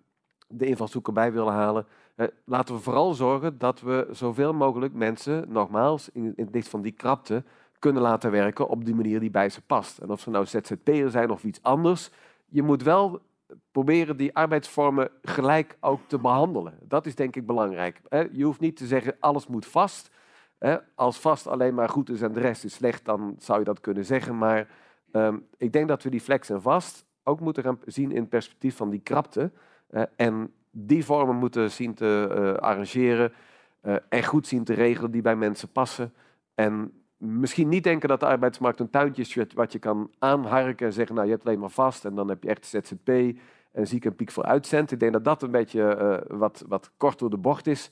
de 0.49 0.67
invalshoek 0.67 1.07
erbij 1.07 1.33
willen 1.33 1.53
halen. 1.53 1.87
Eh, 2.15 2.27
laten 2.45 2.75
we 2.75 2.81
vooral 2.81 3.15
zorgen 3.15 3.59
dat 3.59 3.81
we 3.81 4.09
zoveel 4.11 4.55
mogelijk 4.55 4.93
mensen, 4.95 5.45
nogmaals, 5.49 6.09
in, 6.13 6.33
in 6.37 6.45
het 6.45 6.55
licht 6.55 6.69
van 6.69 6.83
die 6.83 6.93
krapte, 6.93 7.45
kunnen 7.79 8.03
laten 8.03 8.31
werken 8.31 8.69
op 8.69 8.85
die 8.85 8.95
manier 8.95 9.21
die 9.21 9.31
bij 9.31 9.49
ze 9.49 9.61
past. 9.61 9.99
En 9.99 10.11
of 10.11 10.21
ze 10.21 10.31
nou 10.31 10.47
ZZP'er 10.47 11.11
zijn 11.11 11.31
of 11.31 11.45
iets 11.45 11.63
anders, 11.63 12.11
je 12.47 12.63
moet 12.63 12.83
wel 12.83 13.21
proberen 13.73 14.17
die 14.17 14.35
arbeidsvormen 14.35 15.11
gelijk 15.23 15.77
ook 15.81 16.01
te 16.07 16.19
behandelen. 16.19 16.79
Dat 16.83 17.07
is 17.07 17.15
denk 17.15 17.37
ik 17.37 17.47
belangrijk. 17.47 18.01
Je 18.33 18.45
hoeft 18.45 18.61
niet 18.61 18.77
te 18.77 18.87
zeggen 18.87 19.17
alles 19.21 19.47
moet 19.47 19.67
vast. 19.67 20.11
Als 20.95 21.19
vast 21.19 21.47
alleen 21.47 21.75
maar 21.75 21.89
goed 21.89 22.11
is 22.11 22.23
en 22.23 22.33
de 22.33 22.41
rest 22.41 22.65
is 22.65 22.75
slecht, 22.75 23.05
dan 23.05 23.35
zou 23.39 23.59
je 23.59 23.65
dat 23.65 23.81
kunnen 23.81 24.05
zeggen. 24.05 24.39
Maar 24.39 24.69
ehm, 25.13 25.37
ik 25.57 25.73
denk 25.73 25.89
dat 25.89 26.03
we 26.03 26.11
die 26.11 26.21
flex 26.21 26.51
en 26.51 26.63
vast 26.63 27.05
ook 27.23 27.41
moeten 27.41 27.63
gaan 27.63 27.79
zien 27.85 28.11
in 28.11 28.21
het 28.21 28.29
perspectief 28.29 28.77
van 28.77 28.91
die 28.91 29.01
krapte. 29.01 29.51
en 30.17 30.53
die 30.71 31.05
vormen 31.05 31.37
moeten 31.37 31.71
zien 31.71 31.95
te 31.95 32.29
eh, 32.31 32.63
arrangeren 32.69 33.33
eh, 33.81 33.97
en 34.09 34.25
goed 34.25 34.47
zien 34.47 34.65
te 34.65 34.75
regelen 34.75 35.11
die 35.11 35.23
bij 35.23 35.37
mensen 35.37 35.73
passen. 35.73 36.13
En 36.55 36.98
misschien 37.19 37.69
niet 37.69 37.85
denken 37.85 38.09
dat 38.09 38.21
de 38.21 38.27
arbeidsmarkt 38.27 38.81
een 38.81 38.91
tuintje 38.91 39.47
wat- 39.55 39.73
je 39.73 39.79
kan 39.79 40.11
aanharken 40.19 40.87
en 40.87 40.93
zeggen, 40.93 41.15
nou 41.15 41.27
je 41.27 41.33
hebt 41.33 41.47
alleen 41.47 41.59
maar 41.59 41.71
vast 41.71 42.05
en 42.05 42.15
dan 42.15 42.29
heb 42.29 42.43
je 42.43 42.49
echt 42.49 42.67
ZZP 42.67 43.09
en 43.73 43.87
zie 43.87 43.97
ik 43.97 44.05
een 44.05 44.17
piek 44.17 44.31
voor 44.31 44.45
uitzend. 44.45 44.91
Ik 44.93 45.01
denk 45.01 45.13
dat 45.13 45.25
dat 45.25 45.43
een 45.43 45.51
beetje 45.51 45.83
eh, 45.83 46.37
wat, 46.39 46.65
wat 46.69 46.91
kort 46.97 47.19
door 47.19 47.31
de 47.31 47.37
bocht 47.37 47.67
is. 47.67 47.91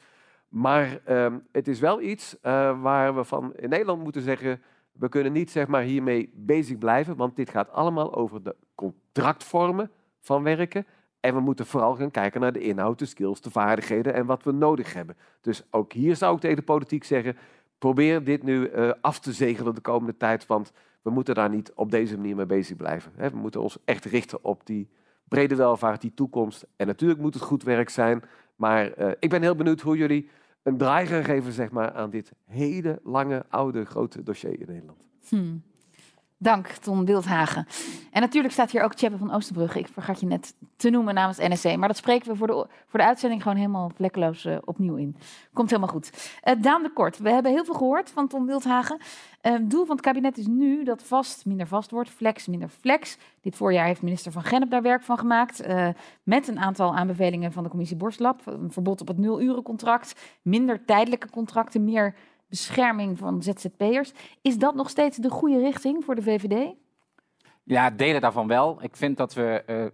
Maar 0.49 1.01
ehm, 1.05 1.39
het 1.53 1.69
is 1.69 1.81
wel 1.81 2.01
iets 2.01 2.41
eh, 2.41 2.81
waar 2.83 3.15
we 3.15 3.25
van 3.25 3.55
in 3.55 3.69
Nederland 3.69 4.03
moeten 4.03 4.23
zeggen, 4.23 4.63
we 4.93 5.09
kunnen 5.09 5.33
niet 5.33 5.51
zeg 5.51 5.67
maar, 5.67 5.83
hiermee 5.83 6.31
bezig 6.35 6.79
blijven, 6.79 7.17
want 7.17 7.37
dit 7.37 7.51
gaat 7.51 7.71
allemaal 7.71 8.15
over 8.15 8.43
de 8.43 8.57
contractvormen 8.75 9.91
van 10.21 10.43
werken. 10.43 10.87
En 11.21 11.35
we 11.35 11.41
moeten 11.41 11.67
vooral 11.67 11.95
gaan 11.95 12.11
kijken 12.11 12.41
naar 12.41 12.53
de 12.53 12.61
inhoud, 12.61 12.99
de 12.99 13.07
skills, 13.07 13.41
de 13.41 13.51
vaardigheden 13.51 14.15
en 14.15 14.27
wat 14.27 14.43
we 14.43 14.53
nodig 14.53 14.93
hebben. 14.93 15.17
Dus 15.41 15.63
ook 15.71 15.93
hier 15.93 16.17
zou 16.17 16.35
ik 16.35 16.41
tegen 16.41 16.57
de 16.57 16.63
politiek 16.63 17.05
zeggen, 17.05 17.37
probeer 17.79 18.25
dit 18.25 18.43
nu 18.43 18.67
eh, 18.67 18.93
af 19.01 19.21
te 19.21 19.33
zegelen 19.33 19.75
de 19.75 19.81
komende 19.81 20.17
tijd, 20.17 20.47
want 20.47 20.73
we 21.03 21.11
moeten 21.11 21.35
daar 21.35 21.51
niet 21.51 21.73
op 21.75 21.91
deze 21.91 22.17
manier 22.17 22.37
mee 22.37 22.47
bezig 22.47 22.77
blijven. 22.77 23.13
Hè. 23.17 23.31
We 23.31 23.37
moeten 23.37 23.63
ons 23.63 23.79
echt 23.85 24.05
richten 24.05 24.45
op 24.45 24.67
die 24.67 24.89
brede 25.29 25.55
welvaart, 25.55 26.01
die 26.01 26.15
toekomst. 26.15 26.67
En 26.77 26.87
natuurlijk 26.87 27.21
moet 27.21 27.35
het 27.35 27.43
goed 27.43 27.63
werk 27.63 27.89
zijn, 27.89 28.23
maar 28.57 28.93
eh, 28.93 29.11
ik 29.19 29.31
ben 29.31 29.43
heel 29.43 29.55
benieuwd 29.55 29.81
hoe 29.81 29.97
jullie 29.97 30.29
een 30.63 30.77
draai 30.77 31.07
gaan 31.07 31.25
geven 31.25 31.53
zeg 31.53 31.71
maar, 31.71 31.93
aan 31.93 32.11
dit 32.11 32.33
hele 32.45 33.01
lange, 33.03 33.45
oude, 33.49 33.85
grote 33.85 34.23
dossier 34.23 34.61
in 34.61 34.67
Nederland. 34.67 35.05
Hmm. 35.29 35.63
Dank, 36.39 36.67
Ton 36.67 37.05
Wildhagen. 37.05 37.67
En 38.11 38.21
natuurlijk 38.21 38.53
staat 38.53 38.71
hier 38.71 38.83
ook 38.83 38.95
Tjeppe 38.95 39.19
van 39.19 39.33
Oosterbrugge. 39.33 39.79
Ik 39.79 39.89
vergat 39.89 40.21
je 40.21 40.27
net 40.27 40.55
te 40.77 40.91
noemen 40.91 41.15
namens 41.15 41.39
NSC. 41.39 41.77
Maar 41.77 41.89
dat 41.89 41.97
spreken 41.97 42.31
we 42.31 42.37
voor 42.37 42.47
de, 42.47 42.67
voor 42.87 42.99
de 42.99 43.07
uitzending 43.07 43.43
gewoon 43.43 43.57
helemaal 43.57 43.91
vlekkeloos 43.95 44.45
eh, 44.45 44.57
opnieuw 44.65 44.97
in. 44.97 45.17
Komt 45.53 45.71
helemaal 45.71 45.93
goed. 45.93 46.31
Eh, 46.43 46.55
Daan 46.61 46.83
de 46.83 46.93
Kort, 46.93 47.19
we 47.19 47.31
hebben 47.31 47.53
heel 47.53 47.65
veel 47.65 47.75
gehoord 47.75 48.11
van 48.11 48.29
Ton 48.29 48.47
Wildhagen. 48.47 48.99
Het 49.41 49.71
doel 49.71 49.87
van 49.87 49.97
het 49.97 50.05
kabinet 50.05 50.39
is 50.39 50.47
nu 50.47 50.85
dat 50.85 51.03
vast 51.03 51.47
minder 51.47 51.67
vast 51.67 51.91
wordt, 51.91 52.11
flex 52.11 52.47
minder 52.47 52.69
flex. 52.69 53.19
Dit 53.41 53.57
voorjaar 53.57 53.87
heeft 53.87 54.03
minister 54.03 54.33
Van 54.33 54.45
Gennep 54.45 54.71
daar 54.71 54.83
werk 54.83 55.03
van 55.03 55.19
gemaakt. 55.19 55.67
met 56.23 56.49
een 56.49 56.59
aantal 56.59 56.95
aanbevelingen 56.95 57.53
van 57.53 57.63
de 57.63 57.69
commissie 57.69 57.97
Borstlab. 57.97 58.47
Een 58.47 58.73
verbod 58.73 59.01
op 59.01 59.09
het 59.09 59.19
nul-urencontract, 59.19 60.21
minder 60.43 60.85
tijdelijke 60.85 61.31
contracten, 61.31 61.85
meer 61.85 62.15
bescherming 62.49 63.19
van 63.19 63.43
ZZP'ers. 63.43 64.13
Is 64.43 64.59
dat 64.59 64.75
nog 64.75 64.91
steeds 64.91 65.17
de 65.17 65.31
goede 65.31 65.59
richting 65.59 66.05
voor 66.05 66.15
de 66.15 66.23
VVD? 66.23 66.75
Ja, 67.63 67.91
delen 67.91 68.21
daarvan 68.21 68.47
wel. 68.47 68.83
Ik 68.83 68.97
vind 68.97 69.17
dat 69.17 69.35
we 69.35 69.63
eh, 69.67 69.87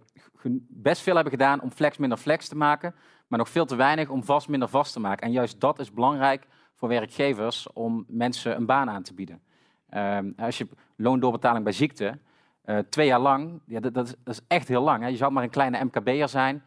best 0.67 1.01
veel 1.01 1.15
hebben 1.15 1.33
gedaan 1.33 1.61
om 1.61 1.71
flex 1.71 1.97
minder 1.97 2.17
flex 2.17 2.47
te 2.47 2.55
maken, 2.55 2.95
maar 3.27 3.39
nog 3.39 3.49
veel 3.49 3.65
te 3.65 3.75
weinig 3.75 4.09
om 4.09 4.23
vast 4.23 4.47
minder 4.47 4.69
vast 4.69 4.93
te 4.93 4.99
maken. 4.99 5.27
En 5.27 5.33
juist 5.33 5.59
dat 5.59 5.79
is 5.79 5.91
belangrijk 5.91 6.47
voor 6.75 6.89
werkgevers 6.89 7.73
om 7.73 8.05
mensen 8.07 8.55
een 8.55 8.65
baan 8.65 8.89
aan 8.89 9.03
te 9.03 9.13
bieden. 9.13 9.41
Ehm, 9.89 10.31
als 10.37 10.57
je 10.57 10.67
loondoorbetaling 10.95 11.63
bij 11.63 11.73
ziekte, 11.73 12.19
eh, 12.61 12.77
twee 12.77 13.07
jaar 13.07 13.19
lang, 13.19 13.61
ja, 13.65 13.79
dat, 13.79 13.93
dat, 13.93 14.17
is, 14.25 14.39
echt 14.47 14.67
heel 14.67 14.81
lang. 14.81 15.01
Hè. 15.01 15.07
Je 15.07 15.17
zou 15.17 15.31
maar 15.31 15.43
een 15.43 15.49
kleine 15.49 15.83
MKB'er 15.83 16.29
zijn, 16.29 16.63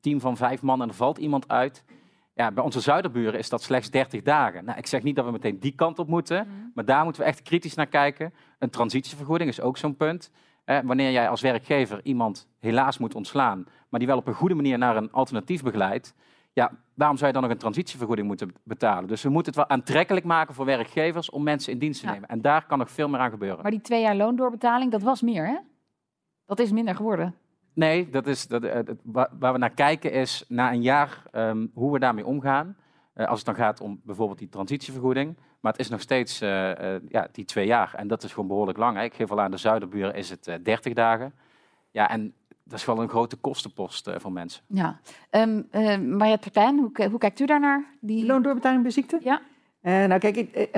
team 0.00 0.20
van 0.20 0.36
vijf 0.36 0.62
man 0.62 0.82
en 0.82 0.88
er 0.88 0.94
valt 0.94 1.18
iemand 1.18 1.48
uit. 1.48 1.84
Ja, 2.34 2.50
bij 2.52 2.64
onze 2.64 2.80
zuiderburen 2.80 3.38
is 3.38 3.48
dat 3.48 3.62
slechts 3.62 3.90
30 3.90 4.22
dagen. 4.22 4.64
Nou, 4.64 4.78
ik 4.78 4.86
zeg 4.86 5.02
niet 5.02 5.16
dat 5.16 5.24
we 5.24 5.30
meteen 5.30 5.60
die 5.60 5.74
kant 5.74 5.98
op 5.98 6.08
moeten, 6.08 6.70
maar 6.74 6.84
daar 6.84 7.04
moeten 7.04 7.22
we 7.22 7.28
echt 7.28 7.42
kritisch 7.42 7.74
naar 7.74 7.86
kijken. 7.86 8.34
Een 8.58 8.70
transitievergoeding 8.70 9.50
is 9.50 9.60
ook 9.60 9.76
zo'n 9.76 9.96
punt. 9.96 10.30
Eh, 10.64 10.78
wanneer 10.84 11.10
jij 11.10 11.28
als 11.28 11.40
werkgever 11.40 12.00
iemand 12.02 12.48
helaas 12.58 12.98
moet 12.98 13.14
ontslaan, 13.14 13.64
maar 13.88 14.00
die 14.00 14.08
wel 14.08 14.18
op 14.18 14.26
een 14.26 14.34
goede 14.34 14.54
manier 14.54 14.78
naar 14.78 14.96
een 14.96 15.12
alternatief 15.12 15.62
begeleidt, 15.62 16.14
ja, 16.52 16.70
waarom 16.94 17.16
zou 17.16 17.26
je 17.26 17.32
dan 17.32 17.42
nog 17.42 17.52
een 17.52 17.58
transitievergoeding 17.58 18.26
moeten 18.26 18.54
betalen? 18.62 19.08
Dus 19.08 19.22
we 19.22 19.28
moeten 19.28 19.52
het 19.52 19.68
wel 19.68 19.76
aantrekkelijk 19.76 20.24
maken 20.26 20.54
voor 20.54 20.64
werkgevers 20.64 21.30
om 21.30 21.42
mensen 21.42 21.72
in 21.72 21.78
dienst 21.78 22.00
te 22.00 22.06
Ja. 22.06 22.12
nemen. 22.12 22.28
En 22.28 22.40
daar 22.40 22.66
kan 22.66 22.78
nog 22.78 22.90
veel 22.90 23.08
meer 23.08 23.20
aan 23.20 23.30
gebeuren. 23.30 23.62
Maar 23.62 23.70
die 23.70 23.80
twee 23.80 24.00
jaar 24.00 24.16
loondoorbetaling, 24.16 24.90
dat 24.90 25.02
was 25.02 25.22
meer, 25.22 25.46
hè? 25.46 25.56
Dat 26.46 26.58
is 26.58 26.72
minder 26.72 26.94
geworden. 26.96 27.34
Nee, 27.72 28.10
dat 28.10 28.26
is, 28.26 28.46
dat, 28.46 28.64
eh, 28.64 28.78
waar 29.38 29.52
we 29.52 29.58
naar 29.58 29.74
kijken 29.74 30.12
is 30.12 30.44
na 30.48 30.72
een 30.72 30.82
jaar 30.82 31.22
ehm, 31.30 31.66
hoe 31.74 31.92
we 31.92 31.98
daarmee 31.98 32.26
omgaan. 32.26 32.76
Eh, 33.12 33.26
als 33.26 33.38
het 33.38 33.46
dan 33.46 33.64
gaat 33.64 33.80
om 33.80 34.00
bijvoorbeeld 34.04 34.38
die 34.38 34.48
transitievergoeding. 34.48 35.36
Maar 35.62 35.72
het 35.72 35.80
is 35.80 35.88
nog 35.88 36.00
steeds 36.00 36.40
eh, 36.40 36.94
eh, 36.94 37.02
ja, 37.08 37.28
die 37.32 37.44
twee 37.44 37.66
jaar. 37.66 37.94
En 37.94 38.08
dat 38.08 38.22
is 38.22 38.32
gewoon 38.32 38.48
behoorlijk 38.48 38.78
lang. 38.78 38.96
Hè. 38.96 39.02
Ik 39.02 39.14
geef 39.14 39.30
al 39.30 39.40
aan 39.40 39.50
de 39.50 39.56
zuiderburen 39.56 40.14
is 40.14 40.30
het 40.30 40.46
eh 40.46 40.54
30 40.62 40.92
dagen. 40.92 41.34
Ja, 41.90 42.10
en 42.10 42.34
dat 42.64 42.78
is 42.78 42.84
wel 42.84 43.02
een 43.02 43.08
grote 43.08 43.36
kostenpost 43.36 44.06
eh, 44.06 44.14
voor 44.18 44.32
mensen. 44.32 44.62
Ja. 44.66 45.00
Um, 45.30 45.66
Mariette 46.16 46.50
Partijn, 46.50 46.78
hoe, 46.78 47.08
hoe 47.08 47.18
kijkt 47.18 47.40
u 47.40 47.46
daarnaar? 47.46 47.84
Die... 48.00 48.26
Loondoorbetaling 48.26 48.82
bij 48.82 48.90
ziekte? 48.90 49.18
Ja. 49.22 49.40
Eh, 49.80 50.04
nou 50.04 50.18
kijk, 50.18 50.36
ik, 50.36 50.70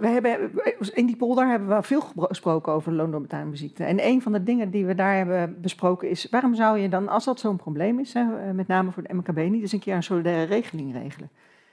we 0.00 0.08
hebben, 0.08 0.50
in 0.94 1.06
die 1.06 1.16
polder 1.16 1.48
hebben 1.48 1.68
we 1.68 1.82
veel 1.82 2.00
gesproken 2.16 2.72
over 2.72 2.92
loondoorbetaling 2.92 3.48
bij 3.48 3.58
ziekte. 3.58 3.84
En 3.84 4.06
een 4.06 4.22
van 4.22 4.32
de 4.32 4.42
dingen 4.42 4.70
die 4.70 4.86
we 4.86 4.94
daar 4.94 5.16
hebben 5.16 5.60
besproken 5.60 6.10
is... 6.10 6.26
waarom 6.30 6.54
zou 6.54 6.78
je 6.78 6.88
dan, 6.88 7.08
als 7.08 7.24
dat 7.24 7.40
zo'n 7.40 7.56
probleem 7.56 7.98
is, 7.98 8.12
hè, 8.12 8.20
eh, 8.20 8.50
met 8.50 8.66
name 8.66 8.90
voor 8.90 9.02
de 9.02 9.14
MKB... 9.14 9.36
niet 9.36 9.62
eens 9.62 9.72
een 9.72 9.78
keer 9.78 9.94
een 9.94 10.02
solidaire 10.02 10.44
regeling 10.44 10.92
regelen? 10.92 11.30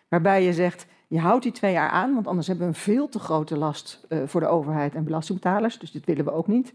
Waarbij 0.07 0.43
je 0.43 0.53
zegt, 0.53 0.88
je 1.07 1.19
houdt 1.19 1.43
die 1.43 1.51
twee 1.51 1.71
jaar 1.71 1.89
aan... 1.89 2.13
want 2.13 2.27
anders 2.27 2.47
hebben 2.47 2.65
we 2.65 2.73
een 2.73 2.79
veel 2.79 3.10
te 3.10 3.19
grote 3.19 3.57
last 3.57 4.05
eh, 4.10 4.19
voor 4.25 4.41
de 4.41 4.47
overheid 4.47 4.95
en 4.95 5.03
belastingbetalers. 5.03 5.79
Dus 5.79 5.91
dit 5.91 6.05
willen 6.05 6.25
we 6.25 6.34
ook 6.34 6.47
niet. 6.47 6.73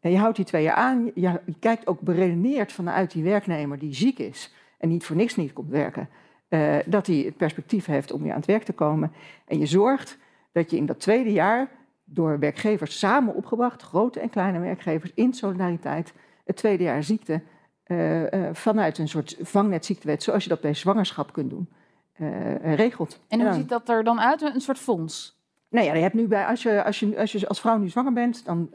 En 0.00 0.10
je 0.10 0.18
houdt 0.18 0.36
die 0.36 0.44
twee 0.44 0.62
jaar 0.62 0.76
aan. 0.76 1.04
Je, 1.14 1.40
je 1.46 1.54
kijkt 1.58 1.86
ook 1.86 2.00
beredeneerd 2.00 2.72
vanuit 2.72 3.10
die 3.10 3.22
werknemer 3.22 3.78
die 3.78 3.94
ziek 3.94 4.18
is... 4.18 4.54
en 4.78 4.88
niet 4.88 5.04
voor 5.04 5.16
niks 5.16 5.36
niet 5.36 5.52
komt 5.52 5.70
werken... 5.70 6.08
eh, 6.48 6.76
dat 6.86 7.06
hij 7.06 7.16
het 7.16 7.36
perspectief 7.36 7.86
heeft 7.86 8.12
om 8.12 8.22
weer 8.22 8.32
aan 8.32 8.38
het 8.38 8.46
werk 8.46 8.64
te 8.64 8.72
komen. 8.72 9.12
En 9.46 9.58
je 9.58 9.66
zorgt 9.66 10.18
dat 10.52 10.70
je 10.70 10.76
in 10.76 10.86
dat 10.86 11.00
tweede 11.00 11.32
jaar 11.32 11.68
door 12.04 12.38
werkgevers 12.38 12.98
samen 12.98 13.34
opgebracht, 13.34 13.82
grote 13.82 14.20
en 14.20 14.30
kleine 14.30 14.58
werkgevers, 14.58 15.12
in 15.14 15.32
solidariteit, 15.32 16.12
het 16.44 16.56
tweede 16.56 16.82
jaar 16.82 17.02
ziekte 17.02 17.42
eh, 17.88 18.32
eh, 18.32 18.54
vanuit 18.54 18.98
een 18.98 19.08
soort 19.08 19.36
vangnetziektewet, 19.40 20.22
zoals 20.22 20.42
je 20.42 20.48
dat 20.48 20.60
bij 20.60 20.74
zwangerschap 20.74 21.32
kunt 21.32 21.50
doen, 21.50 21.68
eh, 22.12 22.74
regelt. 22.74 23.20
En 23.28 23.40
hoe 23.40 23.52
ziet 23.52 23.68
dat 23.68 23.88
er 23.88 24.04
dan 24.04 24.20
uit? 24.20 24.42
Een 24.42 24.60
soort 24.60 24.78
fonds? 24.78 25.36
nou 25.70 25.86
ja, 25.86 25.94
je 25.94 26.00
hebt 26.00 26.14
nu 26.14 26.26
bij, 26.26 26.46
als, 26.46 26.62
je, 26.62 26.84
als, 26.84 27.00
je, 27.00 27.18
als 27.18 27.32
je 27.32 27.48
als 27.48 27.60
vrouw 27.60 27.78
nu 27.78 27.88
zwanger 27.88 28.12
bent, 28.12 28.44
dan 28.44 28.70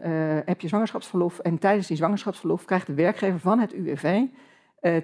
heb 0.45 0.61
je 0.61 0.67
zwangerschapsverlof. 0.67 1.39
En 1.39 1.57
tijdens 1.57 1.87
die 1.87 1.97
zwangerschapsverlof 1.97 2.65
krijgt 2.65 2.87
de 2.87 2.93
werkgever 2.93 3.39
van 3.39 3.59
het 3.59 3.73
UWV 3.73 4.23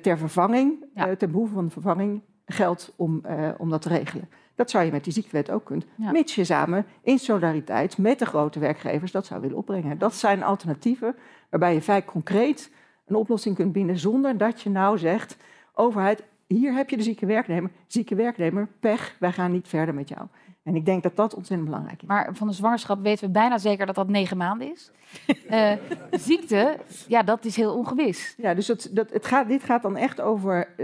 ter 0.01 0.17
vervanging, 0.17 0.85
Ja. 0.93 1.15
ten 1.15 1.31
behoeve 1.31 1.53
van 1.53 1.65
de 1.65 1.71
vervanging, 1.71 2.21
geld 2.45 2.93
om, 2.95 3.23
om 3.57 3.69
dat 3.69 3.81
te 3.81 3.89
regelen. 3.89 4.29
Dat 4.59 4.69
zou 4.69 4.85
je 4.85 4.91
met 4.91 5.03
die 5.03 5.13
ziektewet 5.13 5.51
ook 5.51 5.65
kunnen. 5.65 5.87
Ja. 5.95 6.11
Mits 6.11 6.35
je 6.35 6.43
samen 6.43 6.85
in 7.01 7.19
solidariteit 7.19 7.97
met 7.97 8.19
de 8.19 8.25
grote 8.25 8.59
werkgevers 8.59 9.11
dat 9.11 9.25
zou 9.25 9.41
willen 9.41 9.57
opbrengen. 9.57 9.97
Dat 9.97 10.15
zijn 10.15 10.43
alternatieven 10.43 11.15
waarbij 11.49 11.73
je 11.73 11.81
vrij 11.81 12.05
concreet 12.05 12.71
een 13.07 13.15
oplossing 13.15 13.55
kunt 13.55 13.71
bieden 13.71 13.97
zonder 13.97 14.37
dat 14.37 14.61
je 14.61 14.69
nou 14.69 14.97
zegt, 14.97 15.37
overheid, 15.73 16.23
hier 16.47 16.73
heb 16.73 16.89
je 16.89 16.97
de 16.97 17.03
zieke 17.03 17.25
werknemer, 17.25 17.71
zieke 17.87 18.15
werknemer, 18.15 18.67
pech, 18.79 19.15
wij 19.19 19.31
gaan 19.31 19.51
niet 19.51 19.67
verder 19.67 19.93
met 19.93 20.09
jou. 20.09 20.27
En 20.63 20.75
ik 20.75 20.85
denk 20.85 21.03
dat 21.03 21.15
dat 21.15 21.33
ontzettend 21.35 21.69
belangrijk 21.69 22.01
is. 22.01 22.07
Maar 22.07 22.29
van 22.35 22.47
de 22.47 22.53
zwangerschap 22.53 23.01
weten 23.01 23.25
we 23.25 23.31
bijna 23.31 23.57
zeker 23.57 23.85
dat 23.85 23.95
dat 23.95 24.07
negen 24.07 24.37
maanden 24.37 24.71
is. 24.71 24.91
Eh, 25.49 25.73
ziekte, 26.11 26.77
ja, 27.07 27.23
dat 27.23 27.45
is 27.45 27.55
heel 27.55 27.75
ongewis. 27.75 28.33
Ja, 28.37 28.53
dus 28.53 28.67
het, 28.67 28.89
dat, 28.91 29.09
het 29.11 29.25
gaat, 29.25 29.47
dit 29.47 29.63
gaat 29.63 29.81
dan 29.81 29.97
echt 29.97 30.21
over 30.21 30.67
eh, 30.67 30.75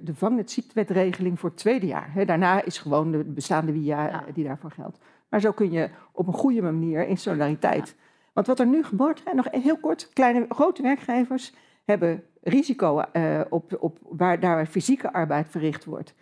de 0.00 0.14
vangnetziektewettregeling 0.14 1.40
voor 1.40 1.48
het 1.48 1.58
tweede 1.58 1.86
jaar. 1.86 2.26
Daarna 2.26 2.64
is 2.64 2.78
gewoon 2.78 3.10
de 3.10 3.24
bestaande 3.24 3.72
WIA 3.72 4.08
Ja. 4.08 4.24
die 4.34 4.44
daarvoor 4.44 4.70
geldt. 4.70 4.98
Maar 5.28 5.40
zo 5.40 5.52
kun 5.52 5.70
je 5.70 5.90
op 6.12 6.26
een 6.26 6.32
goede 6.32 6.62
manier 6.62 7.06
in 7.06 7.18
solidariteit. 7.18 7.96
Want 8.32 8.46
wat 8.46 8.60
er 8.60 8.66
nu 8.66 8.84
gebeurt, 8.84 9.22
hè, 9.24 9.34
nog 9.34 9.46
heel 9.50 9.76
kort, 9.76 10.08
kleine, 10.12 10.46
grote 10.48 10.82
werkgevers 10.82 11.54
hebben 11.84 12.24
risico 12.42 12.98
eh, 13.00 13.40
op, 13.48 13.76
op 13.80 13.98
waar 14.02 14.40
daar 14.40 14.66
fysieke 14.66 15.12
arbeid 15.12 15.46
verricht 15.50 15.84
wordt. 15.84 16.14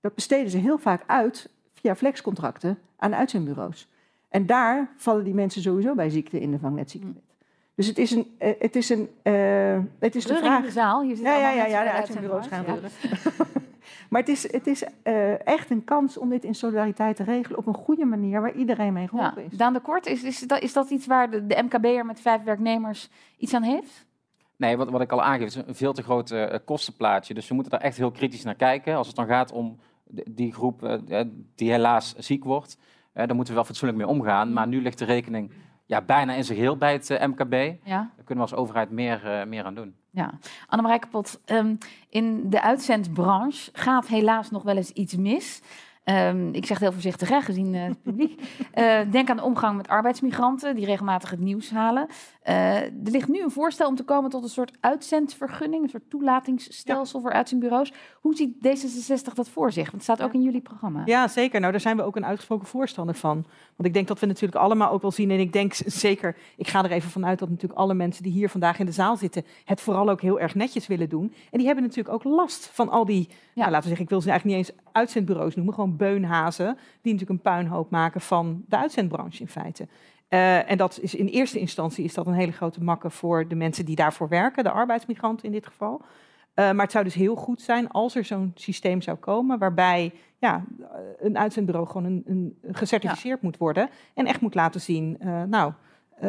Dat 0.00 0.14
besteden 0.14 0.50
ze 0.50 0.58
heel 0.58 0.78
vaak 0.78 1.02
uit 1.06 1.50
via 1.84 1.94
flexcontracten 1.96 2.78
aan 2.96 3.14
uitzendbureaus. 3.14 3.88
En 4.28 4.46
daar 4.46 4.90
vallen 4.96 5.24
die 5.24 5.34
mensen 5.34 5.62
sowieso 5.62 5.94
bij 5.94 6.10
ziekte 6.10 6.40
in 6.40 6.50
de 6.50 6.58
vangnetziekte. 6.58 7.12
Dus 7.74 7.86
het 7.86 7.98
is 7.98 8.10
een, 8.10 8.34
eh, 8.38 8.52
het 8.58 8.76
is 8.76 8.88
een, 8.88 9.08
eh, 9.22 9.78
het 9.98 10.14
is 10.14 10.24
de 10.26 10.32
in 10.32 10.38
vraag. 10.38 10.64
de 10.64 10.70
zaal. 10.70 11.02
Hier 11.02 11.16
Ja, 11.16 11.22
ja, 11.22 11.34
allemaal 11.34 11.56
ja, 11.56 11.66
ja, 11.66 11.84
de 11.84 11.90
uitzendbureaus 11.90 12.46
gaan 12.46 12.64
reuren. 12.64 12.90
maar 14.10 14.20
het 14.20 14.28
is, 14.28 14.52
het 14.52 14.66
is 14.66 14.84
eh, 15.02 15.46
echt 15.46 15.70
een 15.70 15.84
kans 15.84 16.16
om 16.18 16.28
dit 16.28 16.44
in 16.44 16.54
solidariteit 16.54 17.16
te 17.16 17.22
regelen 17.24 17.58
op 17.58 17.66
een 17.66 17.74
goede 17.74 18.04
manier 18.04 18.40
waar 18.40 18.54
iedereen 18.54 18.92
mee 18.92 19.02
Ja. 19.02 19.08
geholpen 19.08 19.44
is. 19.44 19.56
Daan 19.56 19.72
de 19.72 19.80
Kort, 19.80 20.06
is, 20.06 20.22
is, 20.22 20.38
dat, 20.40 20.62
is 20.62 20.72
dat 20.72 20.90
iets 20.90 21.06
waar 21.06 21.30
de, 21.30 21.46
de 21.46 21.62
MKB'er 21.62 22.06
met 22.06 22.20
vijf 22.20 22.42
werknemers 22.42 23.10
iets 23.38 23.54
aan 23.54 23.62
heeft? 23.62 24.06
Nee, 24.56 24.76
wat, 24.76 24.90
wat 24.90 25.00
ik 25.00 25.12
al 25.12 25.22
aangeef, 25.22 25.46
is 25.46 25.54
een 25.54 25.74
veel 25.74 25.92
te 25.92 26.02
groot 26.02 26.34
kostenplaatje. 26.64 27.34
Dus 27.34 27.48
we 27.48 27.54
moeten 27.54 27.72
daar 27.72 27.80
echt 27.80 27.96
heel 27.96 28.10
kritisch 28.10 28.44
naar 28.44 28.54
kijken. 28.54 28.96
Als 28.96 29.06
het 29.06 29.16
dan 29.16 29.26
gaat 29.26 29.52
om 29.52 29.78
die 30.30 30.52
groep 30.52 30.82
eh, 30.82 31.20
die 31.54 31.70
helaas 31.70 32.14
ziek 32.14 32.44
wordt, 32.44 32.78
daar 33.12 33.34
moeten 33.34 33.46
we 33.46 33.54
wel 33.54 33.64
fatsoenlijk 33.64 33.98
mee 33.98 34.08
omgaan. 34.08 34.52
Maar 34.52 34.68
nu 34.68 34.82
ligt 34.82 34.98
de 34.98 35.04
rekening 35.04 35.52
ja, 35.86 36.02
bijna 36.02 36.34
in 36.34 36.44
zijn 36.44 36.58
geheel 36.58 36.76
bij 36.76 36.92
het 36.92 37.10
eh, 37.10 37.26
MKB. 37.26 37.52
Ja. 37.84 38.10
Daar 38.16 38.24
kunnen 38.24 38.44
we 38.44 38.50
als 38.50 38.54
overheid 38.60 38.90
meer, 38.90 39.26
eh, 39.26 39.46
meer 39.46 39.64
aan 39.64 39.74
doen. 39.74 39.94
Ja, 40.10 40.32
Annemarie 40.66 41.00
Kapot, 41.00 41.40
ehm, 41.44 41.74
in 42.08 42.50
de 42.50 42.62
uitzendbranche 42.62 43.70
gaat 43.72 44.06
helaas 44.06 44.50
nog 44.50 44.62
wel 44.62 44.76
eens 44.76 44.90
iets 44.90 45.16
mis. 45.16 45.62
Ehm, 46.04 46.48
ik 46.48 46.66
zeg 46.66 46.68
het 46.68 46.78
heel 46.78 46.92
voorzichtig, 46.92 47.28
hè, 47.28 47.40
gezien 47.40 47.74
het 47.74 48.02
publiek. 48.02 48.42
Denk 49.10 49.30
aan 49.30 49.36
de 49.36 49.42
omgang 49.42 49.76
met 49.76 49.88
arbeidsmigranten 49.88 50.76
die 50.76 50.84
regelmatig 50.84 51.30
het 51.30 51.40
nieuws 51.40 51.70
halen. 51.70 52.06
Eh, 52.44 52.82
er 52.82 52.90
ligt 53.10 53.28
nu 53.28 53.42
een 53.42 53.50
voorstel 53.50 53.88
om 53.88 53.96
te 53.96 54.02
komen 54.02 54.30
tot 54.30 54.42
een 54.42 54.48
soort 54.48 54.72
uitzendvergunning, 54.80 55.82
een 55.82 55.88
soort 55.88 56.10
toelatingsstelsel 56.10 57.20
voor 57.20 57.32
uitzendbureaus. 57.32 57.92
Hoe 58.20 58.34
ziet 58.34 58.54
D66 58.56 59.34
dat 59.34 59.48
voor 59.48 59.72
zich? 59.72 59.90
Want 59.90 59.92
het 59.92 60.02
staat 60.02 60.22
ook 60.22 60.34
in 60.34 60.42
jullie 60.42 60.60
programma. 60.60 61.02
Ja, 61.04 61.28
zeker. 61.28 61.60
Nou, 61.60 61.72
daar 61.72 61.80
zijn 61.80 61.96
we 61.96 62.02
ook 62.02 62.16
een 62.16 62.26
uitgesproken 62.26 62.66
voorstander 62.66 63.14
van. 63.14 63.44
Want 63.76 63.88
ik 63.88 63.94
denk 63.94 64.08
dat 64.08 64.20
we 64.20 64.26
natuurlijk 64.26 64.62
allemaal 64.62 64.90
ook 64.90 65.02
wel 65.02 65.10
zien. 65.10 65.30
En 65.30 65.38
ik 65.38 65.52
denk 65.52 65.74
zeker, 65.86 66.36
ik 66.56 66.68
ga 66.68 66.84
er 66.84 66.90
even 66.90 67.10
vanuit 67.10 67.38
dat 67.38 67.48
natuurlijk 67.48 67.80
alle 67.80 67.94
mensen 67.94 68.22
die 68.22 68.32
hier 68.32 68.48
vandaag 68.48 68.78
in 68.78 68.86
de 68.86 68.92
zaal 68.92 69.16
zitten, 69.16 69.44
het 69.64 69.80
vooral 69.80 70.10
ook 70.10 70.20
heel 70.20 70.40
erg 70.40 70.54
netjes 70.54 70.86
willen 70.86 71.08
doen. 71.08 71.34
En 71.50 71.58
die 71.58 71.66
hebben 71.66 71.84
natuurlijk 71.84 72.14
ook 72.14 72.24
last 72.24 72.70
van 72.72 72.88
al 72.88 73.04
die, 73.04 73.28
ja. 73.54 73.64
laten 73.64 73.80
we 73.82 73.88
zeggen, 73.88 74.04
ik 74.04 74.10
wil 74.10 74.20
ze 74.20 74.30
eigenlijk 74.30 74.58
niet 74.58 74.68
eens 74.68 74.78
uitzendbureaus 74.92 75.54
noemen, 75.54 75.74
gewoon 75.74 75.96
beunhazen, 75.96 76.78
die 77.02 77.12
natuurlijk 77.12 77.30
een 77.30 77.52
puinhoop 77.52 77.90
maken 77.90 78.20
van 78.20 78.64
de 78.68 78.76
uitzendbranche 78.76 79.40
in 79.40 79.48
feite. 79.48 79.86
Eh, 80.34 80.70
en 80.70 80.76
dat 80.76 80.98
is 81.00 81.14
in 81.14 81.26
eerste 81.26 81.58
instantie 81.58 82.04
is 82.04 82.14
dat 82.14 82.26
een 82.26 82.32
hele 82.32 82.52
grote 82.52 82.82
makke 82.82 83.10
voor 83.10 83.48
de 83.48 83.54
mensen 83.54 83.84
die 83.84 83.96
daarvoor 83.96 84.28
werken, 84.28 84.64
de 84.64 84.70
arbeidsmigranten 84.70 85.46
in 85.46 85.52
dit 85.52 85.66
geval. 85.66 86.02
Eh, 86.54 86.70
maar 86.70 86.82
het 86.82 86.92
zou 86.92 87.04
dus 87.04 87.14
heel 87.14 87.34
goed 87.34 87.60
zijn 87.60 87.88
als 87.88 88.14
er 88.14 88.24
zo'n 88.24 88.52
systeem 88.54 89.00
zou 89.00 89.16
komen 89.16 89.58
waarbij 89.58 90.12
ja, 90.38 90.64
een 91.18 91.38
uitzendbureau 91.38 91.86
gewoon 91.86 92.04
een, 92.04 92.22
een 92.26 92.74
gecertificeerd 92.74 93.42
moet 93.42 93.56
worden 93.56 93.88
en 94.14 94.26
echt 94.26 94.40
moet 94.40 94.54
laten 94.54 94.80
zien, 94.80 95.16
eh, 95.18 95.42
nou, 95.42 95.72
eh, 96.16 96.28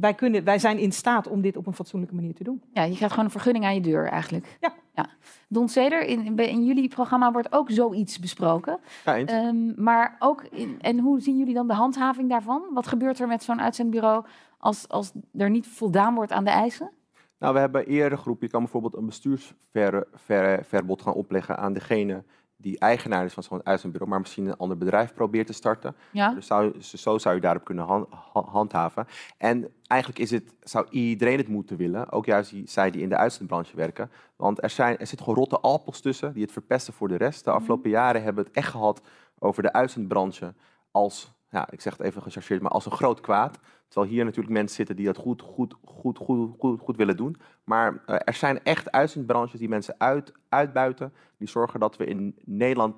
wij, 0.00 0.14
kunnen, 0.14 0.44
wij 0.44 0.58
zijn 0.58 0.78
in 0.78 0.92
staat 0.92 1.28
om 1.28 1.40
dit 1.40 1.56
op 1.56 1.66
een 1.66 1.74
fatsoenlijke 1.74 2.14
manier 2.14 2.34
te 2.34 2.44
doen. 2.44 2.62
Ja, 2.72 2.82
je 2.82 2.94
krijgt 2.94 3.10
gewoon 3.10 3.24
een 3.24 3.30
vergunning 3.30 3.64
aan 3.64 3.74
je 3.74 3.80
deur 3.80 4.08
eigenlijk. 4.08 4.56
Ja. 4.60 4.72
ja. 4.94 5.06
Don 5.48 5.68
Ceder, 5.68 6.04
in, 6.04 6.36
in 6.36 6.64
jullie 6.64 6.88
programma 6.88 7.32
wordt 7.32 7.52
ook 7.52 7.70
zoiets 7.70 8.18
besproken. 8.18 8.78
Ja, 9.04 9.16
eens. 9.16 9.30
Ehm, 9.30 9.82
maar 9.82 10.16
ook, 10.18 10.42
in, 10.42 10.76
en 10.80 10.98
hoe 10.98 11.20
zien 11.20 11.38
jullie 11.38 11.54
dan 11.54 11.66
de 11.66 11.74
handhaving 11.74 12.28
daarvan? 12.28 12.62
Wat 12.72 12.86
gebeurt 12.86 13.18
er 13.18 13.28
met 13.28 13.42
zo'n 13.42 13.60
uitzendbureau 13.60 14.24
als, 14.58 14.88
als 14.88 15.12
er 15.36 15.50
niet 15.50 15.66
voldaan 15.66 16.14
wordt 16.14 16.32
aan 16.32 16.44
de 16.44 16.50
eisen? 16.50 16.90
Nou, 17.38 17.54
we 17.54 17.60
hebben 17.60 17.86
eerder 17.86 18.18
geroepen, 18.18 18.46
je 18.46 18.52
kan 18.52 18.62
bijvoorbeeld 18.62 18.96
een 18.96 19.06
bestuursverbod 19.06 21.02
gaan 21.02 21.14
opleggen 21.14 21.58
aan 21.58 21.72
degene 21.72 22.24
die 22.62 22.78
eigenaar 22.78 23.24
is 23.24 23.32
van 23.32 23.42
zo'n 23.42 23.66
uitzendbureau, 23.66 24.10
maar 24.12 24.20
misschien 24.20 24.46
een 24.46 24.56
ander 24.56 24.76
bedrijf 24.78 25.14
probeert 25.14 25.46
te 25.46 25.52
starten. 25.52 25.96
Ja. 26.10 26.34
Dus 26.34 26.46
zou, 26.46 26.82
zo 26.82 27.18
zou 27.18 27.34
je 27.34 27.40
daarop 27.40 27.64
kunnen 27.64 27.84
han- 27.84 28.06
ha- 28.32 28.44
handhaven. 28.44 29.06
En 29.38 29.68
eigenlijk 29.86 30.20
is 30.20 30.30
het, 30.30 30.54
zou 30.60 30.86
iedereen 30.90 31.38
het 31.38 31.48
moeten 31.48 31.76
willen, 31.76 32.10
ook 32.10 32.24
juist 32.26 32.50
die, 32.50 32.68
zij 32.68 32.90
die 32.90 33.02
in 33.02 33.08
de 33.08 33.16
uitzendbranche 33.16 33.76
werken. 33.76 34.10
Want 34.36 34.62
er, 34.62 34.70
zijn, 34.70 34.98
er 34.98 35.06
zitten 35.06 35.26
gewoon 35.26 35.38
rotte 35.40 35.60
appels 35.60 36.00
tussen 36.00 36.32
die 36.32 36.42
het 36.42 36.52
verpesten 36.52 36.92
voor 36.92 37.08
de 37.08 37.16
rest. 37.16 37.44
De 37.44 37.50
afgelopen 37.50 37.90
jaren 37.90 38.22
hebben 38.22 38.42
we 38.42 38.48
het 38.48 38.58
echt 38.58 38.70
gehad 38.70 39.00
over 39.38 39.62
de 39.62 39.72
uitzendbranche 39.72 40.54
als, 40.90 41.32
ja, 41.52 41.70
ik 41.70 41.80
zeg 41.80 41.96
het 41.96 42.06
even 42.06 42.22
gechargeerd, 42.22 42.62
maar 42.62 42.70
als 42.70 42.86
een 42.86 42.92
groot 42.92 43.20
kwaad. 43.20 43.58
Terwijl 43.88 44.12
hier 44.12 44.24
natuurlijk 44.24 44.54
mensen 44.54 44.76
zitten 44.76 44.96
die 44.96 45.06
dat 45.06 45.16
goed, 45.16 45.42
goed, 45.42 45.74
goed, 45.84 46.18
goed, 46.18 46.80
goed, 46.80 46.96
willen 46.96 47.16
doen. 47.16 47.36
Maar 47.64 48.02
eh, 48.06 48.16
er 48.24 48.34
zijn 48.34 48.62
echt 48.62 48.90
uitzendbranches 48.90 49.58
die 49.58 49.68
mensen 49.68 49.94
uit, 49.98 50.32
uitbuiten. 50.48 51.12
Die 51.38 51.48
zorgen 51.48 51.80
dat 51.80 51.96
we 51.96 52.04
in 52.04 52.34
Nederland 52.44 52.94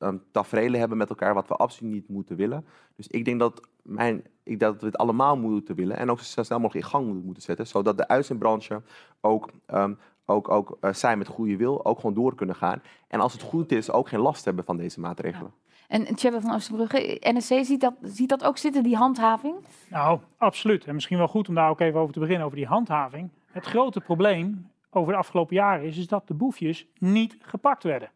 um, 0.00 0.22
tafereelen 0.30 0.80
hebben 0.80 0.98
met 0.98 1.08
elkaar 1.08 1.34
wat 1.34 1.48
we 1.48 1.54
absoluut 1.54 1.92
niet 1.92 2.08
moeten 2.08 2.36
willen. 2.36 2.66
Dus 2.96 3.06
ik 3.06 3.24
denk 3.24 3.38
dat, 3.38 3.68
mijn, 3.82 4.24
ik 4.42 4.60
dat 4.60 4.80
we 4.80 4.86
het 4.86 4.98
allemaal 4.98 5.36
moeten 5.36 5.74
willen. 5.74 5.96
En 5.96 6.10
ook 6.10 6.20
zo 6.20 6.42
snel 6.42 6.60
mogelijk 6.60 6.84
in 6.84 6.90
gang 6.90 7.24
moeten- 7.24 7.42
zetten. 7.42 7.66
Zodat 7.66 7.96
de 7.96 8.08
uitzendbranche 8.08 8.82
ook, 9.20 9.50
ehm, 9.66 9.94
ook, 10.24 10.48
ook 10.48 10.76
eh, 10.80 10.92
zij 10.92 11.16
met 11.16 11.26
goede 11.26 11.56
wil 11.56 11.84
ook 11.84 12.00
gewoon 12.00 12.14
door 12.14 12.34
kunnen 12.34 12.56
gaan. 12.56 12.82
En 13.08 13.20
als 13.20 13.32
het 13.32 13.42
goed 13.42 13.72
is, 13.72 13.90
ook 13.90 14.08
geen 14.08 14.20
last 14.20 14.44
hebben 14.44 14.64
van 14.64 14.76
deze 14.76 15.00
maatregelen. 15.00 15.52
En 15.88 16.14
Tjebbe 16.14 16.40
van 16.40 16.54
Oosterbrugge, 16.54 17.16
NSC 17.20 17.64
ziet 17.64 17.80
dat, 17.80 17.94
ziet 18.02 18.28
dat 18.28 18.44
ook 18.44 18.58
zitten, 18.58 18.82
die 18.82 18.96
handhaving? 18.96 19.54
Nou, 19.90 20.20
absoluut. 20.36 20.84
En 20.84 20.94
misschien 20.94 21.18
wel 21.18 21.28
goed 21.28 21.48
om 21.48 21.54
daar 21.54 21.70
ook 21.70 21.80
even 21.80 22.00
over 22.00 22.12
te 22.12 22.20
beginnen, 22.20 22.44
over 22.44 22.58
die 22.58 22.66
handhaving. 22.66 23.30
Het 23.52 23.66
grote 23.66 24.00
probleem 24.00 24.70
over 24.90 25.12
de 25.12 25.18
afgelopen 25.18 25.56
jaren 25.56 25.86
is, 25.86 25.98
is 25.98 26.06
dat 26.06 26.28
de 26.28 26.34
boefjes 26.34 26.86
niet 26.98 27.36
gepakt 27.40 27.82
werden. 27.82 28.10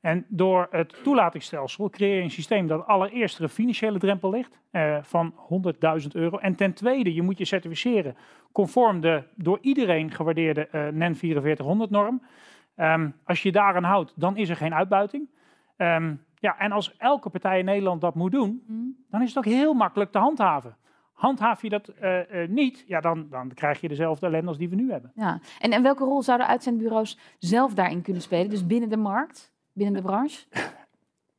En 0.00 0.24
door 0.28 0.66
het 0.70 1.02
toelatingsstelsel 1.02 1.90
creëer 1.90 2.16
je 2.16 2.22
een 2.22 2.30
systeem 2.30 2.66
dat 2.66 2.86
allereerst 2.86 3.36
er 3.36 3.42
een 3.42 3.48
financiële 3.48 3.98
drempel 3.98 4.30
ligt 4.30 4.58
eh, 4.70 4.96
van 5.02 5.34
100.000 6.02 6.06
euro. 6.12 6.38
En 6.38 6.54
ten 6.54 6.72
tweede, 6.72 7.14
je 7.14 7.22
moet 7.22 7.38
je 7.38 7.44
certificeren 7.44 8.16
conform 8.52 9.00
de 9.00 9.22
door 9.34 9.58
iedereen 9.60 10.10
gewaardeerde 10.10 10.66
eh, 10.66 10.88
NEN 10.88 11.16
4400-norm. 11.16 12.22
Ehm, 12.74 13.08
als 13.24 13.42
je 13.42 13.48
je 13.48 13.54
daaraan 13.54 13.84
houdt, 13.84 14.12
dan 14.16 14.36
is 14.36 14.48
er 14.48 14.56
geen 14.56 14.74
uitbuiting. 14.74 15.28
Ehm, 15.76 16.14
ja, 16.46 16.58
en 16.58 16.72
als 16.72 16.96
elke 16.96 17.30
partij 17.30 17.58
in 17.58 17.64
Nederland 17.64 18.00
dat 18.00 18.14
moet 18.14 18.32
doen, 18.32 18.62
dan 19.10 19.22
is 19.22 19.28
het 19.28 19.38
ook 19.38 19.52
heel 19.52 19.74
makkelijk 19.74 20.12
te 20.12 20.18
handhaven. 20.18 20.76
Handhaaf 21.12 21.62
je 21.62 21.68
dat 21.68 21.88
eh, 21.88 22.42
eh, 22.42 22.50
niet, 22.50 22.84
ja, 22.86 23.00
dan, 23.00 23.26
dan 23.30 23.54
krijg 23.54 23.80
je 23.80 23.88
dezelfde 23.88 24.26
ellende 24.26 24.48
als 24.48 24.58
die 24.58 24.68
we 24.68 24.74
nu 24.74 24.90
hebben. 24.90 25.12
Ja. 25.14 25.40
En, 25.60 25.72
en 25.72 25.82
welke 25.82 26.04
rol 26.04 26.22
zouden 26.22 26.46
uitzendbureaus 26.46 27.18
zelf 27.38 27.74
daarin 27.74 28.02
kunnen 28.02 28.22
spelen? 28.22 28.50
Dus 28.50 28.66
binnen 28.66 28.88
de 28.88 28.96
markt, 28.96 29.52
binnen 29.72 29.94
de 29.94 30.02
branche? 30.02 30.44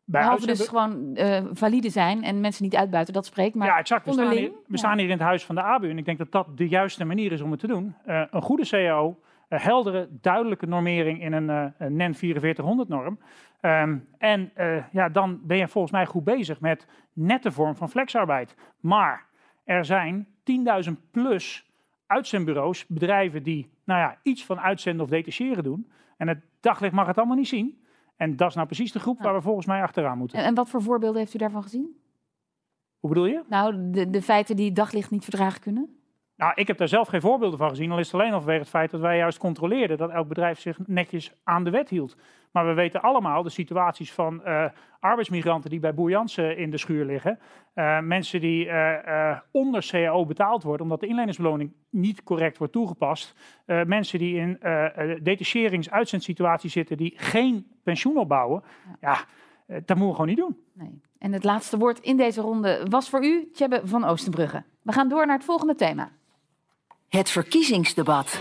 Bij 0.06 0.22
Behalve 0.22 0.46
dus 0.46 0.68
gewoon 0.68 1.16
eh, 1.16 1.46
valide 1.52 1.90
zijn 1.90 2.24
en 2.24 2.42
mensen 2.42 2.64
niet 2.64 2.76
uitbuiten, 2.76 3.14
dat 3.14 3.26
spreekt. 3.26 3.56
Maar 3.56 3.68
ja, 3.68 3.78
exact. 3.78 4.06
We 4.06 4.12
staan, 4.12 4.32
hier, 4.32 4.52
we 4.68 4.78
staan 4.78 4.98
hier 4.98 5.06
in 5.06 5.12
het 5.12 5.22
huis 5.22 5.46
van 5.46 5.56
de 5.56 5.62
ABU 5.62 5.90
en 5.90 5.98
ik 5.98 6.06
denk 6.06 6.18
dat 6.18 6.32
dat 6.32 6.58
de 6.58 6.68
juiste 6.68 7.06
manier 7.06 7.32
is 7.32 7.42
om 7.42 7.52
het 7.52 7.60
te 7.60 7.68
doen. 7.68 7.96
Een 8.06 8.42
goede 8.42 8.68
CAO, 8.68 9.08
een 9.08 9.18
heldere, 9.48 10.08
duidelijke 10.22 10.66
normering 10.66 11.22
in 11.22 11.34
een, 11.34 11.50
eh, 11.50 11.66
een 11.78 11.96
NEN 11.96 12.16
4400-norm. 12.16 13.20
Ehm, 13.60 13.98
en 14.18 14.52
eh, 14.54 14.84
ja, 14.92 15.10
dan 15.10 15.40
ben 15.44 15.58
je 15.58 15.68
volgens 15.68 15.94
mij 15.94 16.06
goed 16.06 16.24
bezig 16.24 16.60
met 16.60 16.88
nette 17.14 17.52
vorm 17.52 17.76
van 17.76 17.90
flexarbeid. 17.90 18.56
Maar 18.80 19.26
er 19.64 19.86
zijn 19.86 20.28
10.000 20.44 21.12
plus 21.12 21.72
uitzendbureaus, 22.06 22.86
bedrijven 22.86 23.44
die 23.44 23.70
nou 23.84 24.00
ja, 24.00 24.18
iets 24.24 24.46
van 24.46 24.60
uitzenden 24.60 25.04
of 25.04 25.10
detacheren 25.10 25.64
doen. 25.64 25.92
En 26.18 26.28
het 26.28 26.44
daglicht 26.60 26.94
mag 26.94 27.08
het 27.08 27.18
allemaal 27.18 27.36
niet 27.36 27.48
zien. 27.48 27.82
En 28.16 28.36
dat 28.36 28.50
is 28.50 28.56
nou 28.56 28.68
precies 28.68 28.92
de 28.92 29.00
groep 29.00 29.22
waar 29.22 29.34
we 29.34 29.42
volgens 29.42 29.66
mij 29.66 29.82
achteraan 29.82 30.18
moeten. 30.18 30.40
En, 30.40 30.46
en 30.46 30.54
wat 30.54 30.70
voor 30.70 30.82
voorbeelden 30.82 31.20
heeft 31.20 31.34
u 31.34 31.38
daarvan 31.38 31.64
gezien? 31.64 31.98
Hoe 33.00 33.10
bedoel 33.10 33.26
je? 33.26 33.44
Nou, 33.50 33.92
de, 33.92 34.10
de 34.10 34.22
feiten 34.22 34.56
die 34.56 34.66
het 34.66 34.76
daglicht 34.76 35.12
niet 35.12 35.24
verdragen 35.24 35.62
kunnen? 35.62 35.97
Nou, 36.38 36.52
ik 36.56 36.68
heb 36.68 36.78
daar 36.78 36.88
zelf 36.88 37.08
geen 37.08 37.22
voorbeelden 37.22 37.60
van 37.60 37.70
gezien. 37.70 37.92
Al 37.92 38.00
is 38.00 38.12
het 38.12 38.22
alleen 38.22 38.34
al 38.34 38.40
vanwege 38.40 38.60
het 38.60 38.70
feit 38.70 38.92
dat 38.92 39.02
wij 39.02 39.18
juist 39.18 39.38
controleerden 39.38 39.98
dat 39.98 40.10
elk 40.10 40.28
bedrijf 40.28 40.60
zich 40.60 40.78
netjes 40.86 41.34
aan 41.44 41.64
de 41.64 41.70
wet 41.70 41.90
hield. 41.90 42.16
Maar 42.52 42.66
we 42.66 42.74
weten 42.74 43.02
allemaal 43.02 43.44
de 43.44 43.50
situaties 43.50 44.14
van 44.14 44.44
eh, 44.44 44.66
arbeidsmigranten 45.00 45.70
die 45.70 45.80
bij 45.80 45.94
Boer 45.94 46.10
Jansen 46.10 46.58
in 46.58 46.72
de 46.72 46.78
schuur 46.78 47.06
liggen. 47.06 47.40
Eh, 47.74 48.00
mensen 48.00 48.42
die 48.42 48.70
eh, 48.70 49.38
onder 49.52 49.88
CAO 49.88 50.26
betaald 50.26 50.64
worden 50.64 50.82
omdat 50.82 51.00
de 51.00 51.08
inleningsbeloning 51.08 51.74
niet 51.90 52.24
correct 52.24 52.58
wordt 52.58 52.74
toegepast. 52.74 53.36
Mensen 53.66 54.20
die 54.20 54.36
in 54.36 54.60
detacherings-uitzendsituaties 55.24 56.74
zitten 56.74 56.98
die 56.98 57.14
geen 57.16 57.68
pensioen 57.84 58.18
opbouwen. 58.18 58.64
Ja, 59.02 59.18
dat 59.68 59.88
moeten 59.88 60.08
we 60.08 60.12
gewoon 60.12 60.28
niet 60.28 60.38
doen. 60.38 60.58
Nee. 60.74 61.02
En 61.20 61.34
het 61.34 61.44
laatste 61.44 61.78
woord 61.78 62.00
in 62.00 62.18
deze 62.18 62.42
ronde 62.42 62.86
was 62.90 63.10
voor 63.10 63.26
u, 63.26 63.50
Tjebbe 63.54 63.82
van 63.84 64.04
Oostenbrugge. 64.04 64.64
We 64.82 64.92
gaan 64.92 65.10
door 65.10 65.26
naar 65.26 65.36
het 65.36 65.46
volgende 65.46 65.76
thema. 65.76 66.12
Het 67.08 67.30
verkiezingsdebat. 67.30 68.40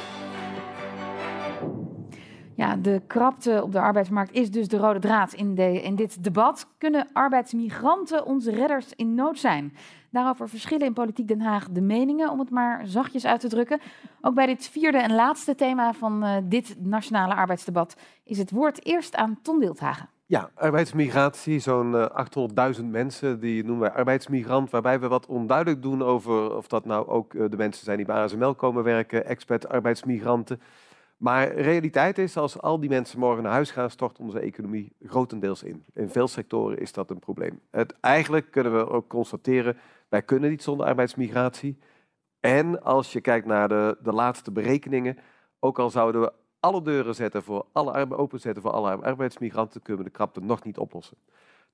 Ja, 2.54 2.76
de 2.76 3.02
krapte 3.06 3.62
op 3.62 3.72
de 3.72 3.80
arbeidsmarkt 3.80 4.32
is 4.32 4.50
dus 4.50 4.68
de 4.68 4.76
rode 4.76 4.98
draad 4.98 5.32
in, 5.32 5.54
de, 5.54 5.82
in 5.82 5.96
dit 5.96 6.24
debat. 6.24 6.66
Kunnen 6.78 7.08
arbeidsmigranten 7.12 8.24
onze 8.24 8.50
redders 8.50 8.92
in 8.94 9.14
nood 9.14 9.38
zijn? 9.38 9.76
Daarover 10.10 10.48
verschillen 10.48 10.86
in 10.86 10.92
Politiek 10.92 11.28
Den 11.28 11.40
Haag 11.40 11.68
de 11.70 11.80
meningen, 11.80 12.30
om 12.30 12.38
het 12.38 12.50
maar 12.50 12.86
zachtjes 12.86 13.26
uit 13.26 13.40
te 13.40 13.48
drukken. 13.48 13.80
Ook 14.20 14.34
bij 14.34 14.46
dit 14.46 14.68
vierde 14.68 14.98
en 14.98 15.14
laatste 15.14 15.54
thema 15.54 15.92
van 15.92 16.24
eh, 16.24 16.36
dit 16.44 16.76
nationale 16.78 17.34
arbeidsdebat 17.34 17.96
is 18.24 18.38
het 18.38 18.50
woord 18.50 18.84
eerst 18.84 19.16
aan 19.16 19.38
Ton 19.42 19.58
Wildhagen. 19.58 20.08
Ja, 20.28 20.50
arbeidsmigratie, 20.54 21.58
zo'n 21.58 21.96
eh, 21.96 22.76
800.000 22.78 22.84
mensen, 22.84 23.40
die 23.40 23.64
noemen 23.64 23.88
wij 23.88 23.98
arbeidsmigrant, 23.98 24.70
waarbij 24.70 25.00
we 25.00 25.08
wat 25.08 25.26
onduidelijk 25.26 25.82
doen 25.82 26.02
over 26.02 26.56
of 26.56 26.68
dat 26.68 26.84
nou 26.84 27.08
ook 27.08 27.34
eh, 27.34 27.50
de 27.50 27.56
mensen 27.56 27.84
zijn 27.84 27.96
die 27.96 28.06
bij 28.06 28.16
ASML 28.16 28.54
komen 28.54 28.84
werken, 28.84 29.26
expert 29.26 29.68
arbeidsmigranten. 29.68 30.60
Maar 31.16 31.54
realiteit 31.54 32.18
is, 32.18 32.36
als 32.36 32.60
al 32.60 32.80
die 32.80 32.88
mensen 32.88 33.18
morgen 33.18 33.42
naar 33.42 33.52
huis 33.52 33.70
gaan, 33.70 33.90
stort 33.90 34.18
onze 34.18 34.38
economie 34.40 34.92
grotendeels 35.02 35.62
in. 35.62 35.84
In 35.94 36.08
veel 36.08 36.28
sectoren 36.28 36.78
is 36.78 36.92
dat 36.92 37.10
een 37.10 37.18
probleem. 37.18 37.60
Het, 37.70 37.94
eigenlijk 38.00 38.50
kunnen 38.50 38.76
we 38.76 38.88
ook 38.88 39.08
constateren, 39.08 39.76
wij 40.08 40.22
kunnen 40.22 40.50
niet 40.50 40.62
zonder 40.62 40.86
arbeidsmigratie. 40.86 41.78
En 42.40 42.82
als 42.82 43.12
je 43.12 43.20
kijkt 43.20 43.46
naar 43.46 43.68
de, 43.68 43.96
de 44.02 44.12
laatste 44.12 44.50
berekeningen, 44.50 45.18
ook 45.58 45.78
al 45.78 45.90
zouden 45.90 46.20
we 46.20 46.32
alle 46.66 46.82
deuren 46.82 47.14
zetten 47.14 47.42
voor 47.42 47.66
alle, 47.72 48.16
openzetten 48.16 48.62
voor 48.62 48.72
alle 48.72 48.96
arbeidsmigranten, 49.02 49.82
kunnen 49.82 50.04
we 50.04 50.10
de 50.10 50.16
krapte 50.16 50.40
nog 50.40 50.64
niet 50.64 50.78
oplossen. 50.78 51.16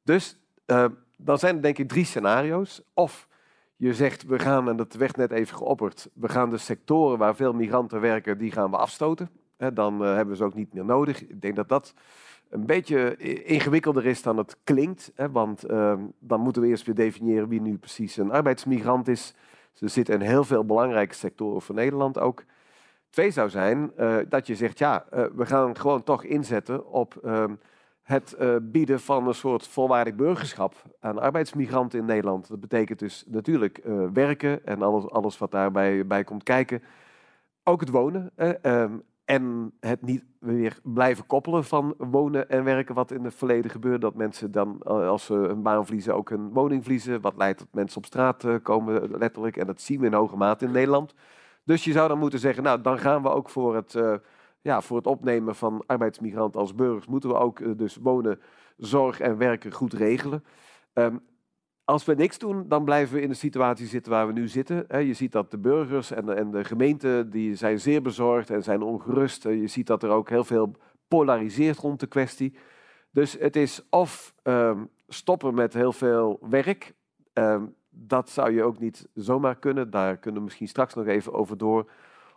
Dus 0.02 0.38
eh, 0.66 0.84
dan 1.16 1.38
zijn 1.38 1.56
er 1.56 1.62
denk 1.62 1.78
ik 1.78 1.88
drie 1.88 2.04
scenario's. 2.04 2.82
Of 2.94 3.28
je 3.76 3.94
zegt, 3.94 4.22
we 4.26 4.38
gaan, 4.38 4.68
en 4.68 4.76
dat 4.76 4.94
werd 4.94 5.16
net 5.16 5.30
even 5.30 5.56
geopperd, 5.56 6.08
we 6.14 6.28
gaan 6.28 6.50
de 6.50 6.58
sectoren 6.58 7.18
waar 7.18 7.36
veel 7.36 7.52
migranten 7.52 8.00
werken, 8.00 8.38
die 8.38 8.52
gaan 8.52 8.70
we 8.70 8.76
afstoten. 8.76 9.30
Dan 9.74 10.04
eh, 10.04 10.14
hebben 10.14 10.28
we 10.28 10.36
ze 10.36 10.44
ook 10.44 10.54
niet 10.54 10.72
meer 10.74 10.84
nodig. 10.84 11.22
Ik 11.28 11.40
denk 11.40 11.56
dat 11.56 11.68
dat 11.68 11.94
een 12.50 12.66
beetje 12.66 13.16
i- 13.20 13.42
ingewikkelder 13.44 14.06
is 14.06 14.22
dan 14.22 14.36
het 14.36 14.56
klinkt. 14.64 15.12
Hè, 15.14 15.30
want 15.30 15.64
eh, 15.64 15.94
dan 16.18 16.40
moeten 16.40 16.62
we 16.62 16.68
eerst 16.68 16.86
weer 16.86 16.94
definiëren 16.94 17.48
wie 17.48 17.60
nu 17.60 17.76
precies 17.78 18.16
een 18.16 18.32
arbeidsmigrant 18.32 19.08
is. 19.08 19.34
Ze 19.72 19.88
zitten 19.88 20.14
in 20.14 20.20
heel 20.20 20.44
veel 20.44 20.64
belangrijke 20.64 21.14
sectoren 21.14 21.62
voor 21.62 21.74
Nederland 21.74 22.18
ook. 22.18 22.44
Twee 23.12 23.30
zou 23.30 23.50
zijn 23.50 23.92
eh, 23.96 24.16
dat 24.28 24.46
je 24.46 24.54
zegt, 24.54 24.78
ja, 24.78 25.04
eh, 25.10 25.24
we 25.34 25.46
gaan 25.46 25.76
gewoon 25.76 26.02
toch 26.02 26.24
inzetten 26.24 26.86
op 26.86 27.16
ehm, 27.16 27.54
het 28.02 28.32
eh, 28.32 28.56
bieden 28.62 29.00
van 29.00 29.26
een 29.26 29.34
soort 29.34 29.68
volwaardig 29.68 30.14
burgerschap 30.14 30.74
aan 31.00 31.18
arbeidsmigranten 31.18 31.98
in 31.98 32.04
Nederland. 32.04 32.48
Dat 32.48 32.60
betekent 32.60 32.98
dus 32.98 33.24
natuurlijk 33.26 33.80
werken 34.12 34.66
en 34.66 34.82
alles, 34.82 35.10
alles 35.10 35.38
wat 35.38 35.50
daarbij 35.50 36.06
bij 36.06 36.24
komt 36.24 36.42
kijken. 36.42 36.82
Ook 37.64 37.80
het 37.80 37.88
wonen. 37.90 38.30
eh, 38.34 38.64
ehm, 38.64 38.92
en 39.24 39.72
het 39.80 40.02
niet 40.02 40.24
weer 40.38 40.78
blijven 40.82 41.26
koppelen 41.26 41.64
van 41.64 41.94
wonen 41.98 42.48
en 42.48 42.64
werken, 42.64 42.94
wat 42.94 43.10
in 43.10 43.24
het 43.24 43.34
verleden 43.34 43.70
gebeurde. 43.70 43.98
Dat 43.98 44.14
mensen 44.14 44.52
dan, 44.52 44.82
als 44.82 45.24
ze 45.24 45.34
een 45.34 45.62
baan 45.62 45.84
verliezen, 45.84 46.14
ook 46.14 46.30
een 46.30 46.52
woning 46.52 46.82
verliezen. 46.82 47.20
Wat 47.20 47.36
leidt 47.36 47.58
tot 47.58 47.74
mensen 47.74 47.96
op 47.98 48.04
straat 48.04 48.46
komen, 48.62 49.18
letterlijk. 49.18 49.56
En 49.56 49.66
dat 49.66 49.80
zien 49.80 50.00
we 50.00 50.06
in 50.06 50.12
hoge 50.12 50.36
mate 50.36 50.64
in 50.64 50.70
Nederland. 50.70 51.14
Dus 51.64 51.84
je 51.84 51.92
zou 51.92 52.08
dan 52.08 52.18
moeten 52.18 52.38
zeggen, 52.38 52.62
nou, 52.62 52.80
dan 52.80 52.98
gaan 52.98 53.22
we 53.22 53.28
ook 53.28 53.48
voor 53.48 53.74
het, 53.74 53.94
eh, 53.94 54.14
ja, 54.60 54.80
voor 54.80 54.96
het 54.96 55.06
opnemen 55.06 55.54
van 55.54 55.82
arbeidsmigranten 55.86 56.60
als 56.60 56.74
burgers, 56.74 57.06
moeten 57.06 57.28
we 57.30 57.36
ook 57.36 57.60
eh, 57.60 57.70
dus 57.76 57.96
wonen, 57.96 58.40
zorg 58.76 59.20
en 59.20 59.36
werken 59.36 59.72
goed 59.72 59.92
regelen. 59.92 60.44
Ehm, 60.92 61.16
als 61.84 62.04
we 62.04 62.14
niks 62.14 62.38
doen, 62.38 62.68
dan 62.68 62.84
blijven 62.84 63.14
we 63.14 63.20
in 63.20 63.28
de 63.28 63.34
situatie 63.34 63.86
zitten 63.86 64.12
waar 64.12 64.26
we 64.26 64.32
nu 64.32 64.48
zitten. 64.48 65.06
Je 65.06 65.14
ziet 65.14 65.32
dat 65.32 65.50
de 65.50 65.58
burgers 65.58 66.10
en 66.10 66.26
de, 66.26 66.32
en 66.32 66.50
de 66.50 66.64
gemeenten 66.64 67.30
die 67.30 67.54
zijn 67.54 67.80
zeer 67.80 68.02
bezorgd 68.02 68.50
en 68.50 68.62
zijn 68.62 68.82
ongerust. 68.82 69.46
Eh, 69.46 69.60
Je 69.60 69.66
ziet 69.66 69.86
dat 69.86 70.02
er 70.02 70.10
ook 70.10 70.28
heel 70.28 70.44
veel 70.44 70.74
polariseert 71.08 71.78
rond 71.78 72.00
de 72.00 72.06
kwestie. 72.06 72.56
Dus 73.10 73.38
het 73.38 73.56
is 73.56 73.86
of 73.90 74.34
ehm, 74.42 74.84
stoppen 75.08 75.54
met 75.54 75.74
heel 75.74 75.92
veel 75.92 76.38
werk. 76.48 76.94
Ehm, 77.32 77.64
dat 77.94 78.30
zou 78.30 78.52
je 78.52 78.62
ook 78.62 78.78
niet 78.78 79.08
zomaar 79.14 79.56
kunnen. 79.56 79.90
Daar 79.90 80.16
kunnen 80.16 80.40
we 80.40 80.44
misschien 80.44 80.68
straks 80.68 80.94
nog 80.94 81.06
even 81.06 81.32
over 81.32 81.58
door. 81.58 81.90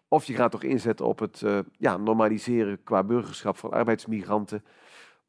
Of 0.08 0.26
je 0.26 0.34
gaat 0.34 0.52
toch 0.52 0.64
inzetten 0.64 1.06
op 1.06 1.20
het 1.20 1.42
eh, 1.42 1.60
ja, 1.78 1.98
normaliseren 1.98 2.84
qua 2.84 3.04
burgerschap 3.04 3.58
van 3.58 3.72
arbeidsmigranten. 3.72 4.64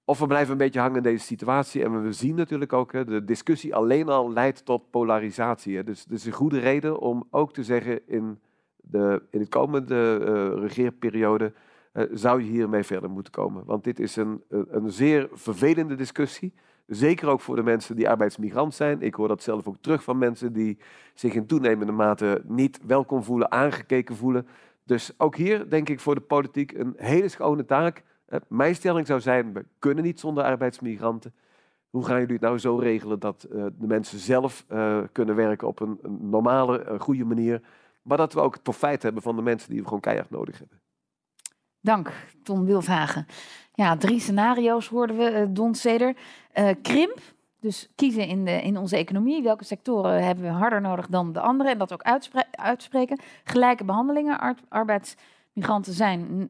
Of 0.04 0.18
we 0.18 0.26
blijven 0.26 0.52
een 0.52 0.58
beetje 0.58 0.80
hangen 0.80 0.96
in 0.96 1.02
deze 1.02 1.24
situatie. 1.24 1.84
En 1.84 2.02
we 2.02 2.12
zien 2.12 2.34
natuurlijk 2.34 2.72
ook, 2.72 2.92
hè, 2.92 3.04
de 3.04 3.24
discussie 3.24 3.74
alleen 3.74 4.08
al 4.08 4.32
leidt 4.32 4.64
tot 4.64 4.90
polarisatie. 4.90 5.76
Hè. 5.76 5.84
Dus 5.84 6.02
het 6.02 6.12
is 6.12 6.26
een 6.26 6.32
goede 6.32 6.58
reden 6.58 6.98
om 6.98 7.26
ook 7.30 7.52
te 7.52 7.64
zeggen 7.64 8.08
in 8.08 8.40
de, 8.76 9.22
in 9.30 9.38
de 9.38 9.48
komende 9.48 10.20
eh, 10.24 10.60
regeerperiode 10.60 11.52
zou 12.12 12.42
je 12.42 12.50
hiermee 12.50 12.82
verder 12.82 13.10
moeten 13.10 13.32
komen. 13.32 13.64
Want 13.64 13.84
dit 13.84 14.00
is 14.00 14.16
een, 14.16 14.42
een, 14.48 14.66
een 14.70 14.90
zeer 14.90 15.28
vervelende 15.32 15.94
discussie. 15.94 16.52
Zeker 16.86 17.28
ook 17.28 17.40
voor 17.40 17.56
de 17.56 17.62
mensen 17.62 17.96
die 17.96 18.08
arbeidsmigrant 18.08 18.74
zijn. 18.74 19.02
Ik 19.02 19.14
hoor 19.14 19.28
dat 19.28 19.42
zelf 19.42 19.68
ook 19.68 19.76
terug 19.80 20.02
van 20.02 20.18
mensen 20.18 20.52
die 20.52 20.78
zich 21.14 21.34
in 21.34 21.46
toenemende 21.46 21.92
mate 21.92 22.42
niet 22.44 22.80
welkom 22.86 23.22
voelen, 23.22 23.50
aangekeken 23.50 24.16
voelen. 24.16 24.46
Dus 24.84 25.12
ook 25.18 25.36
hier 25.36 25.70
denk 25.70 25.88
ik 25.88 26.00
voor 26.00 26.14
de 26.14 26.20
politiek 26.20 26.72
een 26.72 26.94
hele 26.96 27.28
schone 27.28 27.64
taak. 27.64 28.02
Eh, 28.26 28.40
Mijn 28.48 28.74
stelling 28.74 29.06
zou 29.06 29.20
zijn, 29.20 29.52
we 29.52 29.64
kunnen 29.78 30.04
niet 30.04 30.20
zonder 30.20 30.44
arbeidsmigranten. 30.44 31.34
Hoe 31.90 32.04
gaan 32.04 32.18
jullie 32.18 32.32
het 32.32 32.42
nou 32.42 32.58
zo 32.58 32.76
regelen 32.76 33.18
dat 33.18 33.42
eh, 33.42 33.66
de 33.78 33.86
mensen 33.86 34.18
zelf 34.18 34.64
eh, 34.68 34.98
kunnen 35.12 35.34
werken 35.34 35.68
op 35.68 35.80
een, 35.80 35.98
normale, 36.20 36.96
goede 36.98 37.24
manier. 37.24 37.60
Maar 38.02 38.16
dat 38.16 38.32
we 38.32 38.40
ook 38.40 38.54
het 38.54 38.62
profijt 38.62 39.02
hebben 39.02 39.22
van 39.22 39.36
de 39.36 39.42
mensen 39.42 39.70
die 39.70 39.78
we 39.78 39.84
gewoon 39.84 40.00
keihard 40.00 40.30
nodig 40.30 40.58
hebben. 40.58 40.80
Dank, 41.86 42.12
Ton 42.42 42.64
Wildhagen. 42.64 43.26
Ja, 43.74 43.96
drie 43.96 44.20
scenario's 44.20 44.88
hoorden 44.88 45.16
we, 45.16 45.24
eh, 45.24 45.46
Don 45.48 45.74
Seder. 45.74 46.16
Eh, 46.52 46.68
krimp, 46.82 47.18
dus 47.60 47.88
kiezen 47.94 48.26
in, 48.26 48.44
de, 48.44 48.62
in 48.62 48.76
onze 48.76 48.96
economie. 48.96 49.42
Welke 49.42 49.64
sectoren 49.64 50.24
hebben 50.24 50.44
we 50.44 50.50
harder 50.50 50.80
nodig 50.80 51.06
dan 51.06 51.32
de 51.32 51.40
andere? 51.40 51.70
En 51.70 51.78
dat 51.78 51.92
ook 51.92 52.02
uitspre- 52.02 52.50
uitspreken. 52.50 53.20
Gelijke 53.44 53.84
behandelingen. 53.84 54.40
Ar- 54.40 54.58
arbeidsmigranten 54.68 55.92
zijn 55.92 56.48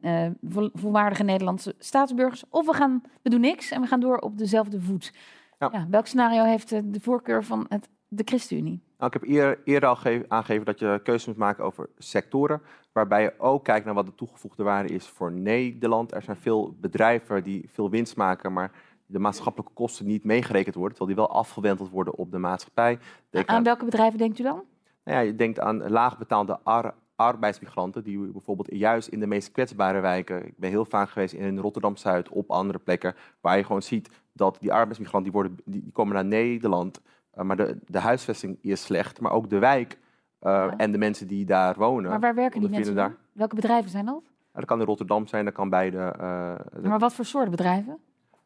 vol- 0.49 0.71
volwaardige 0.73 1.23
Nederlandse 1.23 1.75
staatsburgers. 1.79 2.43
Of 2.49 2.65
we, 2.65 2.73
gaan, 2.73 3.01
we 3.21 3.29
doen 3.29 3.41
niks 3.41 3.71
en 3.71 3.81
we 3.81 3.87
gaan 3.87 3.99
door 3.99 4.17
op 4.17 4.37
dezelfde 4.37 4.81
voet. 4.81 5.13
Ja. 5.59 5.69
Ja, 5.71 5.87
welk 5.89 6.07
scenario 6.07 6.43
heeft 6.43 6.69
de 6.69 6.99
voorkeur 7.01 7.43
van 7.43 7.65
het, 7.69 7.89
de 8.07 8.21
ChristenUnie? 8.25 8.81
Nou, 8.97 9.11
ik 9.13 9.19
heb 9.21 9.29
eer- 9.29 9.59
eerder 9.63 9.89
al 9.89 9.95
ge- 9.95 10.25
aangegeven 10.27 10.65
dat 10.65 10.79
je 10.79 10.99
keuze 11.03 11.29
moet 11.29 11.37
maken 11.37 11.63
over 11.63 11.89
sectoren, 11.97 12.61
waarbij 12.91 13.21
je 13.21 13.33
ook 13.37 13.63
kijkt 13.63 13.85
naar 13.85 13.93
wat 13.93 14.05
de 14.05 14.15
toegevoegde 14.15 14.63
waarde 14.63 14.93
is 14.93 15.07
voor 15.07 15.31
Nederland. 15.31 16.13
Er 16.13 16.21
zijn 16.21 16.37
veel 16.37 16.75
bedrijven 16.81 17.43
die 17.43 17.65
veel 17.73 17.89
winst 17.89 18.15
maken, 18.15 18.53
maar 18.53 18.71
de 19.05 19.19
maatschappelijke 19.19 19.73
kosten 19.73 20.05
niet 20.05 20.23
meegerekend 20.23 20.75
worden, 20.75 20.97
terwijl 20.97 21.17
die 21.17 21.25
wel 21.27 21.35
afgewenteld 21.39 21.89
worden 21.89 22.15
op 22.15 22.31
de 22.31 22.37
maatschappij. 22.37 22.99
Denk 23.29 23.47
Aan 23.49 23.55
aan, 23.55 23.63
welke 23.63 23.85
bedrijven 23.85 24.17
denkt 24.17 24.39
u 24.39 24.43
dan? 24.43 24.63
nou 25.03 25.17
ja, 25.17 25.23
je 25.23 25.35
denkt 25.35 25.59
aan 25.59 25.89
laagbetaalde 25.89 26.59
ar- 26.63 26.93
arbeidsmigranten, 27.15 28.03
die 28.03 28.19
bijvoorbeeld 28.19 28.67
juist 28.71 29.07
in 29.07 29.19
de 29.19 29.27
meest 29.27 29.51
kwetsbare 29.51 29.99
wijken, 29.99 30.45
ik 30.47 30.57
ben 30.57 30.69
heel 30.69 30.85
vaak 30.85 31.09
geweest 31.09 31.33
in 31.33 31.57
Rotterdam-Zuid, 31.57 32.29
op 32.29 32.49
andere 32.51 32.79
plekken, 32.79 33.15
waar 33.41 33.57
je 33.57 33.63
gewoon 33.63 33.81
ziet 33.81 34.09
dat 34.33 34.57
die 34.59 34.73
arbeidsmigranten, 34.73 35.31
die, 35.31 35.41
worden, 35.41 35.57
die, 35.65 35.91
komen 35.93 36.13
naar 36.13 36.25
Nederland, 36.25 37.01
maar 37.43 37.55
de, 37.57 37.77
de 37.85 37.99
huisvesting 37.99 38.57
is 38.61 38.81
slecht, 38.81 39.19
maar 39.21 39.31
ook 39.31 39.49
de 39.49 39.59
wijk 39.59 39.97
eh, 40.39 40.51
Ja. 40.51 40.73
en 40.77 40.91
de 40.91 40.97
mensen 40.97 41.27
die 41.27 41.45
daar 41.45 41.75
wonen. 41.75 42.09
Maar 42.09 42.19
waar 42.19 42.35
werken 42.35 42.59
die 42.59 42.69
mensen 42.69 42.95
dan? 42.95 43.15
Welke 43.31 43.55
bedrijven 43.55 43.89
zijn 43.89 44.05
dat? 44.05 44.21
Dat 44.53 44.65
kan 44.65 44.79
in 44.79 44.85
Rotterdam 44.85 45.27
zijn, 45.27 45.45
dat 45.45 45.53
kan 45.53 45.69
bij 45.69 45.89
de... 45.89 45.97
eh, 45.97 46.55
de- 46.81 46.87
Maar 46.87 46.99
wat 46.99 47.13
voor 47.13 47.25
soorten 47.25 47.51
bedrijven? 47.51 47.97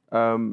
Ehm, 0.09 0.49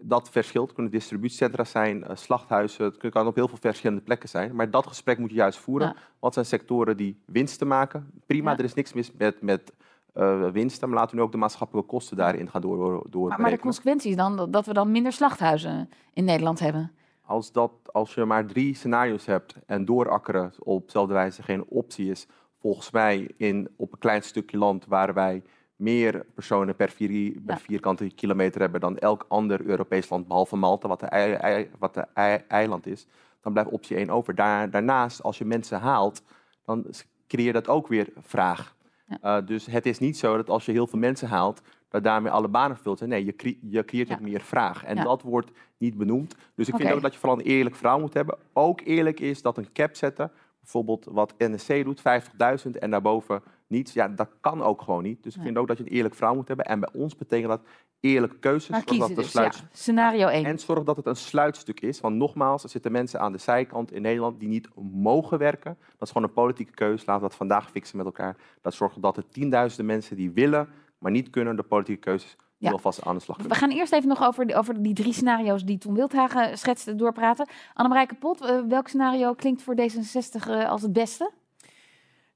dat 0.00 0.30
verschilt. 0.30 0.64
Het 0.66 0.74
kunnen 0.74 0.92
distributiecentra 0.92 1.64
zijn, 1.64 2.04
eh, 2.04 2.16
slachthuizen. 2.16 2.84
Het 2.84 3.08
kan 3.10 3.26
op 3.26 3.34
heel 3.34 3.48
veel 3.48 3.58
verschillende 3.60 4.02
plekken 4.02 4.28
zijn. 4.28 4.54
Maar 4.54 4.70
dat 4.70 4.86
gesprek 4.86 5.18
moet 5.18 5.30
je 5.30 5.36
juist 5.36 5.58
voeren. 5.58 5.88
Ja. 5.88 5.94
Wat 6.18 6.34
zijn 6.34 6.46
sectoren 6.46 6.96
die 6.96 7.20
winsten 7.26 7.66
maken? 7.66 8.10
Prima, 8.26 8.50
Ja. 8.50 8.58
er 8.58 8.64
is 8.64 8.74
niks 8.74 8.92
mis 8.92 9.12
met, 9.12 9.42
met 9.42 9.72
eh, 10.12 10.50
winsten. 10.50 10.88
Maar 10.88 10.98
laten 10.98 11.10
we 11.14 11.16
nu 11.20 11.26
ook 11.26 11.32
de 11.32 11.38
maatschappelijke 11.38 11.88
kosten 11.90 12.16
daarin 12.16 12.50
gaan 12.50 12.60
door, 12.60 13.06
door 13.10 13.28
Maar, 13.28 13.40
maar 13.40 13.50
de 13.50 13.58
consequentie 13.58 14.10
is 14.10 14.16
dan 14.16 14.50
dat 14.50 14.66
we 14.66 14.72
dan 14.72 14.90
minder 14.90 15.12
slachthuizen 15.12 15.88
in 16.12 16.24
Nederland 16.24 16.58
hebben. 16.60 16.92
Als, 17.26 17.52
dat, 17.52 17.72
als 17.92 18.14
je 18.14 18.24
maar 18.24 18.46
drie 18.46 18.74
scenario's 18.74 19.26
hebt 19.26 19.54
en 19.66 19.84
doorakkeren 19.84 20.52
op 20.58 20.84
dezelfde 20.84 21.14
wijze 21.14 21.42
geen 21.42 21.64
optie 21.68 22.10
is, 22.10 22.26
volgens 22.60 22.90
mij 22.90 23.30
in, 23.36 23.68
op 23.76 23.92
een 23.92 23.98
klein 23.98 24.22
stukje 24.22 24.58
land 24.58 24.86
waar 24.86 25.14
wij 25.14 25.42
meer 25.76 26.24
personen 26.34 26.76
per, 26.76 26.90
vier, 26.90 27.32
per 27.32 27.54
Ja. 27.54 27.58
vierkante 27.60 28.06
kilometer 28.14 28.60
hebben 28.60 28.80
dan 28.80 28.98
elk 28.98 29.24
ander 29.28 29.60
Europees 29.66 30.08
land, 30.08 30.26
behalve 30.28 30.56
Malta, 30.56 30.88
wat 30.88 31.00
de, 31.00 31.06
ei, 31.06 31.70
wat 31.78 31.94
de 31.94 32.06
ei- 32.14 32.44
eiland 32.48 32.86
is, 32.86 33.06
dan 33.40 33.52
blijft 33.52 33.70
optie 33.70 33.96
1 33.96 34.10
over. 34.10 34.34
Daar, 34.34 34.70
daarnaast, 34.70 35.22
als 35.22 35.38
je 35.38 35.44
mensen 35.44 35.80
haalt, 35.80 36.22
dan 36.64 36.86
creëer 37.28 37.46
je 37.46 37.52
dat 37.52 37.68
ook 37.68 37.86
weer 37.88 38.08
vraag. 38.20 38.76
Ja. 39.06 39.18
Eh, 39.38 39.46
dus 39.46 39.66
het 39.66 39.86
is 39.86 39.98
niet 39.98 40.18
zo 40.18 40.36
dat 40.36 40.48
als 40.50 40.64
je 40.66 40.72
heel 40.72 40.86
veel 40.86 40.98
mensen 40.98 41.28
haalt, 41.28 41.62
dat 41.94 42.04
daarmee 42.04 42.32
alle 42.32 42.48
banen 42.48 42.76
vult. 42.76 43.00
Nee, 43.06 43.24
je, 43.24 43.56
je 43.60 43.84
creëert 43.84 44.08
Ja. 44.08 44.18
meer 44.20 44.40
vraag. 44.40 44.84
En 44.84 44.96
Ja. 44.96 45.02
dat 45.02 45.22
wordt 45.22 45.50
niet 45.78 45.96
benoemd. 45.96 46.34
Dus 46.54 46.68
ik 46.68 46.76
vind 46.76 46.92
ook 46.92 47.00
dat 47.02 47.12
je 47.12 47.18
vooral 47.18 47.38
een 47.38 47.44
eerlijk 47.44 47.74
verhaal 47.76 48.00
moet 48.00 48.14
hebben. 48.14 48.36
Ook 48.52 48.80
eerlijk 48.84 49.20
is 49.20 49.42
dat 49.42 49.58
een 49.58 49.72
cap 49.72 49.94
zetten, 49.96 50.30
bijvoorbeeld 50.60 51.06
wat 51.10 51.34
NSC 51.38 51.84
doet, 51.84 52.00
50.000 52.00 52.78
en 52.78 52.90
daarboven 52.90 53.42
niets. 53.66 53.92
Ja, 53.92 54.08
dat 54.08 54.28
kan 54.40 54.62
ook 54.62 54.82
gewoon 54.82 55.02
niet. 55.02 55.22
Dus 55.22 55.32
ik 55.32 55.38
Nee. 55.38 55.46
vind 55.46 55.58
ook 55.58 55.68
dat 55.68 55.78
je 55.78 55.84
een 55.84 55.90
eerlijk 55.90 56.14
verhaal 56.14 56.34
moet 56.34 56.48
hebben. 56.48 56.66
En 56.66 56.80
bij 56.80 56.88
ons 56.92 57.16
betekent 57.16 57.48
dat 57.48 57.62
eerlijke 58.00 58.38
keuzes. 58.38 58.68
Maar 58.70 58.84
dat 58.98 59.14
dus, 59.14 59.32
ja. 59.32 59.50
Scenario 59.72 60.26
1. 60.28 60.44
en 60.44 60.58
zorg 60.58 60.82
dat 60.84 60.96
het 60.96 61.06
een 61.06 61.16
sluitstuk 61.16 61.80
is. 61.80 62.00
Want 62.00 62.16
nogmaals, 62.16 62.62
er 62.62 62.68
zitten 62.68 62.92
mensen 62.92 63.20
aan 63.20 63.32
de 63.32 63.38
zijkant 63.38 63.92
in 63.92 64.02
Nederland 64.02 64.38
die 64.40 64.48
niet 64.48 64.68
mogen 64.92 65.38
werken. 65.38 65.76
Dat 65.80 66.08
is 66.08 66.08
gewoon 66.10 66.28
een 66.28 66.34
politieke 66.34 66.72
keuze. 66.72 67.04
Laten 67.06 67.22
we 67.22 67.28
dat 67.28 67.36
vandaag 67.36 67.70
fixen 67.70 67.96
met 67.96 68.06
elkaar. 68.06 68.36
Dat 68.60 68.74
zorgt 68.74 69.02
dat 69.02 69.16
er 69.16 69.28
tienduizenden 69.28 69.86
mensen 69.86 70.16
die 70.16 70.30
willen, 70.30 70.68
maar 71.04 71.12
niet 71.12 71.30
kunnen, 71.30 71.56
de 71.56 71.62
politieke 71.62 72.00
keuzes 72.00 72.36
Ja. 72.58 72.68
nu 72.68 72.74
alvast 72.74 73.04
aan 73.04 73.14
de 73.14 73.20
slag 73.20 73.36
We 73.36 73.54
gaan 73.54 73.70
eerst 73.70 73.92
even 73.92 74.08
nog 74.08 74.22
over, 74.24 74.46
die- 74.46 74.56
over 74.56 74.82
die 74.82 74.94
drie 74.94 75.12
scenario's 75.12 75.64
die 75.64 75.78
Tom 75.78 75.94
Wildhagen 75.94 76.58
schetste 76.58 76.94
doorpraten. 76.94 77.48
Annemarie 77.74 78.16
Pot, 78.18 78.40
eh, 78.40 78.60
welk 78.68 78.88
scenario 78.88 79.34
klinkt 79.34 79.62
voor 79.62 79.74
D66 79.74 80.48
eh, 80.48 80.68
als 80.70 80.82
het 80.82 80.92
beste? 80.92 81.30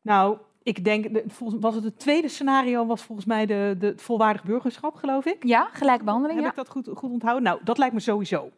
Nou, 0.03 0.39
ik 0.63 0.85
denk, 0.85 1.23
volgens, 1.27 1.61
was 1.63 1.75
het 1.75 1.85
het 1.85 1.99
tweede 1.99 2.29
scenario, 2.29 2.87
was 2.87 3.03
volgens 3.03 3.27
mij 3.27 3.47
de, 3.47 3.77
de, 3.79 3.87
het 3.87 4.03
volwaardig 4.03 4.45
burgerschap, 4.45 4.95
geloof 4.95 5.25
ik. 5.25 5.45
Ja, 5.45 5.69
gelijke 5.73 6.05
behandeling. 6.05 6.39
Heb 6.39 6.55
Ja. 6.55 6.61
ik 6.63 6.67
dat 6.67 6.69
goed, 6.75 6.99
goed 6.99 7.11
onthouden? 7.11 7.45
Nou, 7.45 7.61
dat 7.65 7.79
lijkt 7.79 7.95
me 7.95 8.01
sowieso. 8.01 8.51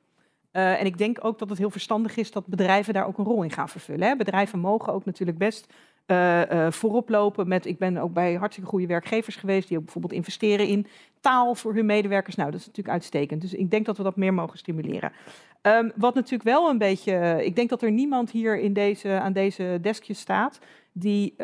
Eh, 0.51 0.81
en 0.81 0.87
ik 0.87 0.99
denk 0.99 1.25
ook 1.25 1.39
dat 1.39 1.49
het 1.49 1.59
heel 1.59 1.71
verstandig 1.71 2.17
is 2.17 2.31
dat 2.33 2.47
bedrijven 2.47 2.95
daar 2.95 3.07
ook 3.07 3.19
een 3.19 3.25
rol 3.25 3.43
in 3.43 3.51
gaan 3.51 3.69
vervullen. 3.69 4.09
Hè. 4.09 4.17
Bedrijven 4.17 4.59
mogen 4.59 4.93
ook 4.93 5.05
natuurlijk 5.05 5.39
best 5.39 5.73
eh, 6.07 6.67
eh, 6.67 6.73
voorop 6.73 7.09
lopen 7.09 7.49
met... 7.49 7.67
Ik 7.67 7.79
ben 7.79 7.97
ook 7.97 8.13
bij 8.13 8.35
hartstikke 8.35 8.71
goede 8.71 8.87
werkgevers 8.87 9.37
geweest... 9.37 9.69
die 9.69 9.77
ook 9.77 9.85
bijvoorbeeld 9.85 10.13
investeren 10.13 10.67
in 10.67 10.87
taal 11.21 11.55
voor 11.55 11.75
hun 11.75 11.87
medewerkers. 11.87 12.37
Nou, 12.37 12.51
dat 12.51 12.61
is 12.61 12.67
natuurlijk 12.67 12.95
uitstekend. 12.95 13.41
Dus 13.41 13.55
ik 13.55 13.71
denk 13.71 13.87
dat 13.87 13.97
we 13.97 14.03
dat 14.03 14.17
meer 14.17 14.35
mogen 14.35 14.59
stimuleren. 14.59 15.13
Ehm, 15.63 15.91
wat 15.97 16.15
natuurlijk 16.15 16.43
wel 16.43 16.69
een 16.71 16.79
beetje... 16.79 17.13
eh, 17.13 17.47
Ik 17.47 17.57
denk 17.57 17.69
dat 17.69 17.83
er 17.83 17.91
niemand 17.91 18.31
hier 18.31 18.59
in 18.59 18.73
deze, 18.73 19.09
aan 19.09 19.33
deze 19.33 19.79
deskje 19.81 20.15
staat... 20.15 20.59
die 20.93 21.35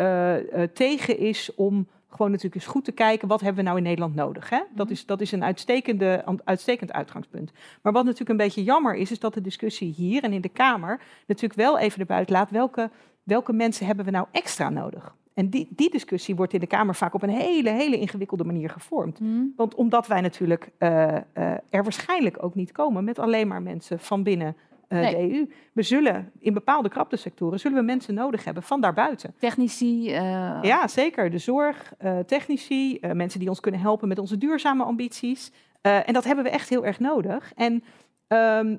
tegen 0.73 1.19
is 1.19 1.55
om 1.55 1.89
gewoon 2.09 2.31
natuurlijk 2.31 2.55
eens 2.55 2.73
goed 2.73 2.85
te 2.85 2.93
kijken... 2.93 3.29
wat 3.29 3.41
hebben 3.41 3.59
we 3.59 3.69
nou 3.69 3.77
in 3.77 3.85
Nederland 3.85 4.15
nodig? 4.15 4.51
Hè? 4.51 4.61
Dat, 4.75 4.91
is, 4.91 5.07
dat 5.07 5.21
is 5.21 5.33
een 5.33 5.45
uitstekende, 5.45 6.25
uitstekend 6.45 6.93
uitgangspunt. 6.93 7.53
Maar 7.83 7.93
wat 7.93 8.05
natuurlijk 8.05 8.31
een 8.31 8.47
beetje 8.47 8.65
jammer 8.65 8.95
is... 8.95 9.11
is 9.11 9.19
dat 9.19 9.35
de 9.35 9.41
discussie 9.41 9.93
hier 9.93 10.23
en 10.23 10.33
in 10.33 10.41
de 10.41 10.49
Kamer... 10.49 11.01
natuurlijk 11.27 11.61
wel 11.61 11.79
even 11.79 12.01
erbuiten 12.01 12.35
laat... 12.35 12.51
welke, 12.51 12.91
welke 13.27 13.53
mensen 13.53 13.87
hebben 13.87 14.05
we 14.05 14.11
nou 14.11 14.27
extra 14.33 14.71
nodig? 14.71 15.15
En 15.35 15.51
die, 15.51 15.69
die 15.71 15.91
discussie 15.91 16.37
wordt 16.37 16.53
in 16.53 16.61
de 16.61 16.67
Kamer 16.67 16.95
vaak 16.95 17.15
op 17.15 17.23
een 17.23 17.29
hele, 17.29 17.71
hele 17.71 17.99
ingewikkelde 17.99 18.45
manier 18.45 18.71
gevormd. 18.71 19.19
Hm. 19.19 19.45
Want 19.57 19.75
omdat 19.75 20.07
wij 20.07 20.21
natuurlijk 20.21 20.71
eh, 20.79 21.17
eh, 21.17 21.23
er 21.71 21.83
waarschijnlijk 21.83 22.43
ook 22.43 22.55
niet 22.55 22.73
komen 22.73 23.05
met 23.05 23.19
alleen 23.19 23.49
maar 23.49 23.63
mensen 23.63 23.99
van 23.99 24.23
binnen 24.23 24.57
eh, 24.89 24.99
Nee. 24.99 25.15
de 25.15 25.35
EU. 25.35 25.49
We 25.73 25.83
zullen 25.83 26.31
in 26.39 26.53
bepaalde 26.53 26.89
kraptesectoren 26.89 27.61
zullen 27.61 27.79
we 27.79 27.85
mensen 27.85 28.15
nodig 28.15 28.45
hebben 28.45 28.63
van 28.63 28.81
daarbuiten. 28.81 29.35
Technici. 29.39 30.11
Ja, 30.63 30.89
zeker. 30.89 31.31
De 31.31 31.39
zorg, 31.39 31.93
technici, 32.27 32.99
mensen 33.13 33.41
die 33.41 33.49
ons 33.49 33.61
kunnen 33.61 33.81
helpen 33.81 34.09
met 34.09 34.19
onze 34.19 34.39
duurzame 34.39 34.85
ambities. 34.85 35.53
En 35.81 36.13
dat 36.13 36.25
hebben 36.25 36.45
we 36.45 36.51
echt 36.51 36.69
heel 36.69 36.85
erg 36.85 37.01
nodig. 37.01 37.53
En 37.55 37.85
ehm, 38.27 38.77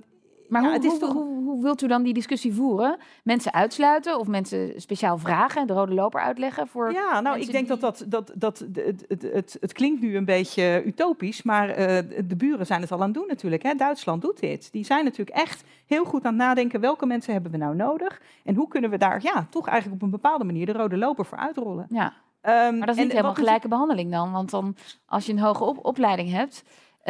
Maar 0.47 0.61
Ja, 0.61 0.67
hoe, 0.67 0.75
het 0.77 0.85
is 0.85 0.99
hoe, 0.99 1.13
hoe, 1.13 1.43
hoe 1.43 1.61
wilt 1.63 1.81
u 1.81 1.87
dan 1.87 2.03
die 2.03 2.13
discussie 2.13 2.53
voeren? 2.53 2.97
Mensen 3.23 3.53
uitsluiten 3.53 4.19
of 4.19 4.27
mensen 4.27 4.73
speciaal 4.81 5.17
vragen, 5.17 5.67
de 5.67 5.73
rode 5.73 5.93
loper 5.93 6.21
uitleggen 6.21 6.67
voor 6.67 6.91
Ja, 6.91 7.19
nou, 7.21 7.39
ik 7.39 7.51
denk 7.51 7.67
die- 7.67 7.77
dat 7.77 8.05
dat, 8.07 8.31
dat, 8.35 8.59
het, 8.59 9.05
het, 9.07 9.21
het, 9.21 9.57
het 9.61 9.73
klinkt 9.73 10.01
nu 10.01 10.15
een 10.15 10.25
beetje 10.25 10.83
utopisch, 10.85 11.43
maar 11.43 11.69
eh, 11.69 12.03
de 12.27 12.35
buren 12.35 12.65
zijn 12.65 12.81
het 12.81 12.91
al 12.91 12.97
aan 12.99 13.05
het 13.05 13.13
doen 13.13 13.27
natuurlijk. 13.27 13.63
Hè. 13.63 13.73
Duitsland 13.73 14.21
doet 14.21 14.39
dit. 14.39 14.71
Die 14.71 14.85
zijn 14.85 15.03
natuurlijk 15.03 15.37
echt 15.37 15.63
heel 15.85 16.05
goed 16.05 16.23
aan 16.25 16.33
het 16.33 16.41
nadenken, 16.41 16.79
welke 16.79 17.05
mensen 17.05 17.33
hebben 17.33 17.51
we 17.51 17.57
nou 17.57 17.75
nodig? 17.75 18.21
En 18.43 18.55
hoe 18.55 18.67
kunnen 18.67 18.89
we 18.89 18.97
daar 18.97 19.19
ja, 19.23 19.47
toch 19.49 19.67
eigenlijk 19.67 20.01
op 20.01 20.05
een 20.07 20.11
bepaalde 20.21 20.43
manier 20.43 20.65
de 20.65 20.71
rode 20.71 20.97
loper 20.97 21.25
voor 21.25 21.37
uitrollen? 21.37 21.85
Ja, 21.89 22.13
Ehm, 22.41 22.77
maar 22.77 22.87
dat 22.87 22.95
is 22.95 23.01
niet 23.03 23.11
helemaal 23.11 23.33
gelijke 23.33 23.67
behandeling 23.67 24.11
dan. 24.11 24.31
Want 24.31 24.49
dan, 24.49 24.75
als 25.05 25.25
je 25.25 25.31
een 25.31 25.39
hoge 25.39 25.63
op- 25.63 25.85
opleiding 25.85 26.31
hebt 26.31 26.63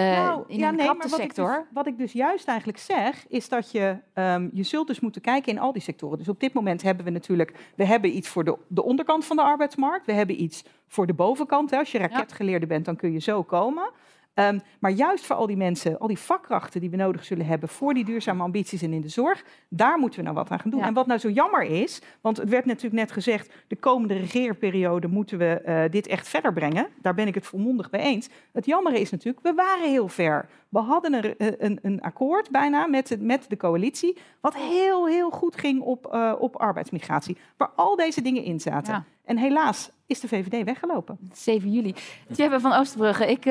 Nou, 0.06 0.44
in 0.48 0.58
ja, 0.58 0.70
een 0.70 0.76
nee, 0.76 0.86
maar 0.86 0.96
wat 0.96 1.06
ik, 1.06 1.12
dus, 1.12 1.20
sector... 1.20 1.68
wat 1.74 1.88
ik 1.88 1.98
dus 1.98 2.12
juist 2.12 2.48
eigenlijk 2.48 2.78
zeg, 2.78 3.26
is 3.28 3.50
dat 3.50 3.72
je, 3.72 3.98
ehm, 4.14 4.50
je 4.54 4.64
zult 4.64 4.88
dus 4.88 5.00
moeten 5.00 5.22
kijken 5.22 5.52
in 5.52 5.60
al 5.60 5.72
die 5.72 5.82
sectoren. 5.82 6.18
Dus 6.18 6.30
op 6.30 6.40
dit 6.40 6.54
moment 6.54 6.82
hebben 6.82 7.06
we 7.06 7.12
natuurlijk, 7.12 7.54
we 7.76 7.86
hebben 7.86 8.16
iets 8.16 8.28
voor 8.30 8.44
de, 8.44 8.58
de 8.68 8.84
onderkant 8.84 9.26
van 9.26 9.36
de 9.36 9.42
arbeidsmarkt. 9.42 10.06
We 10.06 10.12
hebben 10.12 10.42
iets 10.42 10.64
voor 10.88 11.08
de 11.08 11.14
bovenkant. 11.14 11.70
Hè. 11.70 11.78
Als 11.78 11.92
je 11.92 11.98
raketgeleerde 11.98 12.68
bent, 12.68 12.86
dan 12.86 12.96
kun 12.96 13.12
je 13.12 13.20
zo 13.20 13.44
komen. 13.44 13.92
Ehm, 14.38 14.60
maar 14.80 14.92
juist 14.92 15.26
voor 15.26 15.36
al 15.36 15.48
die 15.48 15.58
mensen, 15.58 16.00
al 16.00 16.08
die 16.08 16.18
vakkrachten 16.18 16.82
die 16.82 16.90
we 16.90 16.96
nodig 16.96 17.24
zullen 17.26 17.46
hebben 17.46 17.70
voor 17.70 17.94
die 17.94 18.06
duurzame 18.06 18.44
ambities 18.44 18.82
en 18.82 18.94
in 18.94 19.02
de 19.02 19.10
zorg, 19.10 19.44
daar 19.70 19.98
moeten 20.00 20.20
we 20.20 20.26
nou 20.26 20.38
wat 20.38 20.50
aan 20.50 20.60
gaan 20.60 20.72
doen. 20.72 20.80
Ja. 20.80 20.86
En 20.86 20.94
wat 20.94 21.08
nou 21.08 21.20
zo 21.20 21.30
jammer 21.30 21.64
is, 21.64 22.02
want 22.22 22.38
het 22.38 22.50
werd 22.50 22.66
natuurlijk 22.66 22.94
net 22.96 23.12
gezegd, 23.12 23.54
de 23.68 23.76
komende 23.76 24.14
regeerperiode 24.14 25.08
moeten 25.08 25.38
we 25.38 25.46
eh, 25.62 25.92
dit 25.92 26.08
echt 26.08 26.28
verder 26.28 26.54
brengen. 26.54 26.88
Daar 27.02 27.14
ben 27.14 27.28
ik 27.28 27.36
het 27.36 27.46
volmondig 27.46 27.92
mee 27.92 28.02
eens. 28.02 28.30
Het 28.52 28.66
jammere 28.66 29.00
is 29.00 29.10
natuurlijk, 29.12 29.46
we 29.46 29.54
waren 29.54 29.90
heel 29.90 30.08
ver. 30.08 30.50
We 30.70 30.80
hadden 30.80 31.14
een, 31.14 31.38
eh, 31.38 31.48
een, 31.58 31.80
een 31.82 32.02
akkoord 32.02 32.52
bijna 32.52 32.88
met, 32.88 33.08
de- 33.08 33.18
met 33.18 33.46
de 33.50 33.58
coalitie, 33.58 34.18
wat 34.42 34.56
heel, 34.56 35.08
heel 35.08 35.30
goed 35.30 35.56
ging 35.58 35.82
op, 35.82 36.08
eh, 36.08 36.34
op 36.40 36.56
arbeidsmigratie, 36.56 37.38
waar 37.58 37.72
al 37.76 37.96
deze 37.96 38.22
dingen 38.22 38.44
in 38.44 38.60
zaten. 38.60 38.94
Ja. 38.94 39.04
En 39.26 39.38
helaas 39.38 39.90
is 40.06 40.20
de 40.20 40.28
VVD 40.28 40.64
weggelopen. 40.64 41.18
7 41.34 41.72
juli. 41.72 41.96
Tjebbe 42.34 42.60
van 42.60 42.74
Oosterbrugge, 42.74 43.26
ik 43.32 43.46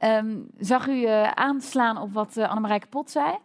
ehm, 0.00 0.38
zag 0.58 0.86
u 0.86 1.04
eh, 1.04 1.30
aanslaan 1.30 1.98
op 1.98 2.12
wat 2.12 2.36
uh, 2.36 2.48
Annemarie 2.48 2.86
Pot 2.90 3.10
zei. 3.10 3.36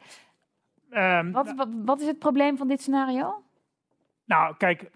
Ehm, 0.89 1.31
Wat, 1.31 1.53
wat, 1.55 1.67
wat 1.85 1.99
is 1.99 2.07
het 2.07 2.19
probleem 2.19 2.57
van 2.57 2.67
dit 2.67 2.81
scenario? 2.81 3.43
Nou, 4.25 4.55
kijk, 4.57 4.91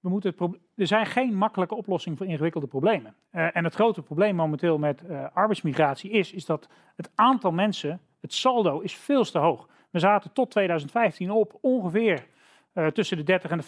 we 0.00 0.08
moeten 0.08 0.34
het 0.36 0.58
er 0.74 0.86
zijn 0.86 1.06
geen 1.06 1.34
makkelijke 1.34 1.74
oplossingen 1.74 2.18
voor 2.18 2.26
ingewikkelde 2.26 2.66
problemen. 2.66 3.14
Eh, 3.30 3.56
en 3.56 3.64
het 3.64 3.74
grote 3.74 4.02
probleem 4.02 4.34
momenteel 4.34 4.78
met 4.78 5.06
eh, 5.06 5.24
arbeidsmigratie 5.32 6.10
is, 6.10 6.32
is 6.32 6.46
dat 6.46 6.68
het 6.96 7.10
aantal 7.14 7.52
mensen, 7.52 8.00
het 8.20 8.32
saldo, 8.32 8.80
is 8.80 8.94
veel 8.94 9.24
te 9.24 9.38
hoog. 9.38 9.68
We 9.90 9.98
zaten 9.98 10.32
tot 10.32 10.50
2015 10.50 11.30
op 11.30 11.58
ongeveer 11.60 12.26
eh, 12.78 12.86
tussen 12.86 13.16
de 13.16 13.22
30 13.22 13.50
en 13.50 13.58
de 13.58 13.64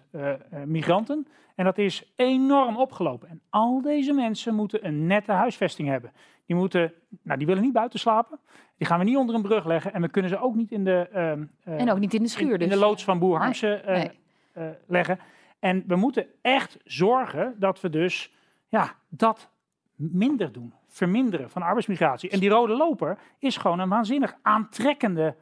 50.000 0.00 0.06
eh, 0.10 0.30
eh, 0.30 0.38
migranten. 0.64 1.26
En 1.54 1.64
dat 1.64 1.78
is 1.78 2.12
enorm 2.16 2.76
opgelopen. 2.76 3.28
En 3.28 3.40
al 3.50 3.82
deze 3.82 4.12
mensen 4.12 4.54
moeten 4.54 4.86
een 4.86 5.06
nette 5.06 5.32
huisvesting 5.32 5.88
hebben. 5.88 6.12
Die, 6.46 6.56
moeten, 6.56 6.92
nou, 7.22 7.38
die 7.38 7.46
willen 7.46 7.62
niet 7.62 7.72
buiten 7.72 7.98
slapen. 7.98 8.38
Die 8.76 8.86
gaan 8.86 8.98
we 8.98 9.04
niet 9.04 9.16
onder 9.16 9.34
een 9.34 9.42
brug 9.42 9.64
leggen. 9.64 9.92
En 9.92 10.00
we 10.00 10.08
kunnen 10.08 10.30
ze 10.30 10.38
ook 10.38 10.54
niet 10.54 10.70
in 10.70 10.84
de, 10.84 11.08
ehm, 11.12 11.44
eh, 11.64 11.80
En 11.80 11.90
ook 11.90 11.98
niet 11.98 12.14
in 12.14 12.22
de 12.22 12.28
schuur 12.28 12.46
in, 12.46 12.52
in 12.52 12.58
dus. 12.58 12.68
de 12.68 12.84
loods 12.84 13.04
van 13.04 13.18
Boer 13.18 13.38
Harmsen 13.38 13.86
eh, 13.86 13.96
nee. 13.96 14.10
eh, 14.52 14.66
leggen. 14.86 15.18
En 15.58 15.84
we 15.86 15.96
moeten 15.96 16.26
echt 16.42 16.78
zorgen 16.84 17.54
dat 17.58 17.80
we 17.80 17.90
dus 17.90 18.34
ja, 18.68 18.94
dat 19.08 19.50
minder 19.94 20.52
doen. 20.52 20.74
Verminderen 20.88 21.50
van 21.50 21.62
arbeidsmigratie. 21.62 22.30
En 22.30 22.40
die 22.40 22.48
rode 22.48 22.72
loper 22.72 23.18
is 23.38 23.56
gewoon 23.56 23.78
een 23.78 23.88
waanzinnig 23.88 24.36
aantrekkende 24.42 25.34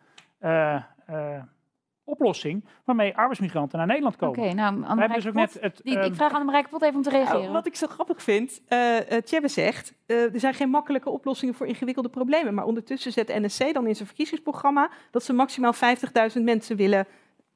oplossing 2.12 2.64
waarmee 2.84 3.16
arbeidsmigranten 3.16 3.78
naar 3.78 3.86
Nederland 3.86 4.14
Oké, 4.14 4.24
komen. 4.24 4.56
nou, 4.56 4.56
We 4.56 4.62
hebben 4.64 4.88
Annemarie 4.88 5.14
dus 5.22 5.26
ook 5.26 5.34
net 5.34 5.58
het, 5.60 5.80
die, 5.82 5.96
ehm, 5.98 6.06
ik 6.06 6.14
vraag 6.14 6.32
Annemarie 6.32 6.68
Pot 6.68 6.82
even 6.82 6.94
om 6.96 7.02
te 7.02 7.10
reageren. 7.10 7.40
Nou, 7.40 7.52
wat 7.52 7.66
ik 7.66 7.76
zo 7.76 7.86
grappig 7.86 8.22
vind, 8.22 8.60
eh 8.68 9.10
eh, 9.16 9.22
Tjebbe 9.22 9.48
zegt, 9.48 9.94
eh, 10.06 10.34
er 10.34 10.40
zijn 10.40 10.54
geen 10.54 10.70
makkelijke 10.70 11.10
oplossingen 11.10 11.54
voor 11.54 11.66
ingewikkelde 11.66 12.08
problemen. 12.08 12.54
Maar 12.54 12.64
ondertussen 12.64 13.12
zet 13.12 13.28
NSC 13.28 13.72
dan 13.74 13.86
in 13.86 13.94
zijn 13.94 14.06
verkiezingsprogramma 14.08 14.90
dat 15.10 15.22
ze 15.22 15.32
maximaal 15.32 15.72
50.000 15.72 16.44
mensen 16.44 16.76
willen. 16.76 17.06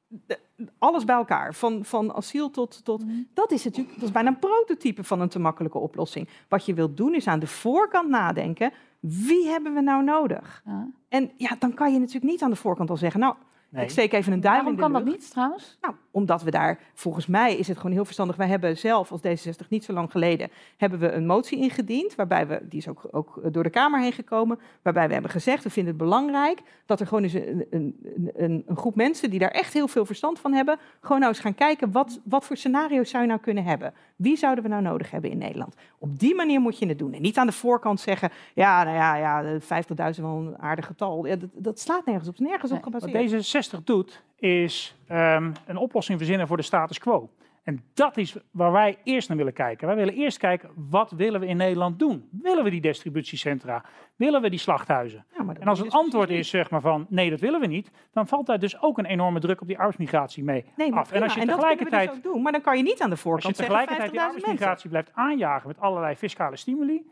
De- 0.07 0.39
alles 0.77 1.03
bij 1.05 1.15
elkaar, 1.15 1.53
van, 1.53 1.85
van 1.85 2.13
asiel 2.13 2.49
tot... 2.49 2.85
tot 2.85 3.05
Mhm. 3.05 3.15
Dat 3.33 3.51
is 3.51 3.63
natuurlijk 3.63 3.93
dat 3.95 4.03
is 4.03 4.11
bijna 4.11 4.29
een 4.29 4.39
prototype 4.39 5.03
van 5.03 5.21
een 5.21 5.29
te 5.29 5.39
makkelijke 5.39 5.77
oplossing. 5.77 6.29
Wat 6.49 6.65
je 6.65 6.73
wilt 6.73 6.97
doen 6.97 7.13
is 7.15 7.27
aan 7.27 7.39
de 7.39 7.47
voorkant 7.47 8.09
nadenken, 8.09 8.71
wie 8.99 9.47
hebben 9.47 9.73
we 9.73 9.81
nou 9.81 10.03
nodig? 10.03 10.61
Ja. 10.65 10.87
En 11.09 11.31
ja, 11.37 11.55
dan 11.59 11.73
kan 11.73 11.93
je 11.93 11.99
natuurlijk 11.99 12.25
niet 12.25 12.41
aan 12.41 12.49
de 12.49 12.55
voorkant 12.55 12.89
al 12.89 12.97
zeggen, 12.97 13.19
nou, 13.19 13.35
Nee. 13.69 13.83
ik 13.83 13.89
steek 13.89 14.13
even 14.13 14.33
een 14.33 14.41
duim 14.41 14.55
Waarom 14.55 14.71
in 14.71 14.75
de 14.75 14.81
kan 14.81 14.93
dat 14.93 15.05
niet 15.05 15.31
trouwens? 15.31 15.77
Nou, 15.81 15.95
Omdat 16.17 16.43
we 16.43 16.51
daar, 16.51 16.79
volgens 16.93 17.27
mij 17.27 17.55
is 17.55 17.67
het 17.67 17.77
gewoon 17.77 17.91
heel 17.91 18.05
verstandig. 18.05 18.35
Wij 18.35 18.47
hebben 18.47 18.77
zelf 18.77 19.11
als 19.11 19.21
D66 19.21 19.67
niet 19.69 19.83
zo 19.83 19.93
lang 19.93 20.11
geleden 20.11 20.49
hebben 20.77 20.99
we 20.99 21.11
een 21.11 21.25
motie 21.25 21.59
ingediend. 21.59 22.15
Waarbij 22.15 22.47
we, 22.47 22.59
die 22.69 22.79
is 22.79 22.87
ook, 22.87 23.07
ook 23.11 23.39
door 23.51 23.63
de 23.63 23.69
Kamer 23.69 24.01
heen 24.01 24.11
gekomen. 24.11 24.59
Waarbij 24.81 25.07
we 25.07 25.13
hebben 25.13 25.31
gezegd, 25.31 25.63
we 25.63 25.69
vinden 25.69 25.93
het 25.93 26.03
belangrijk 26.03 26.61
dat 26.85 26.99
er 26.99 27.07
gewoon 27.07 27.23
eens 27.23 27.33
een, 27.33 27.65
een, 27.69 27.95
een, 28.35 28.63
een 28.67 28.77
groep 28.77 28.95
mensen 28.95 29.29
die 29.29 29.39
daar 29.39 29.51
echt 29.51 29.73
heel 29.73 29.87
veel 29.87 30.05
verstand 30.05 30.39
van 30.39 30.53
hebben. 30.53 30.77
Gewoon 31.01 31.19
nou 31.19 31.31
eens 31.31 31.41
gaan 31.41 31.55
kijken, 31.55 31.91
wat, 31.91 32.19
wat 32.23 32.45
voor 32.45 32.57
scenario's 32.57 33.09
zou 33.09 33.23
je 33.23 33.29
nou 33.29 33.41
kunnen 33.41 33.63
hebben? 33.63 33.93
Wie 34.15 34.37
zouden 34.37 34.63
we 34.63 34.69
nou 34.69 34.81
nodig 34.81 35.11
hebben 35.11 35.31
in 35.31 35.37
Nederland? 35.37 35.75
Op 35.97 36.19
die 36.19 36.35
manier 36.35 36.59
moet 36.59 36.79
je 36.79 36.87
het 36.87 36.99
doen. 36.99 37.13
En 37.13 37.21
niet 37.21 37.37
aan 37.37 37.47
de 37.47 37.53
voorkant 37.53 37.99
zeggen, 37.99 38.31
ja, 38.53 38.83
nou 38.83 38.95
ja, 38.95 39.15
ja 39.15 39.59
50.000 39.59 40.21
wel 40.21 40.37
een 40.37 40.57
aardig 40.57 40.85
getal. 40.85 41.25
Ja, 41.25 41.35
dat, 41.35 41.49
dat 41.53 41.79
slaat 41.79 42.05
nergens 42.05 42.27
op, 42.27 42.39
nergens 42.39 42.71
op 42.71 42.83
gebaseerd. 42.83 43.31
Wat 43.31 43.79
D66 43.79 43.83
doet, 43.83 44.21
is 44.39 44.95
um, 45.11 45.51
een 45.65 45.77
oplossing 45.77 46.17
verzinnen 46.17 46.47
voor 46.47 46.57
de 46.57 46.63
status 46.63 46.99
quo. 46.99 47.29
En 47.67 47.83
dat 47.93 48.17
is 48.17 48.35
waar 48.51 48.71
wij 48.71 48.97
eerst 49.03 49.27
naar 49.27 49.37
willen 49.37 49.53
kijken. 49.53 49.87
Wij 49.87 49.95
willen 49.95 50.13
eerst 50.13 50.37
kijken, 50.37 50.69
wat 50.75 51.11
willen 51.11 51.39
we 51.39 51.47
in 51.47 51.57
Nederland 51.57 51.99
doen? 51.99 52.29
Willen 52.41 52.63
we 52.63 52.69
die 52.69 52.81
distributiecentra? 52.81 53.83
Willen 54.15 54.41
we 54.41 54.49
die 54.49 54.59
slachthuizen? 54.59 55.25
Ja, 55.37 55.53
en 55.59 55.67
als 55.67 55.79
het 55.79 55.91
antwoord 55.91 56.29
is 56.29 56.49
zeg 56.49 56.69
maar 56.69 56.81
van, 56.81 57.05
nee, 57.09 57.29
dat 57.29 57.39
willen 57.39 57.59
we 57.59 57.67
niet, 57.67 57.91
dan 58.11 58.27
valt 58.27 58.45
daar 58.45 58.59
dus 58.59 58.81
ook 58.81 58.97
een 58.97 59.05
enorme 59.05 59.39
druk 59.39 59.61
op 59.61 59.67
die 59.67 59.77
arbeidsmigratie 59.77 60.43
mee 60.43 60.65
nee, 60.75 60.93
af. 60.93 61.11
en 61.11 61.23
als 61.23 61.33
je 61.33 61.39
en 61.39 61.47
tegelijkertijd 61.47 62.11
dus 62.11 62.21
doen, 62.21 62.41
maar 62.41 62.51
dan 62.51 62.61
kan 62.61 62.77
je 62.77 62.83
niet 62.83 63.01
aan 63.01 63.09
de 63.09 63.17
voorkant 63.17 63.45
Als 63.45 63.57
je 63.57 63.63
tegelijkertijd 63.63 64.11
die 64.11 64.21
arbeidsmigratie 64.21 64.89
blijft 64.89 65.11
aanjagen 65.13 65.67
met 65.67 65.79
allerlei 65.79 66.15
fiscale 66.15 66.57
stimuli, 66.57 67.11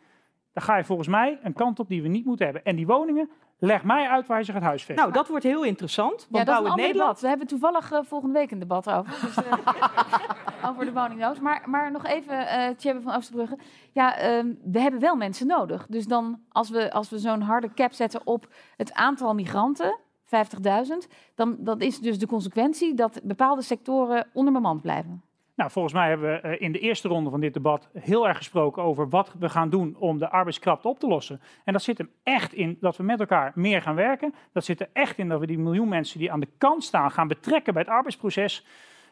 dan 0.54 0.64
ga 0.64 0.78
je 0.78 0.84
volgens 0.84 1.08
mij 1.08 1.40
een 1.44 1.54
kant 1.54 1.80
op 1.80 1.88
die 1.88 2.02
we 2.02 2.08
niet 2.08 2.26
moeten 2.26 2.46
hebben. 2.46 2.64
En 2.64 2.76
die 2.76 2.88
woningen, 2.88 3.30
leg 3.58 3.84
mij 3.84 4.08
uit 4.08 4.28
waar 4.28 4.38
je 4.38 4.44
zich 4.44 4.54
het 4.54 4.64
huis 4.64 4.88
Nou, 4.88 5.12
dat 5.12 5.28
wordt 5.28 5.44
heel 5.44 5.64
interessant. 5.64 6.28
Want 6.30 6.48
ja, 6.48 6.54
dat 6.54 6.64
is 6.64 6.70
een 6.70 6.76
Nederland... 6.76 6.98
debat. 7.08 7.22
We 7.22 7.28
hebben 7.28 7.48
toevallig 7.48 7.92
uh, 7.92 8.00
volgende 8.04 8.34
week 8.34 8.52
een 8.52 8.60
debat 8.60 8.90
over. 8.90 9.20
Dus, 9.22 9.38
uh, 9.38 10.68
over 10.70 10.86
de 10.86 10.94
woningnood. 10.94 11.40
Maar, 11.40 11.64
maar 11.66 11.92
nog 11.92 12.06
even, 12.06 12.40
uh, 12.42 12.68
Tjebbe 12.78 13.02
van 13.02 13.16
Oosterbrugge. 13.16 13.58
Ja, 13.92 14.18
uh, 14.18 14.54
we 14.64 14.80
hebben 14.80 15.00
wel 15.00 15.16
mensen 15.16 15.48
nodig. 15.48 15.86
Dus 15.90 16.06
dan, 16.06 16.40
als 16.52 16.70
we, 16.70 16.92
als 16.92 17.10
we 17.10 17.20
zo'n 17.20 17.42
harde 17.42 17.74
cap 17.74 17.94
zetten 17.94 18.22
op 18.24 18.48
het 18.78 18.94
aantal 18.94 19.34
migranten, 19.34 20.00
50.000, 20.26 20.32
dan 21.36 21.56
dat 21.60 21.82
is 21.82 22.00
dus 22.00 22.20
de 22.20 22.28
consequentie 22.28 22.94
dat 22.94 23.20
bepaalde 23.24 23.62
sectoren 23.62 24.28
onderbemand 24.34 24.82
blijven. 24.82 25.24
Nou, 25.56 25.72
volgens 25.72 25.94
mij 25.94 26.10
hebben 26.10 26.32
we 26.32 26.40
eh, 26.40 26.62
in 26.62 26.72
de 26.72 26.80
eerste 26.80 27.08
ronde 27.08 27.30
van 27.30 27.40
dit 27.40 27.54
debat 27.54 27.90
heel 27.94 28.28
erg 28.28 28.38
gesproken 28.38 28.84
over 28.84 29.10
wat 29.10 29.34
we 29.40 29.50
gaan 29.50 29.70
doen 29.70 29.96
om 30.00 30.18
de 30.18 30.30
arbeidskrapte 30.30 30.88
op 30.88 31.00
te 31.00 31.08
lossen. 31.08 31.42
En 31.64 31.74
dat 31.74 31.84
zit 31.84 31.98
hem 31.98 32.10
echt 32.24 32.54
in 32.54 32.78
dat 32.80 32.98
we 32.98 33.04
met 33.04 33.20
elkaar 33.20 33.52
meer 33.56 33.82
gaan 33.82 33.96
werken. 33.96 34.34
Dat 34.52 34.66
zit 34.66 34.80
er 34.80 34.90
echt 34.94 35.18
in 35.18 35.30
dat 35.30 35.40
we 35.40 35.48
die 35.48 35.58
miljoen 35.58 35.88
mensen 35.88 36.20
die 36.20 36.32
aan 36.32 36.40
de 36.40 36.50
kant 36.58 36.84
staan 36.84 37.12
gaan 37.12 37.28
betrekken 37.28 37.74
bij 37.74 37.82
het 37.82 37.92
arbeidsproces. 37.92 38.66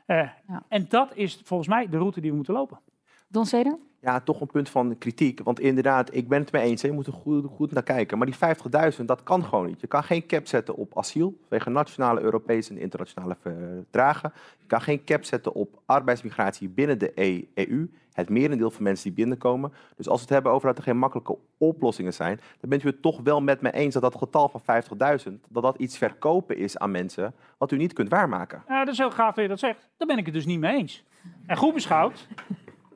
Uh, 0.07 0.29
ja. 0.47 0.63
En 0.67 0.85
dat 0.89 1.15
is 1.15 1.41
volgens 1.43 1.69
mij 1.69 1.89
de 1.89 1.97
route 1.97 2.21
die 2.21 2.29
we 2.29 2.35
moeten 2.35 2.53
lopen. 2.53 2.79
Don 3.27 3.45
Seder? 3.45 3.77
Ja, 4.03 4.19
toch 4.19 4.41
een 4.41 4.47
punt 4.47 4.69
van 4.69 4.97
kritiek. 4.97 5.39
Want 5.43 5.59
inderdaad, 5.59 6.15
ik 6.15 6.27
ben 6.27 6.41
het 6.41 6.51
mee 6.51 6.63
eens. 6.63 6.81
Je 6.81 6.91
moet 6.91 7.07
er 7.07 7.13
goed, 7.13 7.45
goed 7.55 7.71
naar 7.71 7.83
kijken. 7.83 8.17
Maar 8.17 8.27
die 8.27 8.95
50.000, 8.99 9.05
dat 9.05 9.23
kan 9.23 9.43
gewoon 9.43 9.65
niet. 9.65 9.81
Je 9.81 9.87
kan 9.87 10.03
geen 10.03 10.25
cap 10.25 10.47
zetten 10.47 10.75
op 10.75 10.97
asiel. 10.97 11.37
Vanwege 11.47 11.69
nationale, 11.69 12.21
Europese 12.21 12.69
en 12.69 12.77
internationale 12.77 13.35
verdragen. 13.41 14.33
Je 14.57 14.65
kan 14.67 14.81
geen 14.81 15.03
cap 15.03 15.23
zetten 15.23 15.53
op 15.53 15.81
arbeidsmigratie 15.85 16.69
binnen 16.69 16.99
de 16.99 17.41
EU. 17.53 17.89
Het 18.13 18.29
merendeel 18.29 18.71
van 18.71 18.83
mensen 18.83 19.03
die 19.03 19.13
binnenkomen. 19.13 19.73
Dus 19.95 20.07
als 20.07 20.17
we 20.17 20.25
het 20.25 20.33
hebben 20.33 20.51
over 20.51 20.67
dat 20.67 20.77
er 20.77 20.83
geen 20.83 20.97
makkelijke 20.97 21.37
oplossingen 21.57 22.13
zijn. 22.13 22.39
dan 22.59 22.69
bent 22.69 22.83
u 22.83 22.87
het 22.87 23.01
toch 23.01 23.21
wel 23.21 23.41
met 23.41 23.61
me 23.61 23.71
eens 23.71 23.93
dat 23.93 24.03
dat 24.03 24.15
getal 24.15 24.49
van 24.49 24.83
50.000. 25.27 25.33
dat 25.49 25.63
dat 25.63 25.77
iets 25.77 25.97
verkopen 25.97 26.57
is 26.57 26.77
aan 26.77 26.91
mensen. 26.91 27.33
wat 27.57 27.71
u 27.71 27.77
niet 27.77 27.93
kunt 27.93 28.09
waarmaken. 28.09 28.63
Ja, 28.67 28.83
dat 28.83 28.93
is 28.93 28.99
heel 28.99 29.11
gaaf 29.11 29.35
dat 29.35 29.43
je 29.43 29.49
dat 29.49 29.59
zegt. 29.59 29.89
Daar 29.97 30.07
ben 30.07 30.17
ik 30.17 30.25
het 30.25 30.33
dus 30.33 30.45
niet 30.45 30.59
mee 30.59 30.75
eens. 30.75 31.03
En 31.45 31.57
goed 31.57 31.73
beschouwd 31.73 32.27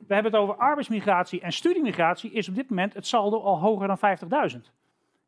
we 0.08 0.14
hebben 0.14 0.32
het 0.32 0.40
over 0.40 0.54
arbeidsmigratie 0.54 1.40
en 1.40 1.52
studiemigratie, 1.52 2.30
is 2.30 2.48
op 2.48 2.54
dit 2.54 2.70
moment 2.70 2.94
het 2.94 3.06
saldo 3.06 3.40
al 3.40 3.58
hoger 3.58 3.86
dan 3.86 3.98
50.000. 4.54 4.58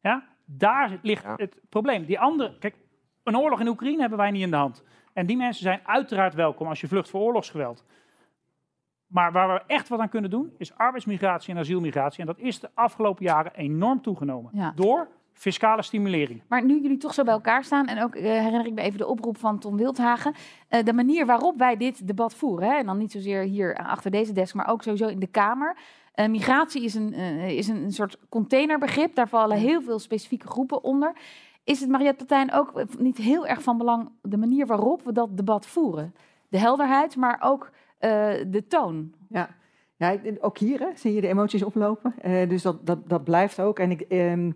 Ja? 0.02 0.24
Daar 0.44 0.98
ligt 1.02 1.24
het 1.36 1.60
probleem. 1.68 2.04
Die 2.04 2.20
andere, 2.20 2.58
kijk, 2.58 2.74
een 3.22 3.38
oorlog 3.38 3.60
in 3.60 3.68
Oekraïne 3.68 4.00
hebben 4.00 4.18
wij 4.18 4.30
niet 4.30 4.42
in 4.42 4.50
de 4.50 4.56
hand. 4.56 4.84
En 5.12 5.26
die 5.26 5.36
mensen 5.36 5.62
zijn 5.62 5.80
uiteraard 5.84 6.34
welkom 6.34 6.68
als 6.68 6.80
je 6.80 6.88
vlucht 6.88 7.10
voor 7.10 7.20
oorlogsgeweld. 7.20 7.84
Maar 9.06 9.32
waar 9.32 9.54
we 9.54 9.62
echt 9.66 9.88
wat 9.88 10.00
aan 10.00 10.08
kunnen 10.08 10.30
doen, 10.30 10.54
is 10.58 10.74
arbeidsmigratie 10.74 11.54
en 11.54 11.60
asielmigratie. 11.60 12.20
En 12.20 12.26
dat 12.26 12.38
is 12.38 12.60
de 12.60 12.70
afgelopen 12.74 13.24
jaren 13.24 13.54
enorm 13.54 14.02
toegenomen. 14.02 14.72
Door 14.74 15.08
fiscale 15.40 15.82
stimulering. 15.82 16.42
Maar 16.48 16.64
nu 16.64 16.80
jullie 16.80 16.96
toch 16.96 17.14
zo 17.14 17.24
bij 17.24 17.32
elkaar 17.32 17.64
staan, 17.64 17.86
en 17.86 18.02
ook 18.02 18.14
uh, 18.14 18.22
herinner 18.22 18.66
ik 18.66 18.72
me 18.72 18.80
even 18.80 18.98
de 18.98 19.06
oproep 19.06 19.38
van 19.38 19.58
Tom 19.58 19.76
Wildhagen, 19.76 20.34
uh, 20.70 20.82
de 20.84 20.92
manier 20.92 21.26
waarop 21.26 21.58
wij 21.58 21.76
dit 21.76 22.06
debat 22.06 22.34
voeren, 22.34 22.68
hè, 22.68 22.74
en 22.74 22.86
dan 22.86 22.98
niet 22.98 23.12
zozeer 23.12 23.42
hier 23.42 23.76
achter 23.76 24.10
deze 24.10 24.32
desk, 24.32 24.54
maar 24.54 24.68
ook 24.68 24.82
sowieso 24.82 25.06
in 25.06 25.18
de 25.18 25.26
Kamer. 25.26 25.76
Uh, 26.14 26.28
migratie 26.28 26.84
is, 26.84 26.94
een, 26.94 27.12
is 27.42 27.68
een, 27.68 27.92
soort 27.92 28.18
containerbegrip, 28.28 29.14
daar 29.14 29.28
vallen 29.28 29.56
heel 29.56 29.82
veel 29.82 29.98
specifieke 29.98 30.46
groepen 30.46 30.84
onder. 30.84 31.12
Is 31.64 31.80
het, 31.80 31.88
Mariette 31.88 32.24
Partijn, 32.24 32.52
ook 32.52 32.84
niet 32.98 33.16
heel 33.16 33.46
erg 33.46 33.62
van 33.62 33.78
belang 33.78 34.10
de 34.22 34.36
manier 34.36 34.66
waarop 34.66 35.02
we 35.04 35.12
dat 35.12 35.36
debat 35.36 35.66
voeren? 35.66 36.14
De 36.48 36.58
helderheid, 36.58 37.16
maar 37.16 37.38
ook 37.40 37.70
de 38.46 38.64
toon. 38.68 39.12
Ja, 39.28 39.48
ja 39.96 40.16
ook 40.40 40.58
hier 40.58 40.78
hè, 40.78 40.88
zie 40.94 41.14
je 41.14 41.20
de 41.20 41.28
emoties 41.28 41.62
oplopen. 41.62 42.14
dus 42.48 42.62
dat, 42.62 42.86
dat, 42.86 43.08
dat 43.08 43.24
blijft 43.24 43.60
ook. 43.60 43.78
En 43.78 43.90
ik... 43.90 44.00
Ehm, 44.00 44.50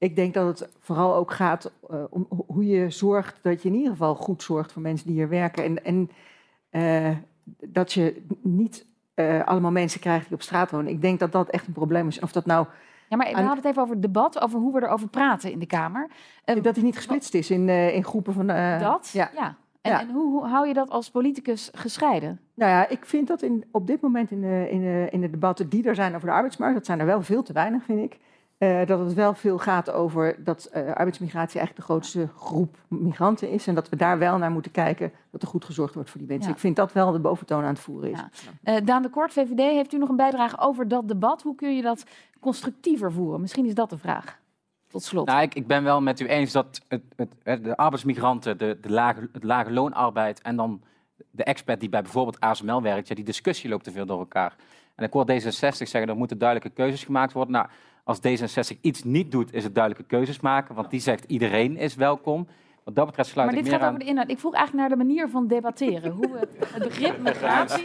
ik 0.00 0.16
denk 0.16 0.34
dat 0.34 0.58
het 0.58 0.70
vooral 0.78 1.14
ook 1.14 1.32
gaat 1.32 1.72
uh, 1.90 2.04
om 2.10 2.26
hoe 2.46 2.66
je 2.66 2.90
zorgt 2.90 3.38
dat 3.42 3.62
je 3.62 3.68
in 3.68 3.74
ieder 3.74 3.90
geval 3.90 4.14
goed 4.14 4.42
zorgt 4.42 4.72
voor 4.72 4.82
mensen 4.82 5.06
die 5.06 5.16
hier 5.16 5.28
werken. 5.28 5.64
En, 5.64 5.84
en 5.84 6.10
uh, 6.70 7.16
dat 7.66 7.92
je 7.92 8.22
niet 8.42 8.86
uh, 9.14 9.44
allemaal 9.44 9.70
mensen 9.70 10.00
krijgt 10.00 10.24
die 10.26 10.34
op 10.34 10.42
straat 10.42 10.70
wonen. 10.70 10.92
Ik 10.92 11.00
denk 11.00 11.18
dat 11.18 11.32
dat 11.32 11.48
echt 11.48 11.66
een 11.66 11.72
probleem 11.72 12.08
is. 12.08 12.20
Of 12.20 12.32
dat 12.32 12.46
nou. 12.46 12.66
Ja, 13.08 13.16
maar 13.16 13.26
we 13.26 13.34
hadden 13.34 13.56
het 13.56 13.64
even 13.64 13.82
over 13.82 13.94
het 13.94 14.02
debat, 14.02 14.40
over 14.40 14.58
hoe 14.58 14.72
we 14.72 14.82
erover 14.82 15.08
praten 15.08 15.52
in 15.52 15.58
de 15.58 15.66
Kamer. 15.66 16.10
dat 16.44 16.74
hij 16.74 16.84
niet 16.84 16.96
gesplitst 16.96 17.34
is 17.34 17.50
in, 17.50 17.68
in 17.68 18.04
groepen 18.04 18.32
van. 18.32 18.46
dat? 18.46 19.10
Ja. 19.12 19.30
ja. 19.34 19.56
En, 19.80 19.90
ja. 19.90 20.00
en 20.00 20.10
hoe, 20.10 20.30
hoe, 20.30 20.46
hou 20.46 20.68
je 20.68 20.74
dat 20.74 20.90
als 20.90 21.10
politicus 21.10 21.70
gescheiden? 21.74 22.40
Nou 22.54 22.70
ja, 22.70 22.88
ik 22.88 23.06
vind 23.06 23.28
dat 23.28 23.42
in, 23.42 23.64
op 23.70 23.86
dit 23.86 24.00
moment 24.00 24.30
in 24.30 24.40
de, 24.40 24.66
in, 24.70 24.80
de, 24.80 25.08
in 25.10 25.20
de 25.20 25.30
debatten 25.30 25.68
die 25.68 25.88
er 25.88 25.94
zijn 25.94 26.14
over 26.14 26.28
de 26.28 26.34
arbeidsmarkt, 26.34 26.74
dat 26.74 26.86
zijn 26.86 27.00
er 27.00 27.06
wel 27.06 27.22
veel 27.22 27.42
te 27.42 27.52
weinig, 27.52 27.84
vind 27.84 28.12
ik. 28.12 28.18
Uh, 28.60 28.86
dat 28.86 28.98
het 28.98 29.14
wel 29.14 29.34
veel 29.34 29.58
gaat 29.58 29.90
over 29.90 30.44
dat 30.44 30.70
uh, 30.74 30.92
arbeidsmigratie 30.92 31.58
eigenlijk 31.58 31.76
de 31.76 31.92
grootste 31.92 32.28
groep 32.36 32.76
migranten 32.88 33.50
is. 33.50 33.66
En 33.66 33.74
dat 33.74 33.88
we 33.88 33.96
daar 33.96 34.18
wel 34.18 34.38
naar 34.38 34.50
moeten 34.50 34.70
kijken 34.70 35.12
dat 35.30 35.42
er 35.42 35.48
goed 35.48 35.64
gezorgd 35.64 35.94
wordt 35.94 36.10
voor 36.10 36.18
die 36.18 36.28
mensen. 36.28 36.48
Ja. 36.48 36.54
Ik 36.54 36.60
vind 36.60 36.76
dat 36.76 36.92
wel 36.92 37.12
de 37.12 37.18
boventoon 37.18 37.62
aan 37.62 37.68
het 37.68 37.78
voeren 37.78 38.10
is. 38.10 38.18
Ja. 38.62 38.78
Uh, 38.78 38.86
Daan 38.86 39.02
de 39.02 39.08
Kort, 39.08 39.32
VVD, 39.32 39.58
heeft 39.58 39.92
u 39.92 39.98
nog 39.98 40.08
een 40.08 40.16
bijdrage 40.16 40.58
over 40.58 40.88
dat 40.88 41.08
debat? 41.08 41.42
Hoe 41.42 41.54
kun 41.54 41.76
je 41.76 41.82
dat 41.82 42.04
constructiever 42.40 43.12
voeren? 43.12 43.40
Misschien 43.40 43.66
is 43.66 43.74
dat 43.74 43.90
de 43.90 43.98
vraag. 43.98 44.38
Tot 44.88 45.02
slot. 45.02 45.26
Nou, 45.26 45.42
ik, 45.42 45.54
ik 45.54 45.66
ben 45.66 45.84
wel 45.84 46.00
met 46.00 46.20
u 46.20 46.26
eens 46.26 46.52
dat 46.52 46.80
het, 46.88 47.02
het, 47.16 47.64
de 47.64 47.76
arbeidsmigranten, 47.76 48.58
de, 48.58 48.78
de 48.80 48.90
lage, 48.90 49.28
het 49.32 49.44
lage 49.44 49.70
loonarbeid 49.70 50.42
en 50.42 50.56
dan 50.56 50.82
de 51.30 51.44
expert 51.44 51.80
die 51.80 51.88
bij 51.88 52.02
bijvoorbeeld 52.02 52.40
ASML 52.40 52.82
werkt, 52.82 53.08
ja, 53.08 53.14
die 53.14 53.24
discussie 53.24 53.70
loopt 53.70 53.84
te 53.84 53.92
veel 53.92 54.06
door 54.06 54.18
elkaar. 54.18 54.56
En 54.94 55.04
ik 55.04 55.12
hoor 55.12 55.26
D66 55.30 55.48
zeggen, 55.50 56.08
er 56.08 56.16
moeten 56.16 56.38
duidelijke 56.38 56.74
keuzes 56.74 57.04
gemaakt 57.04 57.32
worden. 57.32 57.52
Nou, 57.52 57.66
als 58.10 58.18
D66 58.18 58.80
iets 58.80 59.04
niet 59.04 59.30
doet, 59.30 59.52
is 59.52 59.64
het 59.64 59.74
duidelijke 59.74 60.08
keuzes 60.08 60.40
maken. 60.40 60.74
Want 60.74 60.90
die 60.90 61.00
zegt 61.00 61.24
iedereen 61.24 61.76
is 61.76 61.94
welkom. 61.94 62.46
Wat 62.84 62.94
dat 62.94 63.06
betreft 63.06 63.28
sluit 63.28 63.50
maar 63.50 63.58
ik 63.58 63.64
dit 63.64 63.72
gaat 63.72 63.86
over 63.86 63.98
de 63.98 64.04
inhoud. 64.04 64.30
Ik 64.30 64.38
vroeg 64.38 64.54
eigenlijk 64.54 64.88
naar 64.88 64.98
de 64.98 65.04
manier 65.04 65.28
van 65.28 65.46
debatteren. 65.46 66.10
Hoe 66.10 66.38
het, 66.38 66.56
het 66.72 66.82
begrip 66.82 67.18
migratie... 67.18 67.84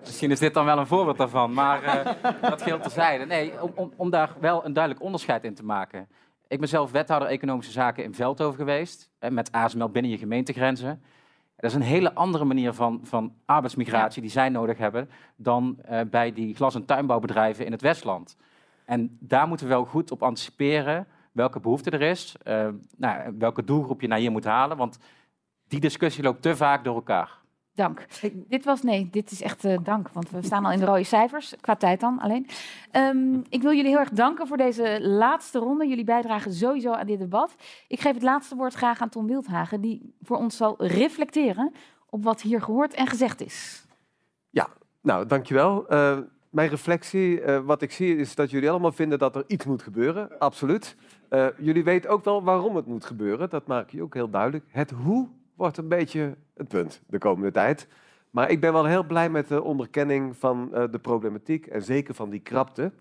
Misschien 0.00 0.30
is 0.30 0.38
dit 0.38 0.54
dan 0.54 0.64
wel 0.64 0.78
een 0.78 0.86
voorbeeld 0.86 1.18
daarvan. 1.18 1.52
Maar 1.52 1.84
uh, 1.84 2.30
dat 2.50 2.62
geldt 2.62 2.82
terzijde. 2.82 3.26
Nee, 3.26 3.62
om, 3.62 3.72
om, 3.74 3.92
om, 3.96 4.10
daar 4.10 4.30
wel 4.40 4.64
een 4.64 4.72
duidelijk 4.72 5.04
onderscheid 5.04 5.44
in 5.44 5.54
te 5.54 5.64
maken. 5.64 6.08
Ik 6.48 6.58
ben 6.58 6.68
zelf 6.68 6.90
wethouder 6.90 7.28
economische 7.28 7.72
zaken 7.72 8.04
in 8.04 8.14
Veldhoven 8.14 8.58
geweest. 8.58 9.10
Met 9.30 9.52
ASML 9.52 9.88
binnen 9.88 10.10
je 10.10 10.18
gemeentegrenzen. 10.18 11.02
Dat 11.56 11.70
is 11.70 11.76
een 11.76 11.82
hele 11.82 12.14
andere 12.14 12.44
manier 12.44 12.72
van, 12.72 13.00
van 13.02 13.34
arbeidsmigratie 13.44 14.22
die 14.22 14.30
zij 14.30 14.48
nodig 14.48 14.78
hebben... 14.78 15.10
dan 15.36 15.78
uh, 15.90 16.00
bij 16.10 16.32
die 16.32 16.54
glas- 16.54 16.74
en 16.74 16.84
tuinbouwbedrijven 16.84 17.66
in 17.66 17.72
het 17.72 17.80
Westland. 17.80 18.36
En 18.86 19.16
daar 19.20 19.48
moeten 19.48 19.66
we 19.66 19.72
wel 19.72 19.84
goed 19.84 20.10
op 20.10 20.22
anticiperen 20.22 21.06
welke 21.32 21.60
behoefte 21.60 21.90
er 21.90 22.02
is, 22.02 22.36
uh, 22.44 22.68
nou, 22.96 23.34
welke 23.38 23.64
doelgroep 23.64 24.00
je 24.00 24.06
naar 24.06 24.18
hier 24.18 24.30
moet 24.30 24.44
halen, 24.44 24.76
want 24.76 24.98
die 25.68 25.80
discussie 25.80 26.22
loopt 26.22 26.42
te 26.42 26.56
vaak 26.56 26.84
door 26.84 26.94
elkaar. 26.94 27.38
Dank. 27.74 28.06
Dit 28.48 28.64
was, 28.64 28.82
nee, 28.82 29.08
dit 29.10 29.30
is 29.30 29.42
echt 29.42 29.64
uh, 29.64 29.78
dank, 29.82 30.08
want 30.08 30.30
we 30.30 30.42
staan 30.42 30.64
al 30.64 30.72
in 30.72 30.78
de 30.78 30.84
rode 30.84 31.04
cijfers, 31.04 31.54
qua 31.60 31.74
tijd 31.76 32.00
dan 32.00 32.18
alleen. 32.18 32.46
Um, 32.92 33.44
ik 33.48 33.62
wil 33.62 33.72
jullie 33.72 33.90
heel 33.90 33.98
erg 33.98 34.10
danken 34.10 34.46
voor 34.46 34.56
deze 34.56 34.98
laatste 35.00 35.58
ronde. 35.58 35.86
Jullie 35.86 36.04
bijdragen 36.04 36.52
sowieso 36.52 36.92
aan 36.92 37.06
dit 37.06 37.18
debat. 37.18 37.54
Ik 37.88 38.00
geef 38.00 38.14
het 38.14 38.22
laatste 38.22 38.56
woord 38.56 38.74
graag 38.74 39.00
aan 39.00 39.08
Tom 39.08 39.26
Wildhagen, 39.26 39.80
die 39.80 40.14
voor 40.22 40.36
ons 40.36 40.56
zal 40.56 40.74
reflecteren 40.78 41.72
op 42.10 42.24
wat 42.24 42.42
hier 42.42 42.62
gehoord 42.62 42.94
en 42.94 43.06
gezegd 43.06 43.40
is. 43.40 43.86
Ja, 44.50 44.68
nou, 45.02 45.26
dankjewel. 45.26 45.92
Uh, 45.92 46.18
mijn 46.56 46.68
reflectie, 46.68 47.40
uh, 47.40 47.58
wat 47.58 47.82
ik 47.82 47.92
zie, 47.92 48.16
is 48.16 48.34
dat 48.34 48.50
jullie 48.50 48.70
allemaal 48.70 48.92
vinden 48.92 49.18
dat 49.18 49.36
er 49.36 49.44
iets 49.46 49.64
moet 49.64 49.82
gebeuren. 49.82 50.38
Absoluut. 50.38 50.96
Uh, 51.30 51.46
jullie 51.58 51.84
weten 51.84 52.10
ook 52.10 52.24
wel 52.24 52.44
waarom 52.44 52.76
het 52.76 52.86
moet 52.86 53.04
gebeuren. 53.04 53.50
Dat 53.50 53.66
maak 53.66 53.90
je 53.90 54.02
ook 54.02 54.14
heel 54.14 54.30
duidelijk. 54.30 54.64
Het 54.68 54.90
hoe 54.90 55.28
wordt 55.54 55.76
een 55.76 55.88
beetje 55.88 56.36
het 56.54 56.68
punt 56.68 57.02
de 57.06 57.18
komende 57.18 57.50
tijd. 57.50 57.88
Maar 58.30 58.50
ik 58.50 58.60
ben 58.60 58.72
wel 58.72 58.84
heel 58.84 59.04
blij 59.04 59.30
met 59.30 59.48
de 59.48 59.62
onderkenning 59.62 60.36
van 60.36 60.74
eh, 60.74 60.84
de 60.90 60.98
problematiek 60.98 61.66
en 61.66 61.82
zeker 61.82 62.14
van 62.14 62.30
die 62.30 62.40
krapte. 62.40 62.92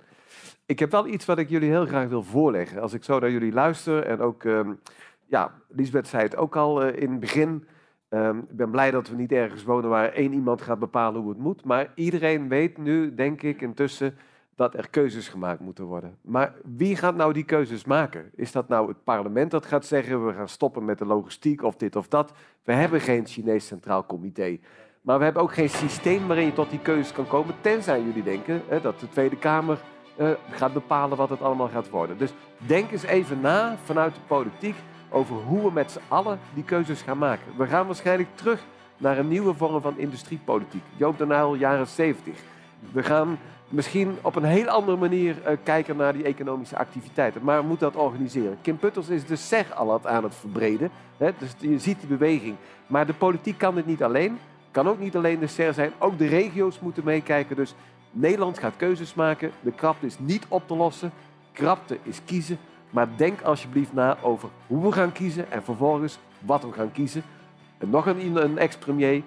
Ik 0.65 0.79
heb 0.79 0.91
wel 0.91 1.07
iets 1.07 1.25
wat 1.25 1.37
ik 1.37 1.49
jullie 1.49 1.69
heel 1.69 1.85
graag 1.85 2.07
wil 2.07 2.23
voorleggen. 2.23 2.81
Als 2.81 2.93
ik 2.93 3.03
zo 3.03 3.19
naar 3.19 3.31
jullie 3.31 3.53
luister 3.53 4.03
en 4.03 4.19
ook, 4.19 4.43
ehm, 4.43 4.73
ja, 5.25 5.51
Lisbeth 5.67 6.07
zei 6.07 6.23
het 6.23 6.35
ook 6.35 6.55
al 6.55 6.83
eh, 6.83 7.01
in 7.01 7.11
het 7.11 7.19
begin. 7.19 7.67
Ehm, 8.15 8.37
ik 8.37 8.57
ben 8.57 8.71
blij 8.71 8.91
dat 8.91 9.09
we 9.09 9.15
niet 9.15 9.31
ergens 9.31 9.63
wonen 9.63 9.89
waar 9.89 10.11
één 10.11 10.33
iemand 10.33 10.61
gaat 10.61 10.79
bepalen 10.79 11.21
hoe 11.21 11.29
het 11.29 11.39
moet. 11.39 11.63
Maar 11.63 11.91
iedereen 11.95 12.47
weet 12.47 12.77
nu, 12.77 13.15
denk 13.15 13.41
ik, 13.41 13.61
intussen 13.61 14.17
dat 14.55 14.73
er 14.73 14.89
keuzes 14.89 15.27
gemaakt 15.27 15.59
moeten 15.59 15.85
worden. 15.85 16.17
Maar 16.21 16.53
wie 16.75 16.95
gaat 16.95 17.15
nou 17.15 17.33
die 17.33 17.43
keuzes 17.43 17.85
maken? 17.85 18.31
Is 18.35 18.51
dat 18.51 18.67
nou 18.67 18.87
het 18.87 19.03
parlement 19.03 19.51
dat 19.51 19.65
gaat 19.65 19.85
zeggen, 19.85 20.25
we 20.25 20.33
gaan 20.33 20.49
stoppen 20.49 20.85
met 20.85 20.97
de 20.97 21.05
logistiek 21.05 21.63
of 21.63 21.75
dit 21.75 21.95
of 21.95 22.07
dat? 22.07 22.33
We 22.63 22.73
hebben 22.73 23.01
geen 23.01 23.27
Chinees 23.27 23.67
Centraal 23.67 24.05
Comité. 24.05 24.57
Maar 25.01 25.17
we 25.17 25.23
hebben 25.23 25.41
ook 25.41 25.53
geen 25.53 25.69
systeem 25.69 26.27
waarin 26.27 26.45
je 26.45 26.53
tot 26.53 26.69
die 26.69 26.81
keuzes 26.81 27.11
kan 27.11 27.27
komen, 27.27 27.55
tenzij 27.61 28.01
jullie 28.01 28.23
denken 28.23 28.61
hè, 28.67 28.81
dat 28.81 28.99
de 28.99 29.09
Tweede 29.09 29.37
Kamer 29.37 29.77
uh, 30.19 30.29
gaat 30.49 30.73
bepalen 30.73 31.17
wat 31.17 31.29
het 31.29 31.41
allemaal 31.41 31.69
gaat 31.69 31.89
worden. 31.89 32.17
Dus 32.17 32.33
denk 32.57 32.91
eens 32.91 33.03
even 33.03 33.41
na 33.41 33.77
vanuit 33.83 34.15
de 34.15 34.21
politiek 34.27 34.75
over 35.15 35.35
hoe 35.35 35.61
we 35.61 35.71
met 35.71 35.91
z'n 35.91 35.99
allen 36.07 36.39
die 36.53 36.63
keuzes 36.63 37.01
gaan 37.01 37.17
maken. 37.17 37.45
We 37.57 37.67
gaan 37.67 37.85
waarschijnlijk 37.85 38.29
terug 38.35 38.63
naar 38.97 39.17
een 39.17 39.27
nieuwe 39.27 39.53
vorm 39.53 39.81
van 39.81 39.97
industriepolitiek. 39.97 40.83
Joop 40.95 41.17
de 41.17 41.25
Nijl, 41.25 41.55
jaren 41.55 41.87
70. 41.87 42.33
We 42.91 43.03
gaan 43.03 43.39
misschien 43.69 44.17
op 44.21 44.35
een 44.35 44.43
heel 44.43 44.67
andere 44.67 44.97
manier 44.97 45.35
uh, 45.37 45.57
kijken 45.63 45.97
naar 45.97 46.13
die 46.13 46.23
economische 46.23 46.77
activiteiten. 46.77 47.43
Maar 47.43 47.61
we 47.61 47.67
moeten 47.67 47.91
dat 47.91 48.01
organiseren. 48.01 48.57
Kim 48.61 48.77
Putters 48.77 49.09
is 49.09 49.25
de 49.25 49.35
SEG 49.35 49.75
al 49.75 50.05
aan 50.05 50.23
het 50.23 50.35
verbreden. 50.35 50.89
Dus 51.17 51.55
je 51.57 51.79
ziet 51.79 51.99
die 51.99 52.09
beweging. 52.09 52.55
Maar 52.87 53.05
de 53.05 53.13
politiek 53.13 53.57
kan 53.57 53.75
dit 53.75 53.85
niet 53.85 54.03
alleen. 54.03 54.39
Kan 54.71 54.87
ook 54.87 54.99
niet 54.99 55.15
alleen 55.15 55.39
de 55.39 55.47
SER 55.47 55.73
zijn. 55.73 55.91
Ook 55.97 56.17
de 56.17 56.27
regio's 56.27 56.79
moeten 56.79 57.03
meekijken. 57.03 57.55
Dus 57.55 57.75
Nederland 58.11 58.59
gaat 58.59 58.73
keuzes 58.77 59.13
maken. 59.13 59.51
De 59.61 59.71
krapte 59.71 60.05
is 60.05 60.19
niet 60.19 60.45
op 60.47 60.67
te 60.67 60.75
lossen. 60.75 61.11
Krapte 61.51 61.97
is 62.03 62.21
kiezen. 62.25 62.57
Maar 62.95 63.07
denk 63.15 63.41
alsjeblieft 63.41 63.93
na 63.93 64.17
over 64.21 64.49
hoe 64.67 64.83
we 64.83 64.91
gaan 64.91 65.11
kiezen 65.11 65.51
en 65.51 65.63
vervolgens 65.63 66.19
wat 66.39 66.61
we 66.61 66.71
gaan 66.71 66.91
kiezen. 66.91 67.23
En 67.77 67.89
nog 67.89 68.05
een, 68.05 68.35
een 68.35 68.57
ex-premier, 68.57 69.21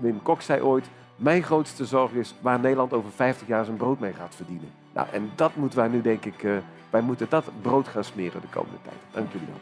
Wim 0.00 0.22
Kok 0.22 0.42
zei 0.42 0.62
ooit... 0.62 0.86
Mijn 1.16 1.42
grootste 1.42 1.84
zorg 1.86 2.12
is 2.12 2.34
waar 2.40 2.60
Nederland 2.60 2.92
over 2.92 3.10
50 3.10 3.46
jaar 3.46 3.64
zijn 3.64 3.76
brood 3.76 4.00
mee 4.00 4.12
gaat 4.12 4.34
verdienen. 4.34 4.70
Nou, 4.92 5.08
en 5.12 5.30
dat 5.34 5.56
moeten 5.56 5.78
wij 5.78 5.88
nu, 5.88 6.02
denk 6.02 6.24
ik, 6.24 6.42
uh, 6.42 6.56
wij 6.90 7.00
moeten 7.00 7.26
dat 7.28 7.44
brood 7.62 7.88
gaan 7.88 8.04
smeren 8.04 8.40
de 8.40 8.46
komende 8.46 8.78
tijd. 8.82 8.96
Dank 9.10 9.32
jullie 9.32 9.46
wel. 9.46 9.60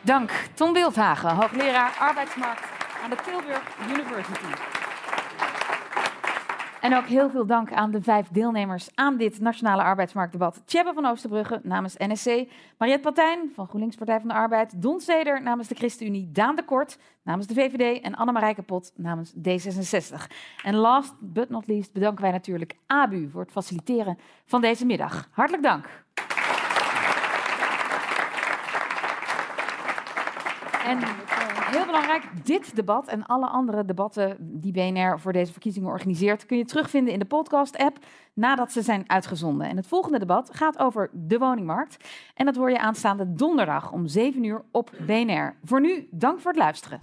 Dank, 0.00 0.30
Tom 0.54 0.72
Wildhagen, 0.72 1.30
hoogleraar 1.30 1.96
arbeidsmarkt 2.00 2.64
aan 3.04 3.10
de 3.10 3.16
Tilburg 3.24 3.62
University. 3.88 4.81
En 6.82 6.96
ook 6.96 7.06
heel 7.06 7.30
veel 7.30 7.46
dank 7.46 7.72
aan 7.72 7.90
de 7.90 8.02
vijf 8.02 8.28
deelnemers 8.28 8.88
aan 8.94 9.16
dit 9.16 9.40
Nationale 9.40 9.82
Arbeidsmarktdebat. 9.82 10.62
Tjebbe 10.64 10.92
van 10.92 11.06
Oosterbrugge 11.06 11.60
namens 11.62 11.94
NSC, 11.96 12.44
Mariette 12.78 13.02
Patijn 13.02 13.50
van 13.54 13.66
GroenLinks 13.66 13.96
Partij 13.96 14.18
van 14.18 14.28
de 14.28 14.34
Arbeid, 14.34 14.82
Don 14.82 15.00
Zeder 15.00 15.42
namens 15.42 15.68
de 15.68 15.74
ChristenUnie, 15.74 16.30
Daan 16.32 16.56
de 16.56 16.64
Kort 16.64 16.98
namens 17.22 17.46
de 17.46 17.54
VVD 17.54 18.00
en 18.00 18.14
Annemarie 18.14 18.54
Kapot 18.54 18.92
namens 18.96 19.32
D66. 19.34 20.26
En 20.62 20.74
last 20.74 21.14
but 21.20 21.50
not 21.50 21.66
least 21.66 21.92
bedanken 21.92 22.22
wij 22.22 22.32
natuurlijk 22.32 22.76
ABU 22.86 23.28
voor 23.30 23.40
het 23.40 23.52
faciliteren 23.52 24.18
van 24.44 24.60
deze 24.60 24.86
middag. 24.86 25.28
Hartelijk 25.30 25.62
dank. 25.62 25.88
Heel 31.72 31.86
belangrijk, 31.86 32.24
dit 32.44 32.76
debat 32.76 33.08
en 33.08 33.26
alle 33.26 33.46
andere 33.46 33.84
debatten 33.84 34.36
die 34.38 34.72
BNR 34.72 35.20
voor 35.20 35.32
deze 35.32 35.52
verkiezingen 35.52 35.88
organiseert, 35.88 36.46
kun 36.46 36.58
je 36.58 36.64
terugvinden 36.64 37.12
in 37.12 37.18
de 37.18 37.24
podcast-app 37.24 37.98
nadat 38.34 38.72
ze 38.72 38.82
zijn 38.82 39.04
uitgezonden. 39.06 39.68
En 39.68 39.76
het 39.76 39.86
volgende 39.86 40.18
debat 40.18 40.50
gaat 40.52 40.78
over 40.78 41.10
de 41.12 41.38
woningmarkt. 41.38 41.96
En 42.34 42.46
dat 42.46 42.56
hoor 42.56 42.70
je 42.70 42.78
aanstaande 42.78 43.32
donderdag 43.32 43.92
om 43.92 44.06
7 44.06 44.44
uur 44.44 44.62
op 44.70 44.90
BNR. 45.06 45.56
Voor 45.64 45.80
nu, 45.80 46.08
dank 46.10 46.40
voor 46.40 46.50
het 46.50 46.60
luisteren. 46.60 47.00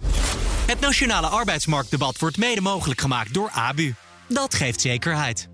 Het 0.66 0.80
Nationale 0.80 1.26
Arbeidsmarktdebat 1.26 2.18
wordt 2.18 2.38
mede 2.38 2.60
mogelijk 2.60 3.00
gemaakt 3.00 3.34
door 3.34 3.50
ABU. 3.50 3.94
Dat 4.28 4.54
geeft 4.54 4.80
zekerheid. 4.80 5.48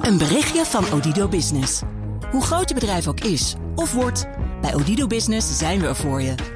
Een 0.00 0.18
berichtje 0.18 0.64
van 0.64 0.92
Odido 0.92 1.28
Business. 1.28 1.82
Hoe 2.30 2.42
groot 2.42 2.68
je 2.68 2.74
bedrijf 2.74 3.08
ook 3.08 3.20
is 3.20 3.54
of 3.74 3.92
wordt, 3.92 4.28
bij 4.60 4.74
Odido 4.74 5.06
Business 5.06 5.58
zijn 5.58 5.80
we 5.80 5.86
er 5.86 5.96
voor 5.96 6.22
je. 6.22 6.55